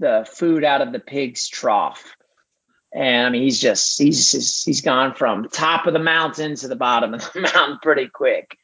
the 0.00 0.26
food 0.28 0.64
out 0.64 0.80
of 0.80 0.92
the 0.92 0.98
pig's 0.98 1.48
trough. 1.48 2.16
And 2.92 3.26
I 3.26 3.30
mean, 3.30 3.42
he's 3.42 3.60
just 3.60 3.98
he's 3.98 4.32
just, 4.32 4.66
he's 4.66 4.80
gone 4.80 5.14
from 5.14 5.48
top 5.48 5.86
of 5.86 5.92
the 5.92 6.00
mountain 6.00 6.56
to 6.56 6.68
the 6.68 6.74
bottom 6.74 7.14
of 7.14 7.32
the 7.32 7.40
mountain 7.54 7.78
pretty 7.80 8.08
quick. 8.08 8.56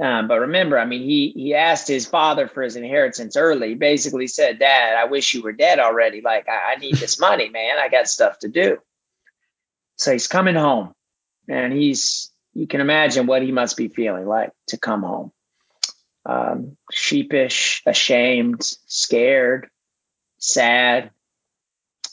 Um, 0.00 0.28
but 0.28 0.40
remember, 0.40 0.78
I 0.78 0.84
mean, 0.84 1.02
he 1.02 1.32
he 1.34 1.54
asked 1.54 1.88
his 1.88 2.06
father 2.06 2.46
for 2.46 2.62
his 2.62 2.76
inheritance 2.76 3.36
early. 3.36 3.70
He 3.70 3.74
basically 3.74 4.26
said, 4.28 4.58
"Dad, 4.58 4.96
I 4.96 5.06
wish 5.06 5.34
you 5.34 5.42
were 5.42 5.52
dead 5.52 5.78
already. 5.78 6.20
Like, 6.20 6.48
I, 6.48 6.74
I 6.74 6.76
need 6.76 6.96
this 6.96 7.18
money, 7.18 7.48
man. 7.48 7.78
I 7.78 7.88
got 7.88 8.08
stuff 8.08 8.38
to 8.40 8.48
do." 8.48 8.78
So 9.96 10.12
he's 10.12 10.26
coming 10.26 10.56
home, 10.56 10.94
and 11.48 11.72
he's 11.72 12.32
you 12.54 12.66
can 12.66 12.80
imagine 12.80 13.26
what 13.26 13.42
he 13.42 13.52
must 13.52 13.76
be 13.76 13.88
feeling 13.88 14.26
like 14.26 14.50
to 14.68 14.78
come 14.78 15.02
home. 15.02 15.32
Um, 16.26 16.76
sheepish, 16.92 17.82
ashamed, 17.86 18.62
scared, 18.86 19.68
sad, 20.44 21.10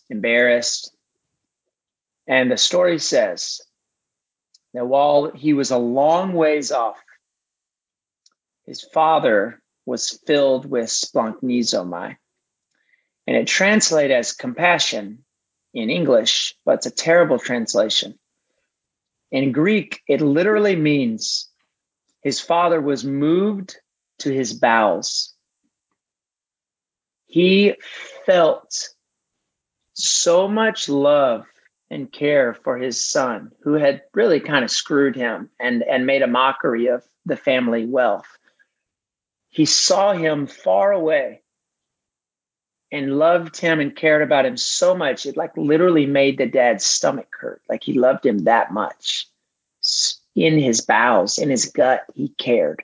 embarrassed. 0.10 0.94
And 2.28 2.52
the 2.52 2.58
story 2.58 3.00
says 3.00 3.62
that 4.74 4.86
while 4.86 5.32
he 5.32 5.54
was 5.54 5.72
a 5.72 5.78
long 5.78 6.34
ways 6.34 6.72
off 6.72 6.98
his 8.66 8.82
father 8.82 9.62
was 9.86 10.20
filled 10.26 10.66
with 10.66 10.86
splanchnizomai. 10.86 12.16
And 13.28 13.38
it 13.38 13.48
translates 13.48 14.14
as 14.14 14.34
compassion 14.34 15.26
in 15.74 15.90
English, 15.90 16.56
but 16.66 16.76
it's 16.76 16.86
a 16.86 16.92
terrible 16.92 17.40
translation. 17.40 18.18
In 19.32 19.52
Greek, 19.52 20.02
it 20.08 20.22
literally 20.22 20.76
means 20.76 21.50
his 22.22 22.40
father 22.40 22.80
was 22.80 23.04
moved 23.04 23.78
to 24.20 24.32
his 24.32 24.54
bowels. 24.54 25.31
He 27.32 27.76
felt 28.26 28.90
so 29.94 30.50
much 30.50 30.90
love 30.90 31.46
and 31.90 32.12
care 32.12 32.54
for 32.54 32.78
his 32.78 33.02
son, 33.02 33.54
who 33.64 33.74
had 33.74 34.02
really 34.14 34.42
kind 34.42 34.66
of 34.66 34.72
screwed 34.72 35.16
him 35.16 35.50
and, 35.58 35.82
and 35.82 36.06
made 36.06 36.24
a 36.24 36.28
mockery 36.28 36.88
of 36.88 37.04
the 37.26 37.38
family 37.38 37.86
wealth. 37.86 38.28
He 39.50 39.66
saw 39.66 40.12
him 40.12 40.46
far 40.46 40.92
away 40.92 41.42
and 42.92 43.18
loved 43.18 43.56
him 43.58 43.80
and 43.80 43.96
cared 43.96 44.24
about 44.24 44.46
him 44.46 44.58
so 44.58 44.94
much 44.94 45.26
it 45.26 45.38
like 45.38 45.56
literally 45.56 46.06
made 46.06 46.38
the 46.38 46.48
dad's 46.48 46.84
stomach 46.84 47.34
hurt. 47.40 47.62
Like 47.70 47.84
he 47.84 47.94
loved 47.94 48.26
him 48.26 48.40
that 48.40 48.74
much. 48.74 49.28
In 50.36 50.60
his 50.60 50.82
bowels 50.82 51.38
in 51.38 51.50
his 51.50 51.72
gut 51.72 52.04
he 52.14 52.30
cared 52.30 52.84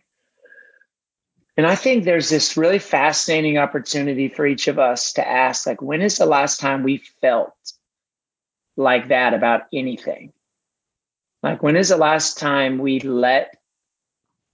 and 1.58 1.68
i 1.68 1.76
think 1.76 2.04
there's 2.04 2.30
this 2.30 2.56
really 2.56 2.80
fascinating 2.80 3.58
opportunity 3.58 4.30
for 4.30 4.46
each 4.46 4.68
of 4.68 4.80
us 4.80 5.14
to 5.14 5.28
ask 5.28 5.68
like 5.68 5.82
when 5.82 6.02
is 6.02 6.18
the 6.18 6.26
last 6.26 6.60
time 6.60 6.84
we 6.84 6.98
felt 7.22 7.54
like 8.78 9.10
that 9.10 9.34
about 9.34 9.64
anything 9.74 10.32
like 11.44 11.62
when 11.62 11.76
is 11.76 11.90
the 11.90 11.98
last 11.98 12.38
time 12.38 12.78
we 12.78 13.00
let 13.00 13.58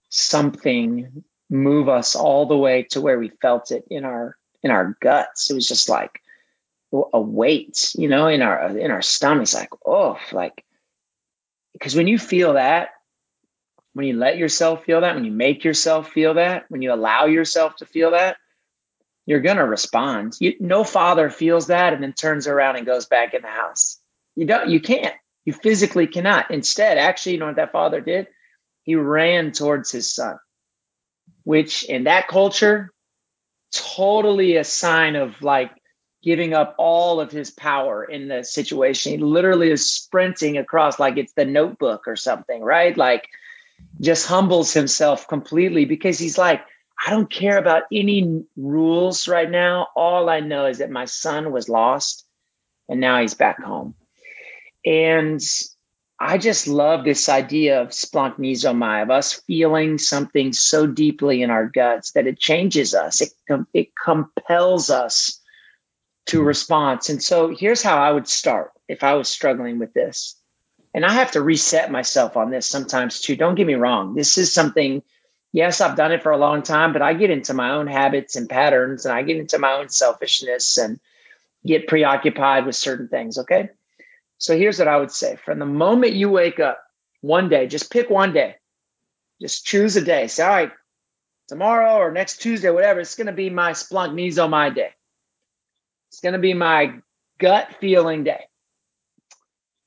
something 0.08 1.24
move 1.50 1.88
us 1.88 2.16
all 2.16 2.46
the 2.46 2.56
way 2.56 2.84
to 2.90 3.00
where 3.00 3.18
we 3.18 3.30
felt 3.40 3.70
it 3.70 3.84
in 3.90 4.04
our 4.04 4.36
in 4.62 4.70
our 4.70 4.96
guts. 5.00 5.50
It 5.50 5.54
was 5.54 5.66
just 5.66 5.88
like 5.88 6.20
a 7.12 7.20
weight, 7.20 7.92
you 7.96 8.08
know, 8.08 8.28
in 8.28 8.40
our 8.40 8.76
in 8.78 8.90
our 8.90 9.02
stomachs, 9.02 9.54
like 9.54 9.70
oh, 9.84 10.18
like 10.32 10.64
because 11.72 11.94
when 11.94 12.08
you 12.08 12.18
feel 12.18 12.54
that, 12.54 12.90
when 13.94 14.06
you 14.06 14.16
let 14.16 14.36
yourself 14.36 14.84
feel 14.84 15.00
that, 15.00 15.14
when 15.14 15.24
you 15.24 15.32
make 15.32 15.64
yourself 15.64 16.10
feel 16.10 16.34
that, 16.34 16.64
when 16.68 16.82
you 16.82 16.92
allow 16.92 17.26
yourself 17.26 17.76
to 17.76 17.86
feel 17.86 18.10
that, 18.12 18.36
you're 19.26 19.40
gonna 19.40 19.66
respond. 19.66 20.34
You, 20.38 20.54
no 20.60 20.84
father 20.84 21.30
feels 21.30 21.68
that 21.68 21.94
and 21.94 22.02
then 22.02 22.12
turns 22.12 22.46
around 22.46 22.76
and 22.76 22.86
goes 22.86 23.06
back 23.06 23.32
in 23.34 23.42
the 23.42 23.48
house. 23.48 23.98
You 24.36 24.46
don't. 24.46 24.68
You 24.68 24.80
can't. 24.80 25.14
You 25.46 25.54
physically 25.54 26.06
cannot. 26.06 26.50
Instead, 26.50 26.98
actually, 26.98 27.32
you 27.32 27.38
know 27.38 27.46
what 27.46 27.56
that 27.56 27.72
father 27.72 28.00
did? 28.00 28.26
He 28.82 28.96
ran 28.96 29.52
towards 29.52 29.90
his 29.90 30.12
son 30.12 30.38
which 31.44 31.84
in 31.84 32.04
that 32.04 32.26
culture, 32.26 32.90
totally 33.70 34.56
a 34.56 34.64
sign 34.64 35.14
of 35.14 35.40
like 35.42 35.70
giving 36.22 36.54
up 36.54 36.74
all 36.78 37.20
of 37.20 37.30
his 37.30 37.50
power 37.50 38.02
in 38.02 38.28
the 38.28 38.42
situation. 38.42 39.12
He 39.12 39.18
literally 39.18 39.70
is 39.70 39.92
sprinting 39.92 40.56
across 40.56 40.98
like 40.98 41.18
it's 41.18 41.34
the 41.34 41.44
notebook 41.44 42.08
or 42.08 42.16
something, 42.16 42.62
right? 42.62 42.96
Like 42.96 43.28
just 44.00 44.26
humbles 44.26 44.72
himself 44.72 45.28
completely 45.28 45.84
because 45.84 46.18
he's 46.18 46.38
like, 46.38 46.62
I 47.06 47.10
don't 47.10 47.30
care 47.30 47.58
about 47.58 47.84
any 47.92 48.44
rules 48.56 49.28
right 49.28 49.50
now. 49.50 49.88
All 49.96 50.28
I 50.28 50.40
know 50.40 50.66
is 50.66 50.78
that 50.78 50.90
my 50.90 51.04
son 51.04 51.52
was 51.52 51.68
lost 51.68 52.26
and 52.88 53.00
now 53.00 53.20
he's 53.20 53.34
back 53.34 53.62
home. 53.62 53.94
And 54.84 55.40
I 56.18 56.38
just 56.38 56.68
love 56.68 57.04
this 57.04 57.28
idea 57.28 57.82
of 57.82 57.88
splanchnizomai, 57.88 59.02
of 59.02 59.10
us 59.10 59.34
feeling 59.46 59.98
something 59.98 60.52
so 60.52 60.86
deeply 60.86 61.42
in 61.42 61.50
our 61.50 61.66
guts 61.66 62.12
that 62.12 62.26
it 62.26 62.38
changes 62.38 62.94
us. 62.94 63.20
It, 63.20 63.30
it 63.72 63.88
compels 63.96 64.90
us 64.90 65.40
to 66.26 66.42
response. 66.42 67.08
And 67.08 67.22
so 67.22 67.54
here's 67.54 67.82
how 67.82 67.98
I 67.98 68.10
would 68.10 68.28
start 68.28 68.70
if 68.88 69.02
I 69.02 69.14
was 69.14 69.28
struggling 69.28 69.78
with 69.78 69.92
this. 69.92 70.40
And 70.94 71.04
I 71.04 71.12
have 71.12 71.32
to 71.32 71.42
reset 71.42 71.90
myself 71.90 72.36
on 72.36 72.50
this 72.50 72.66
sometimes 72.66 73.20
too. 73.20 73.34
Don't 73.34 73.56
get 73.56 73.66
me 73.66 73.74
wrong. 73.74 74.14
This 74.14 74.38
is 74.38 74.52
something, 74.52 75.02
yes, 75.52 75.80
I've 75.80 75.96
done 75.96 76.12
it 76.12 76.22
for 76.22 76.30
a 76.30 76.38
long 76.38 76.62
time, 76.62 76.92
but 76.92 77.02
I 77.02 77.14
get 77.14 77.30
into 77.30 77.52
my 77.52 77.72
own 77.72 77.88
habits 77.88 78.36
and 78.36 78.48
patterns 78.48 79.04
and 79.04 79.12
I 79.12 79.22
get 79.22 79.36
into 79.36 79.58
my 79.58 79.72
own 79.72 79.88
selfishness 79.88 80.78
and 80.78 81.00
get 81.66 81.88
preoccupied 81.88 82.64
with 82.64 82.76
certain 82.76 83.08
things. 83.08 83.38
Okay. 83.38 83.70
So 84.38 84.56
here's 84.56 84.78
what 84.78 84.88
I 84.88 84.96
would 84.96 85.10
say 85.10 85.36
from 85.44 85.58
the 85.58 85.66
moment 85.66 86.12
you 86.12 86.30
wake 86.30 86.60
up, 86.60 86.80
one 87.22 87.48
day, 87.48 87.66
just 87.66 87.90
pick 87.90 88.08
one 88.08 88.32
day, 88.32 88.56
just 89.40 89.66
choose 89.66 89.96
a 89.96 90.04
day. 90.04 90.28
Say, 90.28 90.44
all 90.44 90.50
right, 90.50 90.72
tomorrow 91.48 91.96
or 91.96 92.12
next 92.12 92.40
Tuesday, 92.42 92.70
whatever, 92.70 93.00
it's 93.00 93.16
going 93.16 93.26
to 93.26 93.32
be 93.32 93.50
my 93.50 93.72
splanchnizomai 93.72 94.74
day. 94.74 94.90
It's 96.10 96.20
going 96.20 96.34
to 96.34 96.38
be 96.38 96.54
my 96.54 96.94
gut 97.38 97.76
feeling 97.80 98.22
day. 98.22 98.44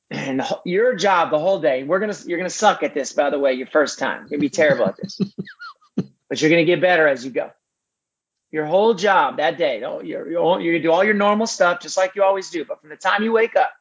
And 0.11 0.41
your 0.65 0.95
job 0.95 1.31
the 1.31 1.39
whole 1.39 1.59
day, 1.59 1.83
we're 1.83 1.99
to, 1.99 2.27
you're 2.27 2.37
going 2.37 2.49
to 2.49 2.55
suck 2.55 2.81
at 2.81 2.93
this, 2.93 3.11
by 3.11 3.29
the 3.29 3.39
way, 3.39 3.53
your 3.53 3.67
first 3.67 3.99
time. 3.99 4.27
You're 4.29 4.37
to 4.37 4.41
be 4.41 4.49
terrible 4.49 4.85
at 4.85 4.95
this, 4.95 5.19
but 6.29 6.41
you're 6.41 6.49
going 6.49 6.65
to 6.65 6.71
get 6.71 6.79
better 6.79 7.07
as 7.07 7.25
you 7.25 7.31
go. 7.31 7.51
Your 8.49 8.65
whole 8.65 8.93
job 8.93 9.37
that 9.37 9.57
day, 9.57 9.79
you're, 9.79 10.03
you're, 10.03 10.61
you're 10.61 10.73
to 10.73 10.79
do 10.79 10.91
all 10.91 11.03
your 11.03 11.13
normal 11.13 11.45
stuff 11.45 11.81
just 11.81 11.97
like 11.97 12.15
you 12.15 12.23
always 12.23 12.49
do. 12.49 12.63
But 12.63 12.79
from 12.79 12.89
the 12.89 12.95
time 12.95 13.23
you 13.23 13.33
wake 13.33 13.57
up, 13.57 13.71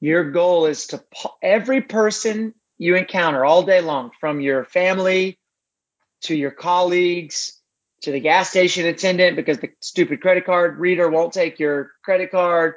your 0.00 0.30
goal 0.30 0.66
is 0.66 0.86
to 0.88 1.04
every 1.42 1.82
person 1.82 2.54
you 2.78 2.96
encounter 2.96 3.44
all 3.44 3.64
day 3.64 3.80
long, 3.80 4.12
from 4.20 4.40
your 4.40 4.64
family 4.64 5.38
to 6.22 6.34
your 6.34 6.52
colleagues 6.52 7.58
to 8.02 8.12
the 8.12 8.20
gas 8.20 8.50
station 8.50 8.86
attendant 8.86 9.36
because 9.36 9.58
the 9.58 9.70
stupid 9.80 10.20
credit 10.20 10.46
card 10.46 10.78
reader 10.78 11.08
won't 11.10 11.32
take 11.32 11.58
your 11.58 11.90
credit 12.02 12.30
card, 12.30 12.74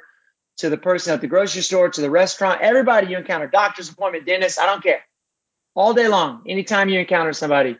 to 0.62 0.70
the 0.70 0.78
person 0.78 1.12
at 1.12 1.20
the 1.20 1.26
grocery 1.26 1.60
store, 1.60 1.88
to 1.88 2.00
the 2.00 2.10
restaurant, 2.10 2.60
everybody 2.60 3.08
you 3.08 3.18
encounter, 3.18 3.48
doctor's 3.48 3.90
appointment, 3.90 4.26
dentist, 4.26 4.60
I 4.60 4.66
don't 4.66 4.82
care. 4.82 5.00
All 5.74 5.92
day 5.92 6.06
long, 6.06 6.42
anytime 6.46 6.88
you 6.88 7.00
encounter 7.00 7.32
somebody, 7.32 7.78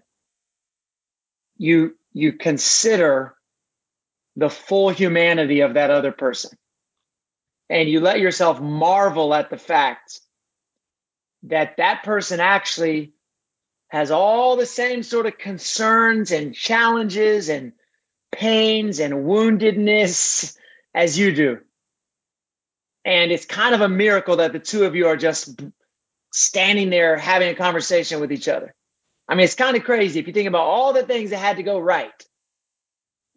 you 1.56 1.96
you 2.12 2.32
consider 2.32 3.34
the 4.34 4.50
full 4.50 4.90
humanity 4.90 5.60
of 5.60 5.74
that 5.74 5.90
other 5.90 6.10
person. 6.10 6.58
And 7.70 7.88
you 7.88 8.00
let 8.00 8.18
yourself 8.18 8.60
marvel 8.60 9.32
at 9.32 9.48
the 9.48 9.56
fact 9.56 10.20
that 11.44 11.76
that 11.76 12.02
person 12.02 12.40
actually 12.40 13.12
has 13.88 14.10
all 14.10 14.56
the 14.56 14.66
same 14.66 15.04
sort 15.04 15.26
of 15.26 15.38
concerns 15.38 16.32
and 16.32 16.52
challenges 16.54 17.48
and 17.48 17.72
pains 18.32 18.98
and 18.98 19.14
woundedness 19.14 20.56
as 20.94 21.16
you 21.16 21.32
do. 21.32 21.58
And 23.04 23.32
it's 23.32 23.46
kind 23.46 23.74
of 23.74 23.80
a 23.80 23.88
miracle 23.88 24.36
that 24.36 24.52
the 24.52 24.58
two 24.58 24.84
of 24.84 24.94
you 24.94 25.08
are 25.08 25.16
just 25.16 25.60
standing 26.32 26.90
there 26.90 27.16
having 27.16 27.50
a 27.50 27.54
conversation 27.54 28.20
with 28.20 28.32
each 28.32 28.48
other. 28.48 28.74
I 29.28 29.34
mean, 29.34 29.44
it's 29.44 29.54
kind 29.54 29.76
of 29.76 29.84
crazy 29.84 30.20
if 30.20 30.26
you 30.26 30.32
think 30.32 30.48
about 30.48 30.66
all 30.66 30.92
the 30.92 31.02
things 31.02 31.30
that 31.30 31.38
had 31.38 31.56
to 31.56 31.62
go 31.62 31.78
right 31.78 32.12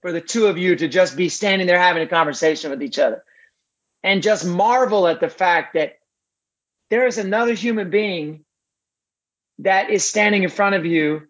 for 0.02 0.12
the 0.12 0.22
two 0.22 0.48
of 0.48 0.58
you 0.58 0.76
to 0.76 0.88
just 0.88 1.18
be 1.18 1.30
standing 1.30 1.68
there 1.68 1.80
having 1.80 2.04
a 2.04 2.08
conversation 2.08 2.70
with 2.70 2.84
each 2.84 3.00
other 3.00 3.24
and 4.04 4.22
just 4.22 4.46
marvel 4.46 5.08
at 5.08 5.20
the 5.20 5.30
fact 5.30 5.74
that 5.74 5.98
there 6.92 7.08
is 7.08 7.18
another 7.18 7.54
human 7.54 7.90
being 7.90 8.46
that 9.60 9.90
is 9.90 10.04
standing 10.04 10.44
in 10.44 10.50
front 10.50 10.76
of 10.76 10.86
you 10.86 11.28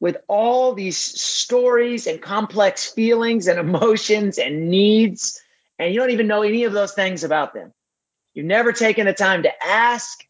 with 0.00 0.16
all 0.26 0.74
these 0.74 0.96
stories 0.96 2.06
and 2.06 2.20
complex 2.20 2.90
feelings 2.90 3.46
and 3.46 3.60
emotions 3.60 4.38
and 4.38 4.70
needs, 4.70 5.40
and 5.80 5.94
you 5.94 5.98
don't 5.98 6.10
even 6.10 6.26
know 6.26 6.42
any 6.42 6.64
of 6.64 6.74
those 6.74 6.92
things 6.92 7.24
about 7.24 7.54
them. 7.54 7.72
You've 8.34 8.46
never 8.46 8.72
taken 8.72 9.06
the 9.06 9.14
time 9.14 9.44
to 9.44 9.64
ask. 9.64 10.22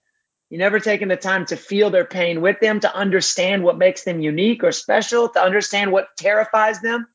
You've 0.48 0.60
never 0.60 0.78
taken 0.78 1.08
the 1.08 1.16
time 1.16 1.44
to 1.46 1.56
feel 1.56 1.90
their 1.90 2.04
pain 2.04 2.40
with 2.40 2.60
them, 2.60 2.78
to 2.80 2.94
understand 2.94 3.64
what 3.64 3.76
makes 3.76 4.04
them 4.04 4.20
unique 4.20 4.62
or 4.62 4.70
special, 4.70 5.28
to 5.28 5.42
understand 5.42 5.90
what 5.90 6.16
terrifies 6.16 6.80
them, 6.80 7.06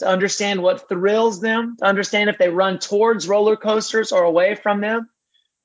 to 0.00 0.08
understand 0.08 0.60
what 0.60 0.88
thrills 0.88 1.40
them, 1.40 1.76
to 1.78 1.84
understand 1.84 2.28
if 2.28 2.38
they 2.38 2.48
run 2.48 2.80
towards 2.80 3.28
roller 3.28 3.56
coasters 3.56 4.10
or 4.10 4.24
away 4.24 4.56
from 4.56 4.80
them, 4.80 5.08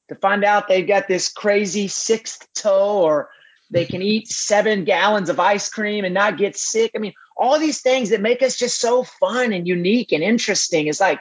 to 0.09 0.16
find 0.16 0.43
out 0.43 0.68
they've 0.68 0.88
got 0.88 1.07
this 1.07 1.32
crazy 1.32 1.88
sixth 1.88 2.47
toe 2.53 3.01
or 3.01 3.30
they 3.72 3.86
can 3.86 4.03
eat 4.03 4.28
seven 4.28 4.84
gallons 4.84 5.30
of 5.30 5.39
ice 5.39 5.70
cream 5.70 6.05
and 6.05 6.14
not 6.14 6.38
get 6.38 6.55
sick. 6.55 6.91
I 6.95 6.99
mean, 6.99 7.14
all 7.36 7.57
these 7.57 7.82
things 7.82 8.11
that 8.11 8.22
make 8.22 8.43
us 8.43 8.55
just 8.55 8.80
so 8.80 9.03
fun 9.03 9.51
and 9.51 9.68
unique 9.68 10.11
and 10.11 10.24
interesting. 10.24 10.86
It's 10.86 11.01
like 11.01 11.20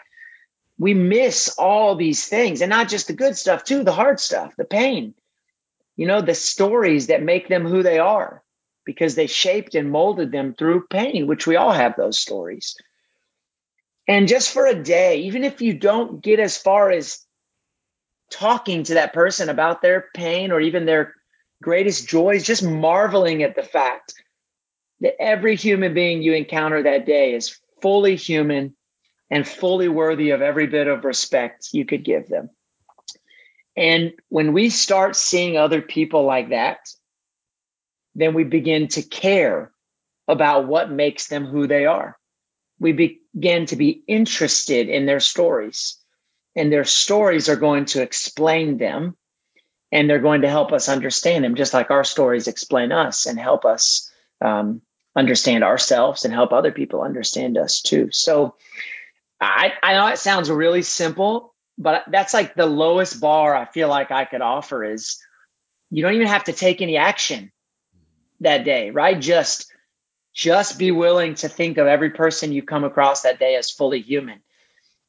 we 0.83 0.95
miss 0.95 1.55
all 1.59 1.95
these 1.95 2.27
things 2.27 2.61
and 2.61 2.69
not 2.69 2.89
just 2.89 3.07
the 3.07 3.13
good 3.13 3.37
stuff, 3.37 3.63
too, 3.63 3.85
the 3.85 3.93
hard 3.93 4.19
stuff, 4.19 4.53
the 4.57 4.65
pain, 4.65 5.15
you 5.95 6.09
know, 6.09 6.21
the 6.21 6.35
stories 6.35 7.07
that 7.07 7.23
make 7.23 7.47
them 7.47 7.65
who 7.65 7.85
they 7.85 8.01
are 8.01 8.43
because 8.85 9.15
they 9.15 9.29
shaped 9.29 9.77
and 9.77 9.93
molded 9.93 10.33
them 10.33 10.55
through 10.55 10.89
pain, 10.91 11.29
which 11.29 11.47
we 11.47 11.55
all 11.55 11.71
have 11.71 11.95
those 11.95 12.19
stories. 12.19 12.77
And 14.09 14.27
just 14.27 14.53
for 14.53 14.67
a 14.67 14.75
day, 14.75 15.19
even 15.21 15.45
if 15.45 15.63
you 15.63 15.73
don't 15.73 16.21
get 16.21 16.41
as 16.41 16.57
far 16.57 16.91
as 16.91 17.25
talking 18.29 18.83
to 18.83 18.95
that 18.95 19.13
person 19.13 19.51
about 19.51 19.83
their 19.83 20.07
pain 20.17 20.51
or 20.51 20.61
even 20.61 20.85
their 20.85 21.15
greatest 21.63 22.09
joys, 22.09 22.43
just 22.43 22.65
marveling 22.65 23.45
at 23.45 23.55
the 23.55 23.63
fact 23.63 24.15
that 25.01 25.15
every 25.23 25.55
human 25.55 25.95
being 25.95 26.23
you 26.23 26.33
encounter 26.33 26.83
that 26.83 27.07
day 27.07 27.35
is 27.35 27.57
fully 27.81 28.17
human 28.17 28.75
and 29.33 29.49
fully 29.49 29.89
worthy 29.89 30.31
of 30.31 30.43
every 30.43 30.67
bit 30.67 30.87
of 30.87 31.07
respect 31.07 31.71
you 31.73 31.87
could 31.87 32.05
give 32.05 32.29
them. 32.29 32.51
And 33.75 34.13
when 34.29 34.53
we 34.53 34.69
start 34.69 35.17
seeing 35.17 35.57
other 35.57 35.81
people 35.81 36.25
like 36.27 36.51
that, 36.51 36.81
then 38.15 38.35
we 38.35 38.45
begin 38.45 38.89
to 38.89 39.01
care 39.03 39.73
about 40.29 40.69
what 40.69 40.91
makes 40.91 41.29
them 41.29 41.47
who 41.47 41.67
they 41.67 41.87
are. 41.87 42.19
We 42.79 42.93
begin 42.93 43.65
to 43.67 43.77
be 43.77 44.03
interested 44.07 44.91
in 44.91 45.07
their 45.07 45.21
stories, 45.21 45.97
and 46.55 46.71
their 46.71 46.85
stories 46.85 47.49
are 47.49 47.57
going 47.57 47.87
to 47.87 48.03
explain 48.03 48.77
them 48.77 49.17
and 49.91 50.11
they're 50.11 50.19
going 50.19 50.43
to 50.43 50.51
help 50.51 50.73
us 50.73 50.91
understand 50.91 51.43
them, 51.43 51.55
just 51.55 51.73
like 51.73 51.91
our 51.91 52.05
stories 52.05 52.49
explain 52.49 52.93
us 52.93 53.25
and 53.25 53.39
help 53.39 53.65
us 53.65 54.11
um, 54.43 54.83
understand 55.17 55.65
ourselves 55.65 56.25
and 56.27 56.35
help 56.35 56.53
other 56.53 56.73
people 56.73 57.03
understand 57.03 57.57
us 57.57 57.81
too. 57.81 58.11
So 58.11 58.57
I, 59.43 59.73
I 59.83 59.95
know 59.95 60.07
it 60.09 60.19
sounds 60.19 60.51
really 60.51 60.83
simple, 60.83 61.55
but 61.77 62.05
that's 62.11 62.33
like 62.33 62.55
the 62.55 62.67
lowest 62.67 63.21
bar 63.21 63.55
I 63.55 63.65
feel 63.65 63.89
like 63.89 64.11
I 64.11 64.25
could 64.25 64.41
offer 64.41 64.85
is 64.85 65.19
you 65.91 66.03
don't 66.03 66.15
even 66.15 66.29
have 66.29 66.45
to 66.45 66.53
take 66.53 66.81
any 66.81 66.97
action 66.97 67.51
that 68.41 68.65
day, 68.65 68.91
right? 68.91 69.19
Just 69.21 69.71
just 70.35 70.79
be 70.79 70.93
willing 70.93 71.35
to 71.35 71.49
think 71.49 71.77
of 71.77 71.87
every 71.87 72.11
person 72.11 72.53
you 72.53 72.63
come 72.63 72.85
across 72.85 73.23
that 73.23 73.39
day 73.39 73.57
as 73.57 73.71
fully 73.71 74.01
human. 74.01 74.41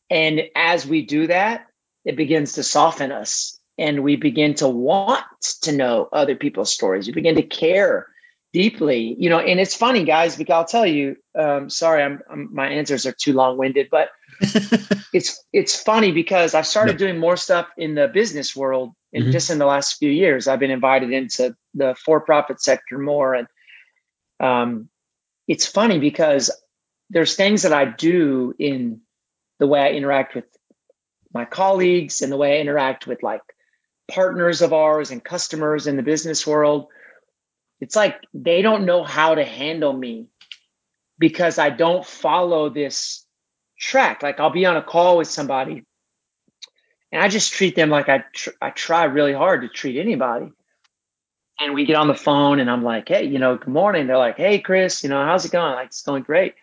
And 0.09 0.41
as 0.55 0.85
we 0.85 1.05
do 1.05 1.27
that, 1.27 1.67
it 2.03 2.17
begins 2.17 2.53
to 2.53 2.63
soften 2.63 3.11
us 3.11 3.57
and 3.77 4.03
we 4.03 4.17
begin 4.17 4.55
to 4.55 4.67
want 4.67 5.23
to 5.61 5.71
know 5.71 6.09
other 6.11 6.35
people's 6.35 6.73
stories. 6.73 7.07
We 7.07 7.13
begin 7.13 7.35
to 7.35 7.43
care 7.43 8.07
deeply, 8.53 9.15
you 9.19 9.29
know. 9.29 9.39
And 9.39 9.59
it's 9.59 9.75
funny, 9.75 10.05
guys, 10.05 10.37
because 10.37 10.53
I'll 10.53 10.65
tell 10.65 10.85
you. 10.85 11.17
Um, 11.37 11.69
sorry, 11.69 12.03
I'm, 12.03 12.21
I'm, 12.29 12.53
my 12.53 12.69
answers 12.69 13.05
are 13.05 13.11
too 13.11 13.33
long 13.33 13.57
winded, 13.57 13.89
but 13.91 14.09
it's 15.13 15.43
it's 15.51 15.81
funny 15.81 16.11
because 16.11 16.53
I've 16.53 16.67
started 16.67 16.97
doing 16.97 17.17
more 17.17 17.35
stuff 17.35 17.67
in 17.77 17.95
the 17.95 18.07
business 18.07 18.55
world, 18.55 18.93
and 19.11 19.23
mm-hmm. 19.23 19.31
just 19.31 19.49
in 19.49 19.57
the 19.57 19.65
last 19.65 19.97
few 19.97 20.09
years, 20.09 20.47
I've 20.47 20.59
been 20.59 20.71
invited 20.71 21.11
into 21.11 21.55
the 21.73 21.95
for 21.95 22.21
profit 22.21 22.61
sector 22.61 22.97
more, 22.97 23.33
and 23.33 23.47
um, 24.39 24.89
it's 25.47 25.65
funny 25.65 25.99
because 25.99 26.51
there's 27.09 27.35
things 27.35 27.63
that 27.63 27.73
I 27.73 27.85
do 27.85 28.53
in 28.57 29.01
the 29.59 29.67
way 29.67 29.81
I 29.81 29.91
interact 29.91 30.35
with 30.35 30.45
my 31.33 31.45
colleagues 31.45 32.21
and 32.21 32.31
the 32.31 32.37
way 32.37 32.57
I 32.57 32.61
interact 32.61 33.07
with 33.07 33.23
like 33.23 33.41
partners 34.11 34.61
of 34.61 34.73
ours 34.73 35.11
and 35.11 35.23
customers 35.23 35.87
in 35.87 35.95
the 35.95 36.03
business 36.03 36.45
world, 36.45 36.87
it's 37.83 37.97
like 37.97 38.21
they 38.33 38.61
don't 38.61 38.85
know 38.85 39.03
how 39.03 39.35
to 39.35 39.43
handle 39.43 39.91
me 39.91 40.27
because 41.19 41.59
I 41.59 41.69
don't 41.69 42.05
follow 42.05 42.69
this 42.69 43.25
track. 43.77 44.23
Like 44.23 44.39
I'll 44.39 44.51
be 44.51 44.65
on 44.65 44.77
a 44.77 44.81
call 44.81 45.17
with 45.17 45.27
somebody 45.27 45.83
and 47.11 47.21
I 47.21 47.27
just 47.27 47.51
treat 47.51 47.75
them 47.75 47.89
like 47.89 48.07
I 48.07 48.23
tr- 48.33 48.57
I 48.61 48.69
try 48.69 49.03
really 49.03 49.33
hard 49.33 49.63
to 49.63 49.67
treat 49.67 49.99
anybody. 49.99 50.53
And 51.59 51.73
we 51.73 51.85
get 51.85 51.97
on 51.97 52.07
the 52.07 52.15
phone 52.15 52.61
and 52.61 52.71
I'm 52.71 52.83
like, 52.83 53.09
"Hey, 53.09 53.25
you 53.25 53.37
know, 53.37 53.57
good 53.57 53.67
morning." 53.67 54.07
They're 54.07 54.17
like, 54.17 54.37
"Hey, 54.37 54.59
Chris, 54.59 55.03
you 55.03 55.09
know, 55.09 55.23
how's 55.23 55.43
it 55.43 55.51
going?" 55.51 55.73
Like, 55.73 55.87
"It's 55.87 56.03
going 56.03 56.23
great." 56.23 56.55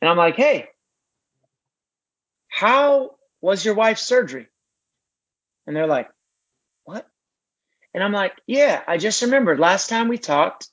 And 0.00 0.08
I'm 0.08 0.16
like, 0.16 0.36
"Hey, 0.36 0.68
how 2.48 3.16
was 3.42 3.62
your 3.62 3.74
wife's 3.74 4.02
surgery?" 4.02 4.48
And 5.66 5.76
they're 5.76 5.86
like? 5.86 6.08
And 7.94 8.02
I'm 8.02 8.12
like, 8.12 8.34
yeah, 8.46 8.82
I 8.86 8.96
just 8.96 9.22
remembered 9.22 9.58
last 9.60 9.88
time 9.88 10.08
we 10.08 10.18
talked, 10.18 10.68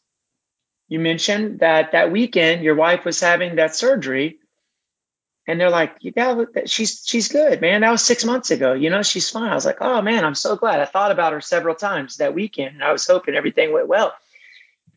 you 0.88 0.99
mentioned 0.99 1.59
that 1.59 1.91
that 1.91 2.11
weekend 2.11 2.63
your 2.63 2.76
wife 2.76 3.05
was 3.05 3.20
having 3.20 3.55
that 3.55 3.76
surgery. 3.76 4.39
And 5.45 5.59
they're 5.59 5.70
like, 5.70 5.95
yeah, 6.01 6.43
she's 6.65 7.01
she's 7.05 7.28
good, 7.28 7.59
man. 7.59 7.82
That 7.82 7.91
was 7.91 8.03
six 8.03 8.24
months 8.24 8.51
ago. 8.51 8.74
You 8.74 8.89
know, 8.89 9.01
she's 9.01 9.30
fine. 9.30 9.49
I 9.49 9.55
was 9.55 9.65
like, 9.65 9.82
oh 9.82 10.01
man, 10.01 10.24
I'm 10.24 10.36
so 10.36 10.55
glad. 10.55 10.80
I 10.80 10.86
thought 10.86 11.11
about 11.11 11.34
her 11.34 11.41
several 11.41 11.76
times 11.76 12.17
that 12.17 12.36
weekend, 12.36 12.76
and 12.76 12.84
I 12.84 12.91
was 12.91 13.07
hoping 13.07 13.36
everything 13.36 13.74
went 13.74 13.88
well. 13.88 14.13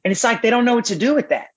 And 0.04 0.12
it's 0.12 0.24
like 0.24 0.42
they 0.42 0.50
don't 0.50 0.66
know 0.66 0.74
what 0.74 0.86
to 0.86 0.96
do 0.96 1.14
with 1.14 1.30
that, 1.30 1.48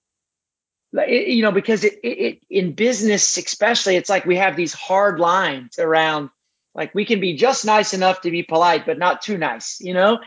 like, 0.94 1.10
it, 1.10 1.28
you 1.28 1.42
know, 1.44 1.52
because 1.52 1.84
it, 1.84 2.00
it, 2.04 2.08
it 2.08 2.40
in 2.50 2.72
business 2.72 3.38
especially, 3.38 3.98
it's 3.98 4.10
like 4.10 4.26
we 4.26 4.38
have 4.38 4.56
these 4.56 4.74
hard 4.74 5.20
lines 5.20 5.78
around 5.78 6.30
like 6.74 6.96
we 6.96 7.06
can 7.06 7.20
be 7.20 7.36
just 7.36 7.66
nice 7.66 7.94
enough 7.94 8.22
to 8.22 8.32
be 8.32 8.44
polite, 8.44 8.86
but 8.86 8.98
not 8.98 9.22
too 9.22 9.38
nice, 9.38 9.82
you 9.82 9.94
know? 9.94 10.20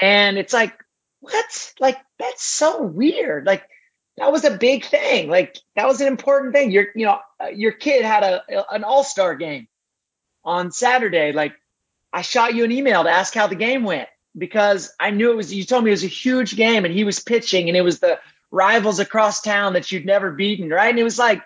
And 0.00 0.38
it's 0.38 0.52
like, 0.52 0.72
what? 1.20 1.72
Like, 1.80 1.98
that's 2.18 2.42
so 2.42 2.82
weird. 2.82 3.46
Like, 3.46 3.64
that 4.16 4.32
was 4.32 4.44
a 4.44 4.56
big 4.56 4.84
thing. 4.84 5.28
Like, 5.28 5.56
that 5.76 5.86
was 5.86 6.00
an 6.00 6.08
important 6.08 6.52
thing. 6.52 6.70
Your, 6.70 6.86
you 6.94 7.06
know, 7.06 7.18
uh, 7.40 7.48
your 7.48 7.72
kid 7.72 8.04
had 8.04 8.22
a 8.22 8.72
an 8.72 8.84
all 8.84 9.04
star 9.04 9.34
game 9.34 9.68
on 10.44 10.72
Saturday. 10.72 11.32
Like, 11.32 11.54
I 12.12 12.22
shot 12.22 12.54
you 12.54 12.64
an 12.64 12.72
email 12.72 13.04
to 13.04 13.10
ask 13.10 13.34
how 13.34 13.46
the 13.46 13.54
game 13.54 13.84
went 13.84 14.08
because 14.36 14.92
I 14.98 15.10
knew 15.10 15.30
it 15.30 15.36
was. 15.36 15.52
You 15.52 15.64
told 15.64 15.84
me 15.84 15.90
it 15.90 15.94
was 15.94 16.04
a 16.04 16.08
huge 16.08 16.56
game, 16.56 16.84
and 16.84 16.92
he 16.92 17.04
was 17.04 17.20
pitching, 17.20 17.68
and 17.68 17.76
it 17.76 17.82
was 17.82 18.00
the 18.00 18.18
rivals 18.50 18.98
across 18.98 19.40
town 19.40 19.72
that 19.72 19.90
you'd 19.90 20.06
never 20.06 20.30
beaten, 20.30 20.68
right? 20.68 20.90
And 20.90 20.98
it 20.98 21.04
was 21.04 21.18
like, 21.18 21.42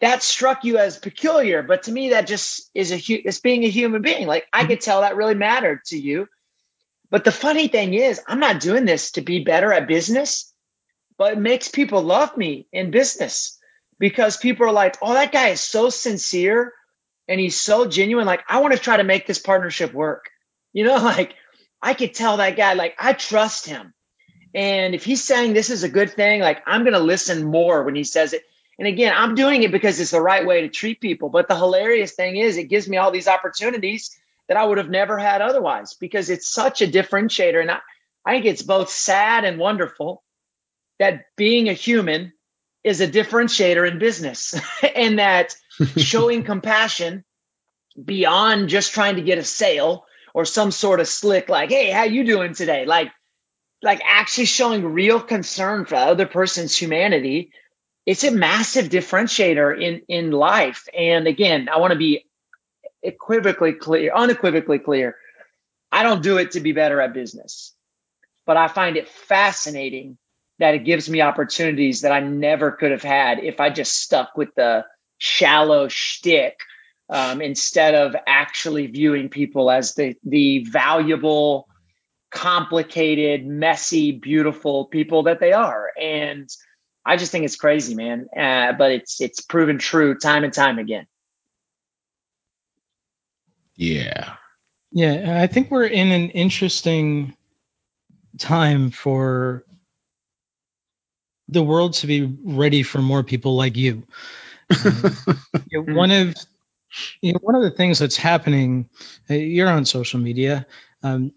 that 0.00 0.22
struck 0.22 0.64
you 0.64 0.78
as 0.78 0.96
peculiar, 0.96 1.62
but 1.62 1.84
to 1.84 1.92
me, 1.92 2.10
that 2.10 2.26
just 2.26 2.70
is 2.74 2.92
a 2.92 2.96
it's 2.96 3.40
being 3.40 3.64
a 3.64 3.68
human 3.68 4.02
being. 4.02 4.26
Like 4.26 4.46
I 4.52 4.64
could 4.64 4.80
tell 4.80 5.00
that 5.00 5.16
really 5.16 5.34
mattered 5.34 5.84
to 5.86 5.98
you. 5.98 6.28
But 7.10 7.24
the 7.24 7.32
funny 7.32 7.68
thing 7.68 7.94
is, 7.94 8.20
I'm 8.26 8.40
not 8.40 8.60
doing 8.60 8.84
this 8.84 9.12
to 9.12 9.22
be 9.22 9.44
better 9.44 9.72
at 9.72 9.88
business, 9.88 10.52
but 11.18 11.34
it 11.34 11.38
makes 11.38 11.68
people 11.68 12.02
love 12.02 12.36
me 12.36 12.68
in 12.72 12.90
business 12.90 13.58
because 13.98 14.36
people 14.36 14.66
are 14.66 14.72
like, 14.72 14.96
oh, 15.02 15.14
that 15.14 15.32
guy 15.32 15.48
is 15.50 15.60
so 15.60 15.90
sincere 15.90 16.72
and 17.28 17.40
he's 17.40 17.60
so 17.60 17.86
genuine. 17.86 18.26
Like, 18.26 18.44
I 18.48 18.60
want 18.60 18.74
to 18.74 18.80
try 18.80 18.98
to 18.98 19.04
make 19.04 19.26
this 19.26 19.38
partnership 19.38 19.94
work. 19.94 20.26
You 20.72 20.84
know, 20.84 20.96
like 21.02 21.34
I 21.82 21.94
could 21.94 22.14
tell 22.14 22.38
that 22.38 22.56
guy, 22.56 22.74
like, 22.74 22.96
I 22.98 23.14
trust 23.14 23.66
him. 23.66 23.94
And 24.54 24.94
if 24.94 25.04
he's 25.04 25.24
saying 25.24 25.52
this 25.54 25.70
is 25.70 25.84
a 25.84 25.88
good 25.88 26.12
thing, 26.12 26.40
like, 26.40 26.62
I'm 26.66 26.82
going 26.82 26.94
to 26.94 27.00
listen 27.00 27.44
more 27.44 27.84
when 27.84 27.94
he 27.94 28.04
says 28.04 28.32
it 28.32 28.44
And 28.78 28.88
again, 28.88 29.14
I'm 29.16 29.34
doing 29.36 29.62
it 29.62 29.72
because 29.72 30.00
it's 30.00 30.12
the 30.12 30.20
right 30.22 30.46
way 30.46 30.62
to 30.62 30.68
treat 30.68 31.00
people. 31.00 31.30
But 31.30 31.48
the 31.48 31.56
hilarious 31.56 32.12
thing 32.12 32.36
is, 32.36 32.56
it 32.58 32.64
gives 32.64 32.88
me 32.88 32.98
all 32.98 33.12
these 33.12 33.28
opportunities 33.28 34.10
that 34.48 34.56
I 34.56 34.64
would 34.64 34.78
have 34.78 34.90
never 34.90 35.18
had 35.18 35.42
otherwise 35.42 35.94
because 35.94 36.30
it's 36.30 36.48
such 36.48 36.82
a 36.82 36.88
differentiator. 36.88 37.60
And 37.60 37.70
I, 37.70 37.78
I 38.24 38.32
think 38.32 38.46
it's 38.46 38.62
both 38.62 38.90
sad 38.90 39.44
and 39.44 39.58
wonderful 39.58 40.22
that 40.98 41.26
being 41.36 41.68
a 41.68 41.74
human 41.74 42.32
is 42.84 43.00
a 43.00 43.08
differentiator 43.08 43.90
in 43.90 43.98
business 43.98 44.58
and 44.96 45.18
that 45.18 45.54
showing 45.96 46.44
compassion 46.44 47.24
beyond 48.02 48.68
just 48.68 48.92
trying 48.92 49.16
to 49.16 49.22
get 49.22 49.38
a 49.38 49.44
sale 49.44 50.04
or 50.34 50.44
some 50.44 50.70
sort 50.70 51.00
of 51.00 51.08
slick 51.08 51.48
like 51.48 51.68
hey 51.68 51.90
how 51.90 52.04
you 52.04 52.24
doing 52.24 52.54
today 52.54 52.86
like 52.86 53.10
like 53.82 54.00
actually 54.04 54.44
showing 54.44 54.84
real 54.84 55.20
concern 55.20 55.84
for 55.84 55.96
the 55.96 56.00
other 56.00 56.26
person's 56.26 56.76
humanity 56.76 57.50
it's 58.06 58.22
a 58.22 58.30
massive 58.30 58.88
differentiator 58.88 59.82
in 59.82 60.02
in 60.08 60.30
life 60.30 60.86
and 60.96 61.26
again 61.26 61.68
i 61.68 61.78
want 61.78 61.92
to 61.92 61.98
be 61.98 62.24
equivocally 63.02 63.72
clear 63.72 64.12
unequivocally 64.14 64.78
clear 64.78 65.16
i 65.92 66.02
don't 66.02 66.22
do 66.22 66.38
it 66.38 66.52
to 66.52 66.60
be 66.60 66.72
better 66.72 67.00
at 67.00 67.12
business 67.12 67.74
but 68.46 68.56
i 68.56 68.68
find 68.68 68.96
it 68.96 69.08
fascinating 69.08 70.18
that 70.58 70.74
it 70.74 70.84
gives 70.84 71.08
me 71.08 71.20
opportunities 71.20 72.00
that 72.02 72.12
i 72.12 72.20
never 72.20 72.72
could 72.72 72.90
have 72.90 73.02
had 73.02 73.38
if 73.38 73.60
i 73.60 73.70
just 73.70 73.96
stuck 73.96 74.36
with 74.36 74.54
the 74.56 74.84
shallow 75.18 75.88
shtick 75.88 76.58
um, 77.10 77.40
instead 77.40 77.94
of 77.94 78.14
actually 78.26 78.86
viewing 78.86 79.28
people 79.28 79.70
as 79.70 79.94
the 79.94 80.14
the 80.24 80.64
valuable 80.64 81.68
complicated, 82.30 83.46
messy, 83.46 84.12
beautiful 84.12 84.86
people 84.86 85.24
that 85.24 85.40
they 85.40 85.52
are. 85.52 85.90
And 86.00 86.48
I 87.04 87.16
just 87.16 87.32
think 87.32 87.44
it's 87.44 87.56
crazy, 87.56 87.94
man. 87.94 88.26
Uh, 88.36 88.72
but 88.72 88.92
it's 88.92 89.20
it's 89.20 89.40
proven 89.40 89.78
true 89.78 90.16
time 90.18 90.44
and 90.44 90.52
time 90.52 90.78
again. 90.78 91.06
Yeah. 93.78 94.34
Yeah, 94.90 95.40
I 95.40 95.46
think 95.46 95.70
we're 95.70 95.86
in 95.86 96.10
an 96.10 96.30
interesting 96.30 97.36
time 98.38 98.90
for 98.90 99.64
the 101.48 101.62
world 101.62 101.94
to 101.94 102.06
be 102.06 102.36
ready 102.44 102.82
for 102.82 102.98
more 102.98 103.22
people 103.22 103.54
like 103.54 103.76
you. 103.76 104.02
Uh, 104.70 105.10
you 105.70 105.84
know, 105.86 105.94
one 105.94 106.10
of 106.10 106.34
you 107.22 107.32
know, 107.32 107.38
one 107.40 107.54
of 107.54 107.62
the 107.62 107.70
things 107.70 108.00
that's 108.00 108.16
happening, 108.16 108.88
uh, 109.30 109.34
you're 109.34 109.68
on 109.68 109.84
social 109.84 110.18
media. 110.18 110.66
Um, 111.02 111.32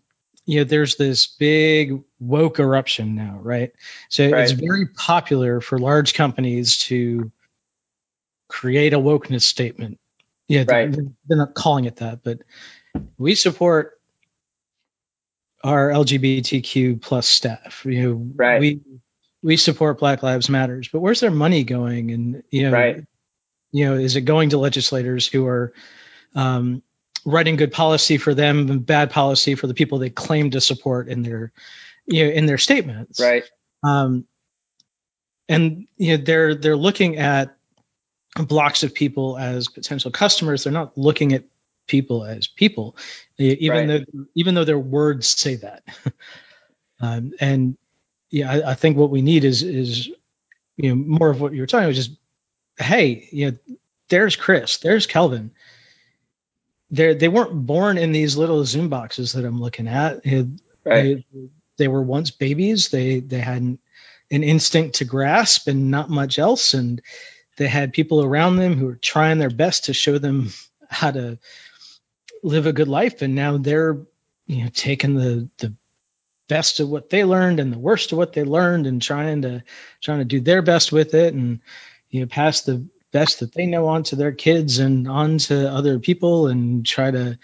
you 0.45 0.59
know, 0.59 0.63
there's 0.63 0.95
this 0.95 1.27
big 1.27 2.01
woke 2.19 2.59
eruption 2.59 3.13
now, 3.13 3.39
right? 3.39 3.71
So 4.09 4.29
right. 4.29 4.41
it's 4.41 4.53
very 4.53 4.87
popular 4.87 5.61
for 5.61 5.77
large 5.77 6.15
companies 6.15 6.79
to 6.79 7.31
create 8.49 8.93
a 8.93 8.99
wokeness 8.99 9.43
statement. 9.43 9.99
Yeah, 10.51 10.65
right. 10.67 10.91
they're, 10.91 11.05
they're 11.27 11.37
not 11.37 11.53
calling 11.53 11.85
it 11.85 11.97
that, 11.97 12.23
but 12.23 12.39
we 13.17 13.35
support 13.35 13.93
our 15.63 15.89
LGBTQ 15.89 17.01
plus 17.01 17.27
staff. 17.27 17.85
You 17.85 18.01
know, 18.01 18.31
right. 18.35 18.59
we 18.59 18.81
we 19.41 19.57
support 19.57 19.99
Black 19.99 20.23
Lives 20.23 20.49
Matters, 20.49 20.89
but 20.89 20.99
where's 20.99 21.19
their 21.19 21.31
money 21.31 21.63
going? 21.63 22.11
And 22.11 22.43
you 22.49 22.63
know, 22.63 22.71
right. 22.71 23.03
you 23.71 23.85
know, 23.85 23.95
is 23.95 24.15
it 24.15 24.21
going 24.21 24.49
to 24.49 24.57
legislators 24.57 25.25
who 25.27 25.47
are 25.47 25.73
um, 26.35 26.83
writing 27.25 27.55
good 27.55 27.71
policy 27.71 28.17
for 28.17 28.33
them 28.33 28.69
and 28.69 28.85
bad 28.85 29.11
policy 29.11 29.55
for 29.55 29.67
the 29.67 29.73
people 29.73 29.99
they 29.99 30.09
claim 30.09 30.51
to 30.51 30.61
support 30.61 31.07
in 31.07 31.21
their 31.21 31.51
you 32.05 32.25
know 32.25 32.31
in 32.31 32.45
their 32.45 32.57
statements 32.57 33.19
right 33.21 33.43
um 33.83 34.25
and 35.47 35.87
you 35.97 36.17
know 36.17 36.23
they're 36.23 36.55
they're 36.55 36.77
looking 36.77 37.17
at 37.17 37.55
blocks 38.35 38.83
of 38.83 38.93
people 38.93 39.37
as 39.37 39.67
potential 39.67 40.11
customers 40.11 40.63
they're 40.63 40.73
not 40.73 40.97
looking 40.97 41.33
at 41.33 41.43
people 41.87 42.23
as 42.23 42.47
people 42.47 42.95
even 43.37 43.89
right. 43.89 44.05
though 44.13 44.25
even 44.35 44.55
though 44.55 44.63
their 44.63 44.79
words 44.79 45.27
say 45.27 45.55
that 45.55 45.83
um, 47.01 47.33
and 47.39 47.77
yeah 48.29 48.49
I, 48.49 48.71
I, 48.71 48.73
think 48.75 48.95
what 48.95 49.09
we 49.09 49.21
need 49.21 49.43
is 49.43 49.63
is 49.63 50.07
you 50.77 50.89
know 50.89 50.95
more 50.95 51.29
of 51.29 51.41
what 51.41 51.53
you 51.53 51.59
were 51.59 51.67
talking 51.67 51.85
about 51.85 51.95
just 51.95 52.11
hey 52.77 53.27
you 53.31 53.51
know 53.51 53.57
there's 54.07 54.37
chris 54.37 54.77
there's 54.77 55.07
kelvin 55.07 55.51
they 56.91 57.13
they 57.13 57.27
weren't 57.29 57.65
born 57.65 57.97
in 57.97 58.11
these 58.11 58.37
little 58.37 58.63
Zoom 58.65 58.89
boxes 58.89 59.33
that 59.33 59.45
I'm 59.45 59.59
looking 59.59 59.87
at. 59.87 60.25
Right. 60.25 60.53
They, 60.85 61.25
they, 61.77 61.87
were 61.87 62.01
once 62.01 62.31
babies. 62.31 62.89
They 62.89 63.21
they 63.21 63.39
had 63.39 63.61
an, 63.61 63.79
an 64.29 64.43
instinct 64.43 64.95
to 64.95 65.05
grasp 65.05 65.67
and 65.67 65.89
not 65.89 66.09
much 66.09 66.37
else, 66.37 66.73
and 66.73 67.01
they 67.57 67.67
had 67.67 67.93
people 67.93 68.23
around 68.23 68.55
them 68.55 68.75
who 68.75 68.85
were 68.87 68.95
trying 68.95 69.37
their 69.37 69.49
best 69.49 69.85
to 69.85 69.93
show 69.93 70.17
them 70.17 70.49
how 70.89 71.11
to 71.11 71.39
live 72.43 72.65
a 72.65 72.73
good 72.73 72.87
life. 72.87 73.21
And 73.21 73.35
now 73.35 73.57
they're 73.57 73.97
you 74.47 74.63
know 74.63 74.69
taking 74.73 75.15
the 75.15 75.49
the 75.57 75.73
best 76.49 76.81
of 76.81 76.89
what 76.89 77.09
they 77.09 77.23
learned 77.23 77.61
and 77.61 77.71
the 77.71 77.79
worst 77.79 78.11
of 78.11 78.17
what 78.17 78.33
they 78.33 78.43
learned 78.43 78.85
and 78.85 79.01
trying 79.01 79.43
to 79.43 79.63
trying 80.01 80.19
to 80.19 80.25
do 80.25 80.41
their 80.41 80.61
best 80.61 80.91
with 80.91 81.13
it 81.13 81.33
and 81.33 81.61
you 82.09 82.19
know 82.19 82.27
pass 82.27 82.61
the 82.61 82.85
best 83.13 83.39
that 83.39 83.53
they 83.53 83.65
know 83.65 83.87
onto 83.87 84.17
their 84.17 84.33
kids 84.33 84.79
and 84.79 85.07
onto 85.07 85.55
other 85.55 85.99
people 85.99 86.47
and 86.47 86.85
try 86.85 87.09
to 87.09 87.39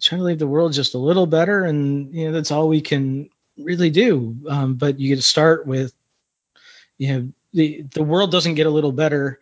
try 0.00 0.16
to 0.18 0.22
leave 0.22 0.38
the 0.38 0.46
world 0.46 0.72
just 0.72 0.94
a 0.94 0.98
little 0.98 1.26
better 1.26 1.64
and 1.64 2.14
you 2.14 2.26
know 2.26 2.32
that's 2.32 2.52
all 2.52 2.68
we 2.68 2.80
can 2.80 3.28
really 3.58 3.90
do 3.90 4.36
um, 4.48 4.74
but 4.74 5.00
you 5.00 5.08
get 5.08 5.16
to 5.16 5.22
start 5.22 5.66
with 5.66 5.92
you 6.98 7.12
know 7.12 7.32
the 7.52 7.82
the 7.94 8.02
world 8.02 8.30
doesn't 8.30 8.54
get 8.54 8.66
a 8.66 8.70
little 8.70 8.92
better 8.92 9.40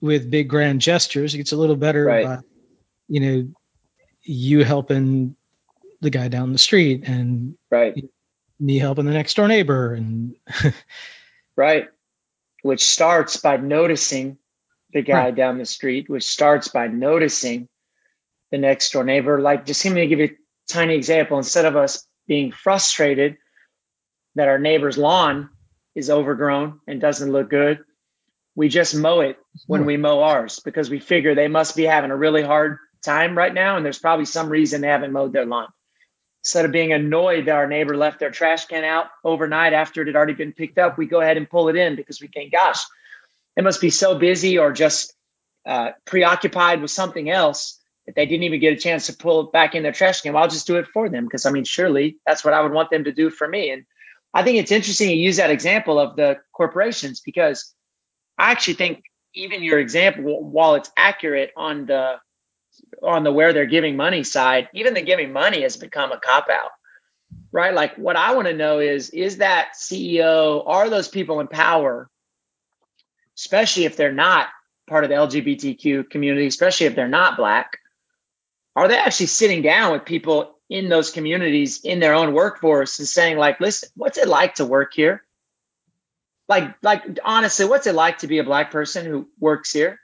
with 0.00 0.30
big 0.30 0.48
grand 0.48 0.80
gestures 0.80 1.34
it 1.34 1.38
gets 1.38 1.52
a 1.52 1.56
little 1.56 1.76
better 1.76 2.04
right. 2.04 2.24
by 2.24 2.38
you 3.08 3.20
know 3.20 3.48
you 4.22 4.64
helping 4.64 5.36
the 6.00 6.10
guy 6.10 6.28
down 6.28 6.52
the 6.52 6.58
street 6.58 7.04
and 7.06 7.56
right 7.70 8.04
me 8.60 8.78
helping 8.78 9.04
the 9.04 9.12
next 9.12 9.34
door 9.34 9.48
neighbor 9.48 9.94
and 9.94 10.34
right 11.56 11.88
which 12.64 12.84
starts 12.84 13.36
by 13.36 13.58
noticing 13.58 14.38
the 14.94 15.02
guy 15.02 15.24
right. 15.24 15.34
down 15.34 15.58
the 15.58 15.66
street, 15.66 16.08
which 16.08 16.22
starts 16.22 16.68
by 16.68 16.86
noticing 16.86 17.68
the 18.50 18.56
next 18.56 18.90
door 18.92 19.04
neighbor. 19.04 19.38
Like, 19.38 19.66
just 19.66 19.84
let 19.84 19.92
me 19.92 20.06
give 20.06 20.20
you 20.20 20.26
a 20.26 20.72
tiny 20.72 20.94
example. 20.94 21.36
Instead 21.36 21.66
of 21.66 21.76
us 21.76 22.06
being 22.26 22.52
frustrated 22.52 23.36
that 24.36 24.48
our 24.48 24.58
neighbor's 24.58 24.96
lawn 24.96 25.50
is 25.94 26.10
overgrown 26.10 26.80
and 26.86 27.00
doesn't 27.00 27.32
look 27.32 27.50
good, 27.50 27.84
we 28.56 28.68
just 28.68 28.94
mow 28.94 29.20
it 29.20 29.36
when 29.66 29.84
we 29.84 29.96
mow 29.96 30.20
ours 30.20 30.60
because 30.64 30.88
we 30.88 31.00
figure 31.00 31.34
they 31.34 31.48
must 31.48 31.76
be 31.76 31.84
having 31.84 32.10
a 32.10 32.16
really 32.16 32.42
hard 32.42 32.78
time 33.02 33.36
right 33.36 33.52
now. 33.52 33.76
And 33.76 33.84
there's 33.84 33.98
probably 33.98 34.26
some 34.26 34.48
reason 34.48 34.80
they 34.80 34.88
haven't 34.88 35.12
mowed 35.12 35.32
their 35.32 35.46
lawn. 35.46 35.68
Instead 36.42 36.66
of 36.66 36.72
being 36.72 36.92
annoyed 36.92 37.46
that 37.46 37.56
our 37.56 37.66
neighbor 37.66 37.96
left 37.96 38.20
their 38.20 38.30
trash 38.30 38.66
can 38.66 38.84
out 38.84 39.06
overnight 39.24 39.72
after 39.72 40.02
it 40.02 40.08
had 40.08 40.16
already 40.16 40.34
been 40.34 40.52
picked 40.52 40.78
up, 40.78 40.98
we 40.98 41.06
go 41.06 41.20
ahead 41.20 41.36
and 41.36 41.48
pull 41.48 41.68
it 41.68 41.76
in 41.76 41.96
because 41.96 42.20
we 42.20 42.28
think, 42.28 42.52
gosh, 42.52 42.84
they 43.56 43.62
must 43.62 43.80
be 43.80 43.90
so 43.90 44.18
busy 44.18 44.58
or 44.58 44.72
just 44.72 45.14
uh, 45.66 45.92
preoccupied 46.04 46.82
with 46.82 46.90
something 46.90 47.30
else 47.30 47.80
that 48.06 48.14
they 48.14 48.26
didn't 48.26 48.42
even 48.42 48.60
get 48.60 48.74
a 48.74 48.76
chance 48.76 49.06
to 49.06 49.16
pull 49.16 49.40
it 49.46 49.52
back 49.52 49.74
in 49.74 49.82
their 49.82 49.92
trash 49.92 50.20
can. 50.20 50.34
Well, 50.34 50.42
I'll 50.42 50.48
just 50.50 50.66
do 50.66 50.76
it 50.76 50.86
for 50.88 51.08
them 51.08 51.24
because 51.24 51.46
I 51.46 51.50
mean, 51.50 51.64
surely 51.64 52.18
that's 52.26 52.44
what 52.44 52.52
I 52.52 52.60
would 52.60 52.72
want 52.72 52.90
them 52.90 53.04
to 53.04 53.12
do 53.12 53.30
for 53.30 53.48
me. 53.48 53.70
And 53.70 53.86
I 54.34 54.42
think 54.42 54.58
it's 54.58 54.72
interesting 54.72 55.08
to 55.08 55.14
use 55.14 55.36
that 55.36 55.50
example 55.50 55.98
of 55.98 56.16
the 56.16 56.38
corporations 56.52 57.20
because 57.20 57.72
I 58.36 58.50
actually 58.50 58.74
think 58.74 59.04
even 59.34 59.62
your 59.62 59.78
example, 59.78 60.42
while 60.42 60.74
it's 60.74 60.90
accurate 60.96 61.52
on 61.56 61.86
the 61.86 62.16
on 63.02 63.22
the 63.22 63.32
where 63.32 63.52
they're 63.52 63.66
giving 63.66 63.96
money 63.96 64.24
side, 64.24 64.68
even 64.74 64.94
the 64.94 65.02
giving 65.02 65.32
money 65.32 65.62
has 65.62 65.76
become 65.76 66.10
a 66.10 66.18
cop 66.18 66.48
out. 66.50 66.70
Right? 67.52 67.72
Like 67.72 67.96
what 67.96 68.16
I 68.16 68.34
want 68.34 68.48
to 68.48 68.54
know 68.54 68.80
is 68.80 69.10
is 69.10 69.38
that 69.38 69.74
CEO, 69.80 70.64
are 70.66 70.90
those 70.90 71.08
people 71.08 71.40
in 71.40 71.46
power 71.46 72.10
especially 73.36 73.84
if 73.84 73.96
they're 73.96 74.12
not 74.12 74.48
part 74.88 75.04
of 75.04 75.10
the 75.10 75.16
LGBTQ 75.16 76.10
community, 76.10 76.46
especially 76.46 76.86
if 76.86 76.94
they're 76.94 77.08
not 77.08 77.36
black, 77.36 77.78
are 78.76 78.88
they 78.88 78.98
actually 78.98 79.26
sitting 79.26 79.62
down 79.62 79.92
with 79.92 80.04
people 80.04 80.53
in 80.74 80.88
those 80.88 81.12
communities 81.12 81.82
in 81.84 82.00
their 82.00 82.14
own 82.14 82.34
workforce 82.34 82.98
and 82.98 83.06
saying 83.06 83.38
like, 83.38 83.60
listen, 83.60 83.88
what's 83.94 84.18
it 84.18 84.26
like 84.26 84.56
to 84.56 84.64
work 84.64 84.92
here? 84.92 85.22
Like, 86.48 86.74
like 86.82 87.20
honestly, 87.24 87.64
what's 87.64 87.86
it 87.86 87.94
like 87.94 88.18
to 88.18 88.26
be 88.26 88.38
a 88.38 88.44
black 88.44 88.72
person 88.72 89.06
who 89.06 89.28
works 89.38 89.72
here? 89.72 90.00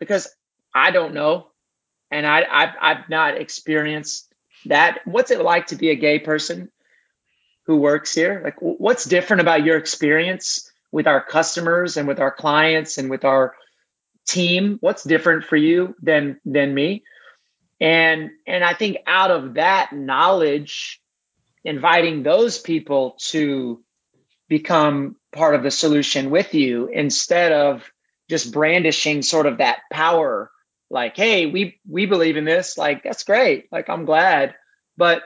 Because 0.00 0.28
I 0.74 0.92
don't 0.92 1.12
know, 1.12 1.48
and 2.10 2.26
I 2.26 2.46
I've, 2.50 2.74
I've 2.80 3.08
not 3.10 3.36
experienced 3.36 4.32
that. 4.64 5.00
What's 5.04 5.30
it 5.30 5.42
like 5.42 5.66
to 5.66 5.76
be 5.76 5.90
a 5.90 5.94
gay 5.94 6.18
person 6.18 6.72
who 7.66 7.76
works 7.76 8.14
here? 8.14 8.40
Like, 8.42 8.56
what's 8.60 9.04
different 9.04 9.42
about 9.42 9.62
your 9.62 9.76
experience 9.76 10.72
with 10.90 11.06
our 11.06 11.22
customers 11.22 11.98
and 11.98 12.08
with 12.08 12.18
our 12.18 12.32
clients 12.32 12.96
and 12.96 13.10
with 13.10 13.26
our 13.26 13.54
team 14.26 14.78
what's 14.80 15.04
different 15.04 15.44
for 15.44 15.56
you 15.56 15.94
than 16.00 16.40
than 16.46 16.72
me 16.72 17.04
and 17.80 18.30
and 18.46 18.62
i 18.64 18.74
think 18.74 18.98
out 19.06 19.30
of 19.30 19.54
that 19.54 19.92
knowledge 19.92 21.00
inviting 21.64 22.22
those 22.22 22.58
people 22.58 23.16
to 23.18 23.82
become 24.48 25.16
part 25.32 25.54
of 25.54 25.62
the 25.62 25.70
solution 25.70 26.30
with 26.30 26.54
you 26.54 26.88
instead 26.88 27.52
of 27.52 27.90
just 28.28 28.52
brandishing 28.52 29.22
sort 29.22 29.46
of 29.46 29.58
that 29.58 29.80
power 29.90 30.50
like 30.90 31.16
hey 31.16 31.46
we 31.46 31.80
we 31.88 32.06
believe 32.06 32.36
in 32.36 32.44
this 32.44 32.78
like 32.78 33.02
that's 33.02 33.24
great. 33.24 33.66
Like 33.72 33.88
i'm 33.88 34.04
glad. 34.04 34.54
But 34.96 35.22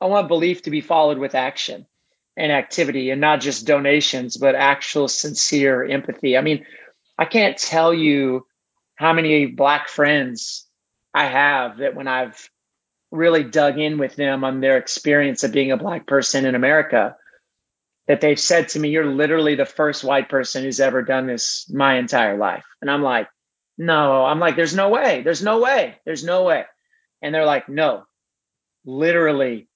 i 0.00 0.06
want 0.06 0.28
belief 0.28 0.62
to 0.62 0.70
be 0.70 0.80
followed 0.80 1.18
with 1.18 1.34
action 1.34 1.86
and 2.36 2.52
activity 2.52 3.10
and 3.10 3.20
not 3.20 3.40
just 3.40 3.66
donations 3.66 4.36
but 4.36 4.54
actual 4.54 5.08
sincere 5.08 5.84
empathy. 5.84 6.36
I 6.36 6.42
mean 6.42 6.64
i 7.18 7.24
can't 7.24 7.56
tell 7.56 7.92
you 7.92 8.46
how 8.94 9.12
many 9.12 9.46
black 9.46 9.88
friends 9.88 10.66
i 11.14 11.26
have 11.26 11.78
that 11.78 11.94
when 11.94 12.08
i've 12.08 12.48
really 13.10 13.44
dug 13.44 13.78
in 13.78 13.98
with 13.98 14.16
them 14.16 14.44
on 14.44 14.60
their 14.60 14.78
experience 14.78 15.44
of 15.44 15.52
being 15.52 15.72
a 15.72 15.76
black 15.76 16.06
person 16.06 16.46
in 16.46 16.54
america 16.54 17.16
that 18.08 18.20
they've 18.20 18.40
said 18.40 18.68
to 18.68 18.80
me, 18.80 18.90
You're 18.90 19.06
literally 19.06 19.54
the 19.54 19.64
first 19.64 20.04
white 20.04 20.28
person 20.28 20.64
who's 20.64 20.80
ever 20.80 21.02
done 21.02 21.26
this 21.26 21.70
my 21.70 21.98
entire 21.98 22.36
life. 22.36 22.64
And 22.80 22.90
I'm 22.90 23.02
like, 23.02 23.28
No, 23.78 24.24
I'm 24.24 24.40
like, 24.40 24.56
There's 24.56 24.74
no 24.74 24.88
way. 24.88 25.22
There's 25.22 25.42
no 25.42 25.60
way. 25.60 25.96
There's 26.04 26.24
no 26.24 26.44
way. 26.44 26.64
And 27.20 27.34
they're 27.34 27.46
like, 27.46 27.68
No, 27.68 28.04
literally, 28.84 29.68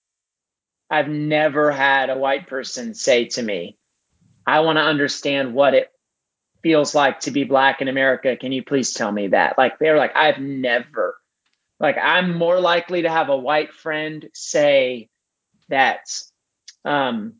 I've 0.90 1.08
never 1.08 1.70
had 1.70 2.10
a 2.10 2.18
white 2.18 2.46
person 2.46 2.94
say 2.94 3.26
to 3.26 3.42
me, 3.42 3.78
I 4.46 4.60
want 4.60 4.76
to 4.76 4.82
understand 4.82 5.54
what 5.54 5.74
it 5.74 5.90
feels 6.62 6.94
like 6.94 7.20
to 7.20 7.30
be 7.30 7.44
black 7.44 7.80
in 7.80 7.88
America. 7.88 8.36
Can 8.36 8.52
you 8.52 8.62
please 8.62 8.92
tell 8.92 9.10
me 9.10 9.28
that? 9.28 9.58
Like, 9.58 9.78
they're 9.78 9.98
like, 9.98 10.16
I've 10.16 10.38
never, 10.38 11.16
like, 11.78 11.96
I'm 12.00 12.36
more 12.36 12.60
likely 12.60 13.02
to 13.02 13.10
have 13.10 13.28
a 13.28 13.36
white 13.36 13.72
friend 13.72 14.28
say 14.32 15.08
that, 15.68 16.00
um, 16.84 17.34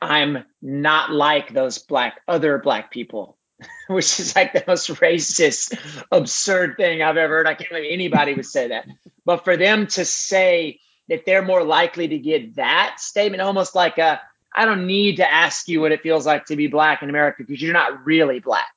I'm 0.00 0.44
not 0.60 1.10
like 1.10 1.52
those 1.52 1.78
black 1.78 2.20
other 2.28 2.58
black 2.58 2.90
people, 2.90 3.38
which 3.88 4.20
is 4.20 4.36
like 4.36 4.52
the 4.52 4.64
most 4.66 4.88
racist, 4.88 5.78
absurd 6.12 6.76
thing 6.76 7.02
I've 7.02 7.16
ever 7.16 7.36
heard. 7.36 7.46
I 7.46 7.54
can't 7.54 7.70
believe 7.70 7.90
anybody 7.90 8.34
would 8.34 8.46
say 8.46 8.68
that. 8.68 8.86
But 9.24 9.44
for 9.44 9.56
them 9.56 9.86
to 9.88 10.04
say 10.04 10.80
that 11.08 11.24
they're 11.24 11.44
more 11.44 11.64
likely 11.64 12.08
to 12.08 12.18
get 12.18 12.56
that 12.56 12.96
statement, 12.98 13.42
almost 13.42 13.74
like 13.74 13.98
a, 13.98 14.20
I 14.54 14.66
don't 14.66 14.86
need 14.86 15.16
to 15.16 15.32
ask 15.32 15.68
you 15.68 15.80
what 15.80 15.92
it 15.92 16.02
feels 16.02 16.26
like 16.26 16.46
to 16.46 16.56
be 16.56 16.66
black 16.66 17.02
in 17.02 17.10
America 17.10 17.42
because 17.42 17.60
you're 17.60 17.72
not 17.72 18.04
really 18.04 18.40
black. 18.40 18.73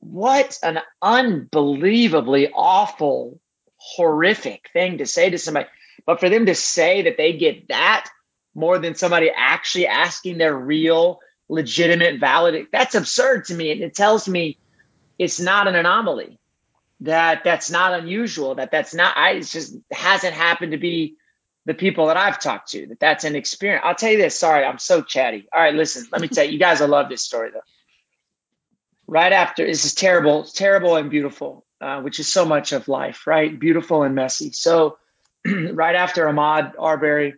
What 0.00 0.58
an 0.62 0.80
unbelievably 1.02 2.50
awful, 2.54 3.40
horrific 3.76 4.70
thing 4.72 4.98
to 4.98 5.06
say 5.06 5.30
to 5.30 5.38
somebody. 5.38 5.66
But 6.06 6.20
for 6.20 6.28
them 6.28 6.46
to 6.46 6.54
say 6.54 7.02
that 7.02 7.16
they 7.16 7.36
get 7.36 7.68
that 7.68 8.08
more 8.54 8.78
than 8.78 8.94
somebody 8.94 9.30
actually 9.34 9.86
asking 9.86 10.38
their 10.38 10.56
real, 10.56 11.20
legitimate, 11.48 12.20
valid. 12.20 12.66
That's 12.72 12.94
absurd 12.94 13.46
to 13.46 13.54
me. 13.54 13.72
And 13.72 13.80
it 13.82 13.94
tells 13.94 14.28
me 14.28 14.58
it's 15.18 15.40
not 15.40 15.68
an 15.68 15.74
anomaly, 15.74 16.38
that 17.00 17.42
that's 17.44 17.70
not 17.70 17.98
unusual, 17.98 18.56
that 18.56 18.70
that's 18.70 18.94
not, 18.94 19.16
I, 19.16 19.40
just 19.40 19.76
hasn't 19.90 20.34
happened 20.34 20.72
to 20.72 20.78
be 20.78 21.16
the 21.66 21.74
people 21.74 22.06
that 22.06 22.16
I've 22.16 22.40
talked 22.40 22.70
to, 22.70 22.86
that 22.86 23.00
that's 23.00 23.24
an 23.24 23.36
experience. 23.36 23.82
I'll 23.84 23.94
tell 23.94 24.10
you 24.10 24.18
this. 24.18 24.38
Sorry, 24.38 24.64
I'm 24.64 24.78
so 24.78 25.02
chatty. 25.02 25.48
All 25.52 25.60
right, 25.60 25.74
listen, 25.74 26.06
let 26.10 26.20
me 26.20 26.28
tell 26.28 26.44
you, 26.44 26.52
you 26.52 26.58
guys, 26.58 26.80
I 26.80 26.86
love 26.86 27.08
this 27.08 27.22
story 27.22 27.50
though. 27.52 27.60
Right 29.10 29.32
after, 29.32 29.66
this 29.66 29.86
is 29.86 29.94
terrible, 29.94 30.42
it's 30.42 30.52
terrible 30.52 30.96
and 30.96 31.08
beautiful, 31.08 31.64
uh, 31.80 32.02
which 32.02 32.20
is 32.20 32.30
so 32.30 32.44
much 32.44 32.72
of 32.72 32.88
life, 32.88 33.26
right? 33.26 33.58
Beautiful 33.58 34.02
and 34.02 34.14
messy. 34.14 34.52
So, 34.52 34.98
right 35.46 35.94
after 35.96 36.26
Ahmaud 36.26 36.74
Arbery 36.78 37.34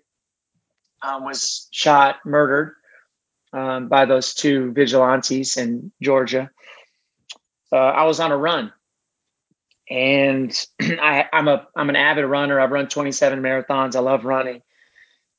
um, 1.01 1.25
was 1.25 1.69
shot, 1.71 2.17
murdered 2.27 2.75
um, 3.53 3.89
by 3.89 4.05
those 4.05 4.35
two 4.35 4.73
vigilantes 4.73 5.57
in 5.57 5.93
Georgia. 6.03 6.51
Uh, 7.73 7.77
I 7.77 8.05
was 8.05 8.19
on 8.19 8.33
a 8.33 8.37
run, 8.37 8.73
and 9.89 10.53
I, 10.81 11.27
am 11.33 11.47
a 11.47 11.69
I'm 11.77 11.89
an 11.89 11.97
avid 11.97 12.25
runner. 12.25 12.59
I've 12.59 12.73
run 12.73 12.89
27 12.89 13.41
marathons. 13.41 13.95
I 13.95 14.01
love 14.01 14.25
running. 14.25 14.63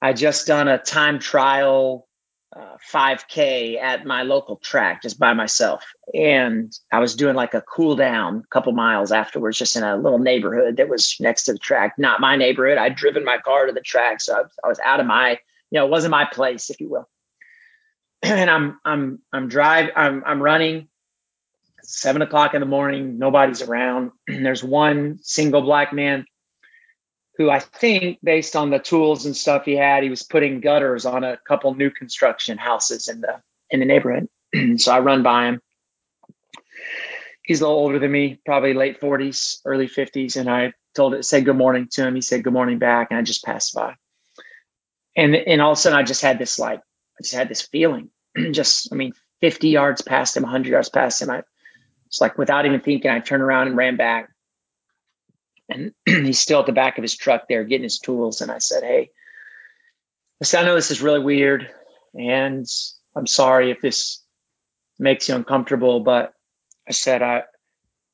I 0.02 0.14
just 0.14 0.48
done 0.48 0.68
a 0.68 0.78
time 0.78 1.20
trial 1.20 2.08
uh, 2.56 2.78
5K 2.92 3.82
at 3.82 4.06
my 4.06 4.24
local 4.24 4.58
track 4.58 5.02
just 5.04 5.20
by 5.20 5.34
myself, 5.34 5.86
and 6.14 6.72
I 6.92 7.00
was 7.00 7.16
doing 7.16 7.36
like 7.36 7.54
a 7.54 7.62
cool 7.62 7.96
down, 7.96 8.44
a 8.46 8.48
couple 8.48 8.74
miles 8.74 9.12
afterwards, 9.12 9.58
just 9.58 9.76
in 9.76 9.84
a 9.84 9.96
little 9.96 10.20
neighborhood 10.20 10.78
that 10.78 10.90
was 10.90 11.16
next 11.20 11.44
to 11.44 11.54
the 11.54 11.60
track. 11.60 11.96
Not 11.98 12.20
my 12.20 12.36
neighborhood. 12.36 12.78
I'd 12.78 12.96
driven 12.96 13.24
my 13.24 13.38
car 13.38 13.68
to 13.68 13.74
the 13.74 13.82
track, 13.82 14.22
so 14.22 14.36
I, 14.36 14.44
I 14.64 14.68
was 14.68 14.80
out 14.80 15.00
of 15.00 15.06
my 15.06 15.40
you 15.72 15.80
know, 15.80 15.86
it 15.86 15.90
wasn't 15.90 16.12
my 16.12 16.26
place, 16.26 16.70
if 16.70 16.80
you 16.80 16.90
will. 16.90 17.10
and 18.22 18.50
I'm 18.50 18.80
I'm 18.86 19.20
I'm 19.34 19.48
drive 19.48 19.90
I'm 19.96 20.24
I'm 20.26 20.42
running 20.42 20.90
seven 21.82 22.22
o'clock 22.22 22.54
in 22.54 22.60
the 22.60 22.68
morning, 22.68 23.18
nobody's 23.18 23.62
around. 23.62 24.12
There's 24.28 24.64
one 24.64 25.20
single 25.24 25.62
black 25.62 25.94
man 25.94 26.26
who 27.38 27.50
I 27.50 27.60
think, 27.60 28.20
based 28.24 28.56
on 28.56 28.70
the 28.70 28.80
tools 28.80 29.26
and 29.26 29.36
stuff 29.36 29.66
he 29.66 29.76
had, 29.76 30.04
he 30.04 30.10
was 30.10 30.24
putting 30.24 30.60
gutters 30.60 31.06
on 31.06 31.24
a 31.24 31.38
couple 31.38 31.74
new 31.74 31.90
construction 31.90 32.58
houses 32.58 33.08
in 33.08 33.22
the 33.22 33.42
in 33.70 33.80
the 33.80 33.86
neighborhood. 33.86 34.28
so 34.78 34.92
I 34.92 35.00
run 35.00 35.24
by 35.24 35.48
him. 35.48 35.62
He's 37.44 37.62
a 37.62 37.66
little 37.66 37.80
older 37.80 38.00
than 38.00 38.12
me, 38.12 38.40
probably 38.46 38.74
late 38.74 39.02
40s, 39.02 39.60
early 39.66 39.88
50s, 39.88 40.38
and 40.38 40.50
I 40.50 40.74
told 40.94 41.14
it 41.14 41.26
said 41.26 41.46
good 41.46 41.58
morning 41.58 41.88
to 41.92 42.06
him. 42.06 42.16
He 42.16 42.22
said 42.22 42.44
good 42.44 42.54
morning 42.54 42.80
back, 42.80 43.08
and 43.10 43.18
I 43.18 43.24
just 43.24 43.44
passed 43.44 43.74
by 43.74 43.96
and 45.16 45.36
and 45.36 45.62
all 45.62 45.72
of 45.72 45.78
a 45.78 45.82
sudden 45.82 45.98
I 45.98 46.04
just 46.04 46.22
had 46.22 46.40
this 46.40 46.60
like 46.60 46.80
I 46.80 47.24
just 47.24 47.36
had 47.36 47.50
this 47.50 47.62
feeling. 47.62 48.10
just 48.52 48.92
I 48.92 48.96
mean, 48.96 49.14
50 49.42 49.70
yards 49.70 50.02
past 50.02 50.38
him, 50.38 50.44
100 50.44 50.70
yards 50.70 50.90
past 50.90 51.22
him, 51.22 51.30
I 51.30 51.44
it's 52.08 52.22
like 52.22 52.38
without 52.38 52.66
even 52.66 52.82
thinking, 52.82 53.10
I 53.10 53.20
turned 53.20 53.44
around 53.44 53.68
and 53.68 53.78
ran 53.78 53.96
back. 53.96 54.31
And 55.72 55.94
he's 56.06 56.40
still 56.40 56.60
at 56.60 56.66
the 56.66 56.74
back 56.74 56.98
of 56.98 57.02
his 57.02 57.16
truck 57.16 57.48
there 57.48 57.64
getting 57.64 57.84
his 57.84 58.00
tools. 58.00 58.42
And 58.42 58.52
I 58.52 58.60
said, 58.60 58.84
Hey, 58.84 59.12
I 60.42 60.46
said, 60.46 60.64
I 60.64 60.66
know 60.66 60.76
this 60.76 60.92
is 60.92 61.02
really 61.02 61.24
weird. 61.24 61.70
And 62.14 62.66
I'm 63.16 63.28
sorry 63.28 63.72
if 63.72 63.82
this 63.82 64.24
makes 65.00 65.30
you 65.30 65.36
uncomfortable, 65.36 66.02
but 66.02 66.34
I 66.88 66.92
said, 66.92 67.22
I, 67.22 67.44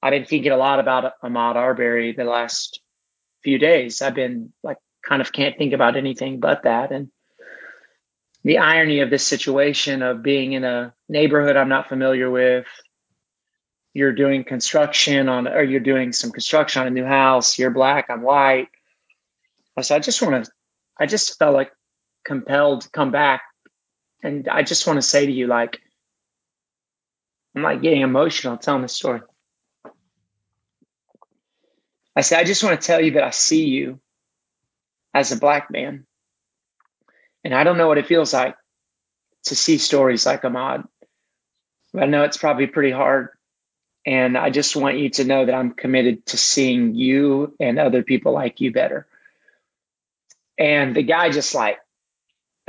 I've 0.01 0.11
been 0.11 0.25
thinking 0.25 0.51
a 0.51 0.57
lot 0.57 0.79
about 0.79 1.13
Ahmaud 1.23 1.55
Arbery 1.55 2.13
the 2.13 2.23
last 2.23 2.79
few 3.43 3.57
days. 3.57 4.01
I've 4.01 4.13
been 4.13 4.53
like 4.63 4.77
kind 5.03 5.21
of 5.21 5.31
can't 5.31 5.57
think 5.57 5.73
about 5.73 5.95
anything 5.95 6.39
but 6.39 6.63
that. 6.63 6.91
And 6.91 7.09
the 8.43 8.59
irony 8.59 9.01
of 9.01 9.09
this 9.09 9.25
situation 9.25 10.01
of 10.01 10.21
being 10.21 10.53
in 10.53 10.63
a 10.63 10.93
neighborhood 11.09 11.55
I'm 11.55 11.69
not 11.69 11.89
familiar 11.89 12.29
with, 12.29 12.67
you're 13.97 14.13
doing 14.13 14.43
construction 14.43 15.27
on, 15.27 15.47
or 15.47 15.63
you're 15.63 15.79
doing 15.79 16.13
some 16.13 16.31
construction 16.31 16.81
on 16.81 16.87
a 16.87 16.91
new 16.91 17.03
house, 17.03 17.57
you're 17.57 17.71
black, 17.71 18.11
I'm 18.11 18.21
white. 18.21 18.67
So 19.81 19.95
I 19.95 19.97
just 19.97 20.21
want 20.21 20.45
to, 20.45 20.51
I 20.99 21.07
just 21.07 21.39
felt 21.39 21.55
like 21.55 21.71
compelled 22.23 22.81
to 22.81 22.91
come 22.91 23.09
back. 23.09 23.41
And 24.21 24.47
I 24.49 24.61
just 24.61 24.85
want 24.85 24.97
to 24.97 25.01
say 25.01 25.25
to 25.25 25.31
you, 25.31 25.47
like, 25.47 25.79
I'm 27.55 27.63
like 27.63 27.81
getting 27.81 28.01
emotional 28.01 28.57
telling 28.57 28.83
this 28.83 28.93
story. 28.93 29.21
I 32.15 32.21
said, 32.21 32.39
I 32.39 32.43
just 32.43 32.63
want 32.63 32.79
to 32.79 32.85
tell 32.85 33.01
you 33.01 33.13
that 33.13 33.23
I 33.23 33.31
see 33.31 33.65
you 33.65 33.99
as 35.11 35.31
a 35.31 35.37
black 35.37 35.71
man. 35.71 36.05
And 37.43 37.51
I 37.51 37.63
don't 37.63 37.79
know 37.79 37.87
what 37.87 37.97
it 37.97 38.05
feels 38.05 38.31
like 38.31 38.55
to 39.45 39.55
see 39.55 39.79
stories 39.79 40.27
like 40.27 40.43
Ahmaud. 40.43 40.87
But 41.93 42.03
I 42.03 42.05
know 42.05 42.25
it's 42.25 42.37
probably 42.37 42.67
pretty 42.67 42.91
hard. 42.91 43.29
And 44.07 44.37
I 44.37 44.51
just 44.51 44.73
want 44.77 44.97
you 44.97 45.09
to 45.09 45.25
know 45.25 45.45
that 45.45 45.53
I'm 45.53 45.71
committed 45.71 46.25
to 46.27 46.37
seeing 46.37 46.95
you 46.95 47.53
and 47.59 47.77
other 47.77 48.03
people 48.03 48.31
like 48.31 48.61
you 48.61 48.71
better. 48.71 49.05
And 50.57 50.95
the 50.95 51.03
guy 51.03 51.29
just 51.29 51.53
like 51.53 51.77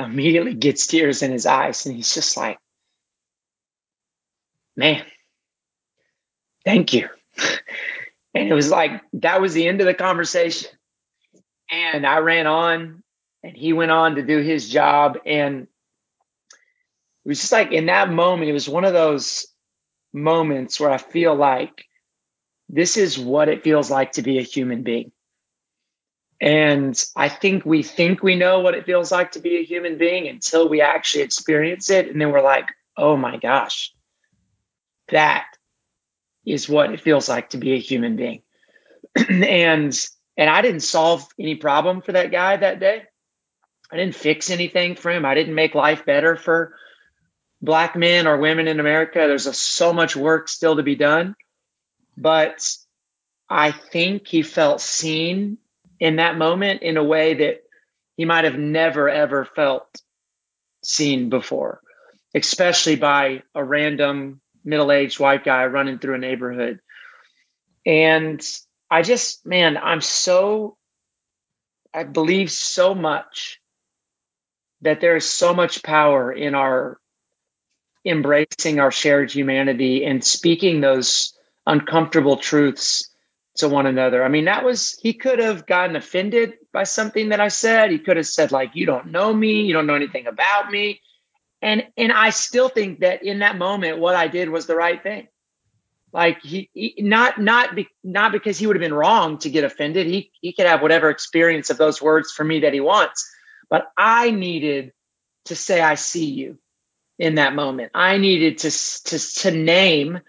immediately 0.00 0.54
gets 0.54 0.88
tears 0.88 1.22
in 1.22 1.30
his 1.30 1.46
eyes 1.46 1.86
and 1.86 1.94
he's 1.94 2.12
just 2.12 2.36
like, 2.36 2.58
man, 4.76 5.04
thank 6.64 6.92
you. 6.92 7.08
and 8.34 8.48
it 8.48 8.54
was 8.54 8.68
like, 8.68 9.00
that 9.12 9.40
was 9.40 9.54
the 9.54 9.68
end 9.68 9.80
of 9.80 9.86
the 9.86 9.94
conversation. 9.94 10.70
And 11.70 12.04
I 12.04 12.18
ran 12.18 12.48
on 12.48 13.04
and 13.44 13.56
he 13.56 13.72
went 13.72 13.92
on 13.92 14.16
to 14.16 14.22
do 14.22 14.38
his 14.38 14.68
job. 14.68 15.18
And 15.24 15.68
it 17.24 17.28
was 17.28 17.38
just 17.38 17.52
like 17.52 17.70
in 17.70 17.86
that 17.86 18.10
moment, 18.10 18.50
it 18.50 18.54
was 18.54 18.68
one 18.68 18.84
of 18.84 18.92
those 18.92 19.46
moments 20.12 20.80
where 20.80 20.90
I 20.90 20.98
feel 20.98 21.34
like 21.34 21.84
this 22.68 22.96
is 22.96 23.18
what 23.18 23.48
it 23.48 23.64
feels 23.64 23.90
like 23.90 24.12
to 24.12 24.22
be 24.22 24.38
a 24.38 24.42
human 24.42 24.82
being. 24.82 25.12
And 26.40 27.02
I 27.16 27.28
think 27.28 27.64
we 27.64 27.82
think 27.82 28.22
we 28.22 28.36
know 28.36 28.60
what 28.60 28.74
it 28.74 28.86
feels 28.86 29.10
like 29.10 29.32
to 29.32 29.40
be 29.40 29.56
a 29.56 29.64
human 29.64 29.98
being 29.98 30.28
until 30.28 30.68
we 30.68 30.80
actually 30.80 31.24
experience 31.24 31.90
it. 31.90 32.08
And 32.08 32.20
then 32.20 32.30
we're 32.30 32.42
like, 32.42 32.68
oh 32.96 33.16
my 33.16 33.38
gosh, 33.38 33.92
that 35.08 35.46
is 36.46 36.68
what 36.68 36.92
it 36.92 37.00
feels 37.00 37.28
like 37.28 37.50
to 37.50 37.58
be 37.58 37.72
a 37.72 37.78
human 37.80 38.16
being. 38.16 38.42
and 39.16 39.98
and 40.36 40.48
I 40.48 40.62
didn't 40.62 40.80
solve 40.80 41.26
any 41.38 41.56
problem 41.56 42.02
for 42.02 42.12
that 42.12 42.30
guy 42.30 42.56
that 42.56 42.78
day. 42.78 43.02
I 43.90 43.96
didn't 43.96 44.14
fix 44.14 44.50
anything 44.50 44.94
for 44.94 45.10
him. 45.10 45.24
I 45.24 45.34
didn't 45.34 45.54
make 45.54 45.74
life 45.74 46.04
better 46.04 46.36
for 46.36 46.74
black 47.60 47.96
men 47.96 48.26
or 48.26 48.36
women 48.36 48.68
in 48.68 48.80
America. 48.80 49.18
There's 49.18 49.46
a, 49.46 49.54
so 49.54 49.92
much 49.92 50.16
work 50.16 50.48
still 50.48 50.76
to 50.76 50.82
be 50.82 50.96
done, 50.96 51.34
but 52.16 52.66
I 53.48 53.72
think 53.72 54.26
he 54.26 54.42
felt 54.42 54.80
seen 54.80 55.58
in 56.00 56.16
that 56.16 56.38
moment 56.38 56.82
in 56.82 56.96
a 56.96 57.04
way 57.04 57.34
that 57.34 57.62
he 58.16 58.24
might 58.24 58.44
have 58.44 58.58
never 58.58 59.08
ever 59.08 59.44
felt 59.44 59.88
seen 60.82 61.28
before, 61.30 61.80
especially 62.34 62.96
by 62.96 63.42
a 63.54 63.64
random 63.64 64.40
middle-aged 64.64 65.18
white 65.18 65.44
guy 65.44 65.66
running 65.66 65.98
through 65.98 66.14
a 66.14 66.18
neighborhood. 66.18 66.80
And 67.86 68.44
I 68.90 69.02
just, 69.02 69.46
man, 69.46 69.76
I'm 69.76 70.00
so 70.00 70.76
I 71.92 72.04
believe 72.04 72.50
so 72.50 72.94
much 72.94 73.60
that 74.82 75.00
there 75.00 75.16
is 75.16 75.28
so 75.28 75.54
much 75.54 75.82
power 75.82 76.30
in 76.30 76.54
our 76.54 77.00
embracing 78.08 78.80
our 78.80 78.90
shared 78.90 79.30
humanity 79.30 80.04
and 80.04 80.24
speaking 80.24 80.80
those 80.80 81.38
uncomfortable 81.66 82.36
truths 82.36 83.10
to 83.56 83.68
one 83.68 83.86
another. 83.86 84.24
I 84.24 84.28
mean, 84.28 84.46
that 84.46 84.64
was, 84.64 84.98
he 85.02 85.12
could 85.12 85.38
have 85.38 85.66
gotten 85.66 85.96
offended 85.96 86.54
by 86.72 86.84
something 86.84 87.30
that 87.30 87.40
I 87.40 87.48
said. 87.48 87.90
He 87.90 87.98
could 87.98 88.16
have 88.16 88.26
said, 88.26 88.52
like, 88.52 88.70
you 88.74 88.86
don't 88.86 89.10
know 89.10 89.32
me, 89.32 89.62
you 89.62 89.72
don't 89.72 89.86
know 89.86 89.94
anything 89.94 90.26
about 90.26 90.70
me. 90.70 91.00
And 91.60 91.86
and 91.96 92.12
I 92.12 92.30
still 92.30 92.68
think 92.68 93.00
that 93.00 93.24
in 93.24 93.40
that 93.40 93.58
moment, 93.58 93.98
what 93.98 94.14
I 94.14 94.28
did 94.28 94.48
was 94.48 94.66
the 94.66 94.76
right 94.76 95.02
thing. 95.02 95.26
Like 96.12 96.40
he, 96.40 96.70
he 96.72 96.94
not 96.98 97.40
not 97.40 97.74
be, 97.74 97.88
not 98.04 98.32
because 98.32 98.58
he 98.58 98.66
would 98.66 98.76
have 98.76 98.80
been 98.80 98.94
wrong 98.94 99.38
to 99.38 99.50
get 99.50 99.64
offended. 99.64 100.06
He 100.06 100.30
he 100.40 100.52
could 100.52 100.66
have 100.66 100.82
whatever 100.82 101.10
experience 101.10 101.68
of 101.70 101.76
those 101.76 102.00
words 102.00 102.32
for 102.32 102.44
me 102.44 102.60
that 102.60 102.72
he 102.72 102.80
wants. 102.80 103.28
But 103.68 103.90
I 103.96 104.30
needed 104.30 104.92
to 105.46 105.56
say 105.56 105.80
I 105.80 105.96
see 105.96 106.26
you 106.26 106.58
in 107.18 107.36
that 107.36 107.54
moment. 107.54 107.90
I 107.94 108.18
needed 108.18 108.58
to 108.58 108.70
to 108.70 109.18
to 109.40 109.50
name 109.50 110.20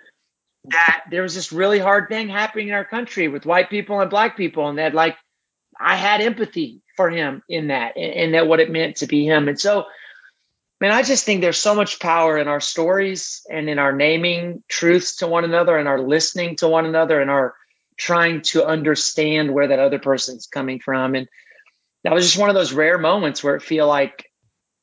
that 0.66 1.06
there 1.10 1.24
was 1.24 1.36
this 1.36 1.52
really 1.52 1.80
hard 1.80 2.10
thing 2.10 2.30
happening 2.30 2.70
in 2.70 2.74
our 2.74 2.86
country 2.86 3.28
with 3.28 3.46
white 3.46 3.70
people 3.70 4.00
and 4.00 4.10
black 4.10 4.36
people, 4.36 4.68
and 4.68 4.78
that 4.78 4.94
like 4.94 5.18
I 5.80 5.96
had 5.96 6.22
empathy 6.22 6.82
for 6.96 7.10
him 7.10 7.44
in 7.48 7.68
that, 7.68 7.96
and, 7.96 8.14
and 8.14 8.34
that 8.34 8.48
what 8.48 8.60
it 8.60 8.72
meant 8.72 8.98
to 8.98 9.08
be 9.08 9.26
him. 9.26 9.48
And 9.48 9.60
so, 9.60 9.86
man, 10.82 10.92
I 10.92 11.04
just 11.04 11.26
think 11.26 11.42
there's 11.42 11.58
so 11.58 11.76
much 11.76 12.00
power 12.00 12.38
in 12.38 12.48
our 12.48 12.60
stories 12.60 13.46
and 13.50 13.70
in 13.70 13.80
our 13.80 13.94
naming 13.94 14.64
truths 14.68 15.18
to 15.18 15.28
one 15.28 15.46
another, 15.46 15.78
and 15.78 15.88
our 15.88 16.02
listening 16.02 16.58
to 16.58 16.68
one 16.68 16.86
another, 16.86 17.22
and 17.22 17.30
our 17.30 17.56
trying 17.96 18.42
to 18.42 18.66
understand 18.66 19.54
where 19.54 19.68
that 19.68 19.80
other 19.80 20.00
person's 20.00 20.48
coming 20.48 20.80
from. 20.80 21.16
And 21.16 21.28
that 22.04 22.14
was 22.14 22.26
just 22.26 22.38
one 22.38 22.50
of 22.50 22.56
those 22.56 22.74
rare 22.74 22.98
moments 22.98 23.44
where 23.44 23.56
it 23.56 23.62
feel 23.62 23.88
like 23.88 24.29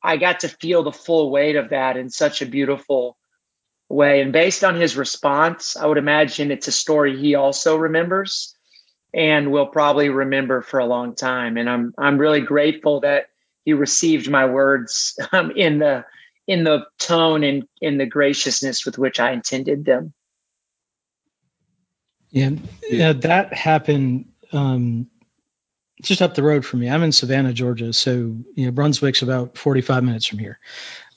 I 0.07 0.15
got 0.15 0.39
to 0.39 0.47
feel 0.47 0.83
the 0.83 0.93
full 0.93 1.29
weight 1.29 1.57
of 1.57 1.71
that 1.71 1.97
in 1.97 2.09
such 2.09 2.41
a 2.41 2.45
beautiful 2.45 3.17
way. 3.89 4.21
And 4.21 4.31
based 4.31 4.63
on 4.63 4.75
his 4.75 4.95
response, 4.95 5.75
I 5.75 5.85
would 5.85 5.97
imagine 5.97 6.49
it's 6.49 6.69
a 6.69 6.71
story 6.71 7.17
he 7.17 7.35
also 7.35 7.75
remembers 7.75 8.55
and 9.13 9.51
will 9.51 9.67
probably 9.67 10.07
remember 10.07 10.61
for 10.61 10.79
a 10.79 10.85
long 10.85 11.13
time. 11.13 11.57
And 11.57 11.69
I'm 11.69 11.93
I'm 11.97 12.17
really 12.17 12.39
grateful 12.39 13.01
that 13.01 13.25
he 13.65 13.73
received 13.73 14.29
my 14.29 14.45
words 14.45 15.19
um, 15.33 15.51
in 15.51 15.79
the 15.79 16.05
in 16.47 16.63
the 16.63 16.85
tone 16.99 17.43
and 17.43 17.67
in 17.81 17.97
the 17.97 18.05
graciousness 18.05 18.85
with 18.85 18.97
which 18.97 19.19
I 19.19 19.31
intended 19.31 19.83
them. 19.83 20.13
Yeah, 22.29 22.51
yeah, 22.89 23.11
that 23.11 23.53
happened 23.53 24.29
um, 24.53 25.09
just 26.01 26.21
up 26.21 26.35
the 26.35 26.43
road 26.43 26.65
from 26.65 26.79
me. 26.79 26.89
I'm 26.89 27.03
in 27.03 27.11
Savannah, 27.11 27.53
Georgia, 27.53 27.93
so 27.93 28.11
you 28.11 28.65
know 28.65 28.71
Brunswick's 28.71 29.21
about 29.21 29.57
45 29.57 30.03
minutes 30.03 30.25
from 30.25 30.39
here. 30.39 30.59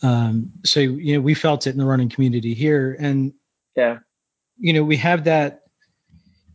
Um, 0.03 0.53
so 0.65 0.81
you 0.81 1.15
know 1.15 1.21
we 1.21 1.35
felt 1.35 1.67
it 1.67 1.71
in 1.71 1.79
the 1.79 1.85
running 1.85 2.09
community 2.09 2.55
here, 2.55 2.97
and 2.99 3.35
yeah, 3.77 3.99
you 4.59 4.73
know 4.73 4.83
we 4.83 4.97
have 4.97 5.25
that. 5.25 5.63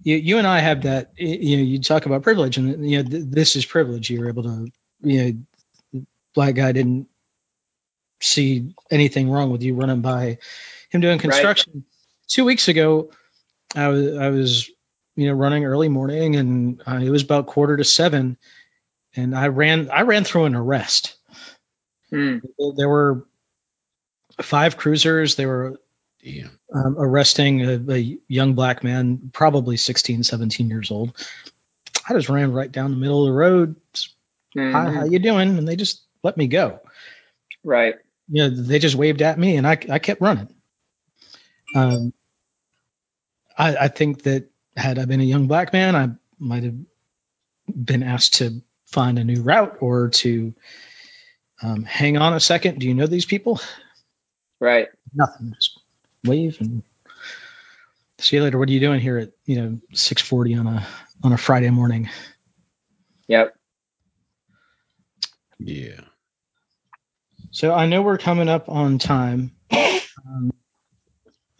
You, 0.01 0.17
you 0.17 0.37
and 0.37 0.47
I 0.47 0.59
have 0.59 0.83
that. 0.83 1.13
You 1.17 1.57
know, 1.57 1.63
you 1.63 1.79
talk 1.79 2.05
about 2.05 2.23
privilege, 2.23 2.57
and 2.57 2.89
you 2.89 3.03
know 3.03 3.09
th- 3.09 3.25
this 3.27 3.55
is 3.55 3.65
privilege. 3.65 4.09
You 4.09 4.21
were 4.21 4.29
able 4.29 4.43
to, 4.43 4.67
you 5.01 5.45
know, 5.93 6.05
black 6.33 6.55
guy 6.55 6.71
didn't 6.71 7.07
see 8.21 8.73
anything 8.89 9.29
wrong 9.29 9.51
with 9.51 9.61
you 9.61 9.75
running 9.75 10.01
by 10.01 10.39
him 10.89 11.01
doing 11.01 11.19
construction. 11.19 11.71
Right. 11.75 11.83
Two 12.27 12.45
weeks 12.45 12.67
ago, 12.67 13.11
I 13.75 13.89
was 13.89 14.17
I 14.17 14.29
was 14.29 14.71
you 15.15 15.27
know, 15.27 15.33
running 15.33 15.65
early 15.65 15.89
morning, 15.89 16.35
and 16.35 16.81
uh, 16.85 16.99
it 17.01 17.09
was 17.09 17.23
about 17.23 17.47
quarter 17.47 17.77
to 17.77 17.83
seven, 17.83 18.37
and 19.15 19.35
I 19.35 19.47
ran 19.47 19.89
I 19.89 20.01
ran 20.01 20.23
through 20.23 20.45
an 20.45 20.55
arrest. 20.55 21.15
Hmm. 22.09 22.39
There 22.77 22.89
were 22.89 23.25
five 24.41 24.77
cruisers. 24.77 25.35
They 25.35 25.45
were 25.45 25.79
um, 26.73 26.95
arresting 26.97 27.61
a, 27.61 27.93
a, 27.93 28.17
young 28.27 28.53
black 28.53 28.83
man, 28.83 29.29
probably 29.31 29.77
16, 29.77 30.23
17 30.23 30.69
years 30.69 30.91
old. 30.91 31.15
I 32.07 32.13
just 32.13 32.29
ran 32.29 32.51
right 32.51 32.71
down 32.71 32.91
the 32.91 32.97
middle 32.97 33.23
of 33.23 33.27
the 33.27 33.37
road. 33.37 33.75
Mm-hmm. 34.55 34.71
Hi, 34.71 34.91
how 34.91 35.05
you 35.05 35.19
doing? 35.19 35.57
And 35.57 35.67
they 35.67 35.75
just 35.75 36.03
let 36.23 36.37
me 36.37 36.47
go. 36.47 36.79
Right. 37.63 37.95
Yeah, 38.27 38.45
you 38.45 38.51
know, 38.51 38.63
they 38.63 38.79
just 38.79 38.95
waved 38.95 39.21
at 39.21 39.37
me, 39.37 39.57
and 39.57 39.67
I 39.67 39.77
I 39.89 39.99
kept 39.99 40.21
running. 40.21 40.53
Um, 41.75 42.13
I, 43.57 43.75
I 43.75 43.87
think 43.87 44.23
that 44.23 44.49
had 44.75 44.99
I 44.99 45.05
been 45.05 45.21
a 45.21 45.25
young 45.25 45.47
black 45.47 45.73
man, 45.73 45.95
I 45.95 46.09
might 46.39 46.63
have 46.63 46.75
been 47.67 48.03
asked 48.03 48.35
to 48.35 48.61
find 48.85 49.19
a 49.19 49.23
new 49.23 49.41
route 49.41 49.77
or 49.81 50.09
to 50.09 50.53
um, 51.61 51.83
hang 51.83 52.17
on 52.17 52.33
a 52.33 52.39
second. 52.39 52.79
Do 52.79 52.87
you 52.87 52.93
know 52.93 53.07
these 53.07 53.25
people? 53.25 53.59
Right. 54.59 54.87
Nothing. 55.13 55.53
Just 55.55 55.79
wave 56.25 56.57
and 56.59 56.83
see 58.19 58.37
you 58.37 58.43
later. 58.43 58.57
What 58.59 58.69
are 58.69 58.73
you 58.73 58.79
doing 58.79 58.99
here 58.99 59.17
at 59.17 59.31
you 59.45 59.61
know 59.61 59.79
six 59.93 60.21
forty 60.21 60.55
on 60.55 60.67
a 60.67 60.87
on 61.23 61.33
a 61.33 61.37
Friday 61.37 61.69
morning? 61.69 62.09
Yep. 63.27 63.55
Yeah. 65.59 66.01
So 67.51 67.73
I 67.73 67.87
know 67.87 68.01
we're 68.01 68.17
coming 68.17 68.49
up 68.49 68.69
on 68.69 68.99
time. 68.99 69.55
Um, 70.27 70.51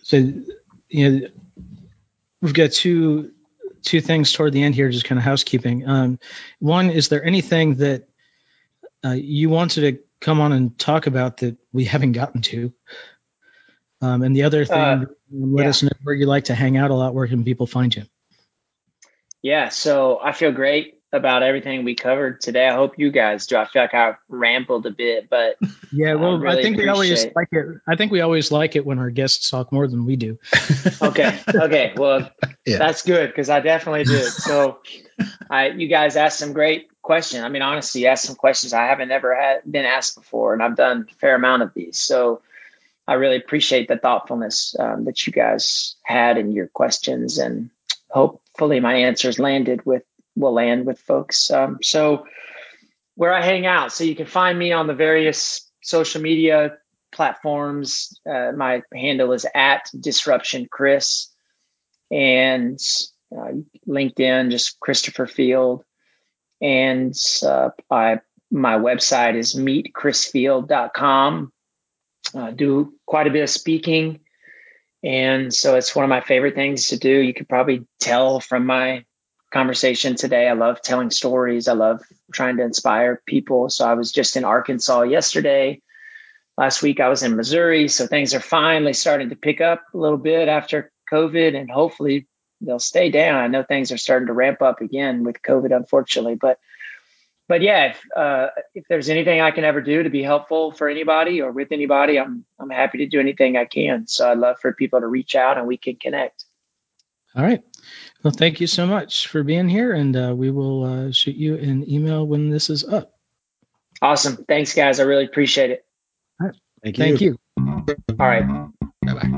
so 0.04 0.18
you 0.90 1.10
know 1.10 1.28
we've 2.46 2.54
got 2.54 2.72
two 2.72 3.32
two 3.82 4.02
things 4.02 4.32
toward 4.32 4.54
the 4.54 4.62
end 4.62 4.76
here, 4.76 4.90
just 4.90 5.06
kind 5.06 5.18
of 5.18 5.26
housekeeping. 5.26 5.88
Um, 5.88 6.20
one, 6.60 6.92
is 6.92 7.10
there 7.10 7.24
anything 7.26 7.76
that 7.76 8.08
uh, 9.04 9.12
you 9.12 9.50
wanted 9.50 9.82
to 9.82 10.04
come 10.20 10.40
on 10.40 10.52
and 10.52 10.78
talk 10.78 11.08
about 11.08 11.38
that 11.38 11.58
we 11.74 11.86
haven't 11.86 12.12
gotten 12.12 12.44
to? 12.44 12.72
Um, 14.02 14.22
and 14.22 14.36
the 14.36 14.44
other 14.44 14.64
thing, 14.64 14.78
uh, 14.78 15.06
let 15.32 15.64
yeah. 15.64 15.70
us 15.70 15.82
know 15.82 15.90
where 16.04 16.14
you 16.14 16.28
like 16.28 16.46
to 16.46 16.56
hang 16.56 16.78
out 16.78 16.92
a 16.92 16.94
lot. 16.94 17.16
Where 17.16 17.28
can 17.28 17.44
people 17.44 17.66
find 17.66 17.96
you? 17.96 18.04
Yeah, 19.42 19.70
so 19.70 20.20
I 20.22 20.32
feel 20.32 20.52
great 20.52 20.95
about 21.16 21.44
everything 21.44 21.84
we 21.84 21.96
covered 21.96 22.42
today. 22.42 22.68
I 22.68 22.76
hope 22.76 23.00
you 23.00 23.12
guys 23.12 23.48
do. 23.48 23.58
I 23.58 23.66
feel 23.66 23.82
like 23.82 23.94
I 23.94 24.16
rambled 24.28 24.86
a 24.86 24.92
bit, 24.92 25.30
but 25.30 25.58
yeah, 25.92 26.16
well, 26.16 26.36
I, 26.36 26.40
really 26.40 26.60
I 26.60 26.62
think 26.62 26.78
we 26.78 26.88
always 26.88 27.26
like 27.36 27.48
it. 27.52 27.66
I 27.88 27.96
think 27.96 28.12
we 28.12 28.22
always 28.22 28.52
like 28.52 28.76
it 28.76 28.86
when 28.86 29.00
our 29.00 29.10
guests 29.10 29.50
talk 29.50 29.72
more 29.72 29.88
than 29.88 30.06
we 30.06 30.16
do. 30.16 30.38
okay, 31.02 31.40
okay, 31.54 31.94
well, 31.96 32.30
yeah. 32.66 32.78
that's 32.78 33.04
good 33.04 33.28
because 33.30 33.50
I 33.50 33.62
definitely 33.62 34.04
did. 34.04 34.32
So, 34.32 34.80
I 35.50 35.70
you 35.70 35.88
guys 35.88 36.16
asked 36.16 36.40
some 36.40 36.54
great 36.54 36.90
questions. 37.02 37.44
I 37.44 37.50
mean, 37.50 37.62
honestly, 37.62 38.02
you 38.02 38.08
asked 38.08 38.26
some 38.26 38.36
questions 38.36 38.74
I 38.74 38.86
haven't 38.86 39.12
ever 39.12 39.36
had 39.36 39.62
been 39.70 39.86
asked 39.86 40.16
before, 40.16 40.54
and 40.54 40.62
I've 40.62 40.76
done 40.76 41.08
a 41.10 41.16
fair 41.16 41.36
amount 41.36 41.64
of 41.64 41.74
these. 41.74 42.00
So. 42.00 42.42
I 43.08 43.14
really 43.14 43.38
appreciate 43.38 43.88
the 43.88 44.00
thoughtfulness 44.00 44.76
um, 44.80 45.06
that 45.06 45.28
you 45.28 45.32
guys 45.32 45.96
had 46.02 46.40
in 46.40 46.52
your 46.52 46.66
questions, 46.66 47.38
and 47.38 47.70
hopefully 48.10 48.80
my 48.80 48.96
answers 48.96 49.38
landed 49.38 49.86
with 49.86 50.02
will 50.36 50.54
land 50.54 50.86
with 50.86 51.00
folks. 51.00 51.50
Um, 51.52 51.80
so 51.82 52.26
where 53.16 53.34
I 53.34 53.42
hang 53.42 53.66
out, 53.66 53.92
so 53.92 54.04
you 54.04 54.16
can 54.16 54.26
find 54.26 54.58
me 54.58 54.72
on 54.74 54.88
the 54.88 54.94
various 54.94 55.70
social 55.82 56.22
media 56.22 56.78
platforms. 57.12 58.20
Uh, 58.30 58.52
my 58.56 58.82
handle 58.94 59.32
is 59.32 59.46
at 59.56 59.90
disruption 59.98 60.68
Chris, 60.70 61.28
and 62.12 62.80
uh, 63.36 63.52
LinkedIn 63.88 64.52
just 64.52 64.80
Christopher 64.80 65.28
Field, 65.28 65.84
and 66.62 67.14
uh, 67.44 67.70
I 67.90 68.20
my 68.52 68.78
website 68.78 69.36
is 69.36 69.56
meetchrisfield.com. 69.56 71.52
Uh, 72.34 72.52
do 72.52 72.94
quite 73.06 73.28
a 73.28 73.32
bit 73.32 73.44
of 73.44 73.50
speaking. 73.50 74.20
And 75.04 75.54
so 75.54 75.76
it's 75.76 75.96
one 75.96 76.04
of 76.04 76.10
my 76.10 76.22
favorite 76.22 76.56
things 76.56 76.88
to 76.88 76.98
do. 76.98 77.10
You 77.10 77.34
could 77.34 77.48
probably 77.48 77.86
tell 78.00 78.40
from 78.40 78.66
my 78.66 79.06
conversation 79.52 80.16
today. 80.16 80.48
I 80.48 80.54
love 80.54 80.82
telling 80.82 81.10
stories. 81.10 81.68
I 81.68 81.74
love 81.74 82.02
trying 82.32 82.58
to 82.58 82.64
inspire 82.64 83.22
people. 83.26 83.70
So 83.70 83.88
I 83.88 83.94
was 83.94 84.12
just 84.12 84.36
in 84.36 84.44
Arkansas 84.44 85.04
yesterday. 85.04 85.82
Last 86.58 86.82
week 86.82 87.00
I 87.00 87.10
was 87.10 87.24
in 87.24 87.36
Missouri. 87.36 87.88
So 87.88 88.08
things 88.08 88.34
are 88.34 88.40
finally 88.40 88.94
starting 88.94 89.30
to 89.30 89.36
pick 89.36 89.62
up 89.62 89.84
a 89.94 89.98
little 89.98 90.18
bit 90.18 90.48
after 90.48 90.92
COVID 91.12 91.56
and 91.56 91.70
hopefully 91.70 92.28
they'll 92.62 92.80
stay 92.80 93.10
down. 93.10 93.36
I 93.36 93.48
know 93.48 93.64
things 93.64 93.92
are 93.92 93.98
starting 93.98 94.28
to 94.28 94.34
ramp 94.34 94.62
up 94.62 94.82
again 94.82 95.24
with 95.24 95.42
COVID, 95.42 95.76
unfortunately, 95.76 96.36
but 96.36 96.60
but 97.48 97.62
yeah, 97.62 97.92
if, 97.92 98.02
uh, 98.16 98.48
if 98.74 98.86
there's 98.90 99.08
anything 99.08 99.40
I 99.40 99.52
can 99.52 99.64
ever 99.64 99.80
do 99.80 100.02
to 100.02 100.10
be 100.10 100.24
helpful 100.24 100.72
for 100.72 100.90
anybody 100.90 101.42
or 101.42 101.52
with 101.52 101.72
anybody, 101.72 102.18
I'm 102.18 102.44
I'm 102.60 102.72
happy 102.72 103.00
to 103.00 103.08
do 103.08 103.20
anything 103.20 103.56
I 103.56 103.66
can. 103.66 104.08
So 104.08 104.32
I'd 104.32 104.40
love 104.40 104.60
for 104.60 104.74
people 104.74 105.00
to 105.00 105.08
reach 105.08 105.36
out 105.36 105.60
and 105.60 105.68
we 105.68 105.78
can 105.78 105.96
connect. 105.96 106.46
All 107.36 107.44
right. 107.44 107.62
Well, 108.24 108.34
thank 108.36 108.60
you 108.62 108.68
so 108.68 108.88
much 108.88 109.28
for 109.28 109.44
being 109.44 109.70
here, 109.70 109.92
and 109.94 110.16
uh, 110.16 110.34
we 110.36 110.50
will 110.52 110.84
uh, 110.84 111.12
shoot 111.12 111.36
you 111.36 111.56
an 111.58 111.88
email 111.90 112.26
when 112.26 112.50
this 112.50 112.70
is 112.70 112.84
up. 112.84 113.12
Awesome. 114.02 114.38
Thanks, 114.48 114.74
guys. 114.74 115.00
I 115.00 115.04
really 115.04 115.26
appreciate 115.26 115.72
it. 115.72 115.86
All 116.42 116.48
right. 116.48 116.56
Thank 116.84 116.98
you. 116.98 117.04
Thank 117.06 117.22
you. 117.22 117.38
All 118.20 118.28
right. 118.28 118.46
Bye-bye. 119.06 119.30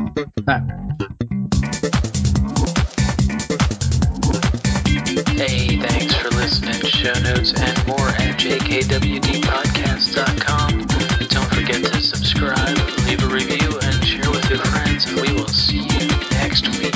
Bye. 0.43 0.62
Hey, 5.36 5.80
thanks 5.80 6.16
for 6.16 6.30
listening. 6.30 6.82
Show 6.82 7.14
notes 7.22 7.54
and 7.60 7.88
more 7.88 8.08
at 8.10 8.39
jkwdpodcast.com. 8.39 10.86
Don't 11.28 11.54
forget 11.54 11.84
to 11.84 12.02
subscribe, 12.02 12.78
leave 13.06 13.24
a 13.24 13.28
review, 13.28 13.78
and 13.82 14.06
share 14.06 14.30
with 14.32 14.50
your 14.50 14.60
friends, 14.60 15.06
and 15.06 15.20
we 15.22 15.32
will 15.34 15.48
see 15.48 15.78
you 15.80 16.08
next 16.32 16.68
week. 16.80 16.86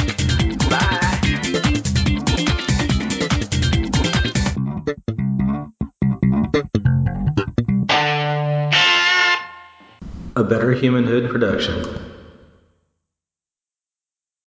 A 10.42 10.44
Better 10.44 10.72
Humanhood 10.72 11.30
production. 11.30 12.11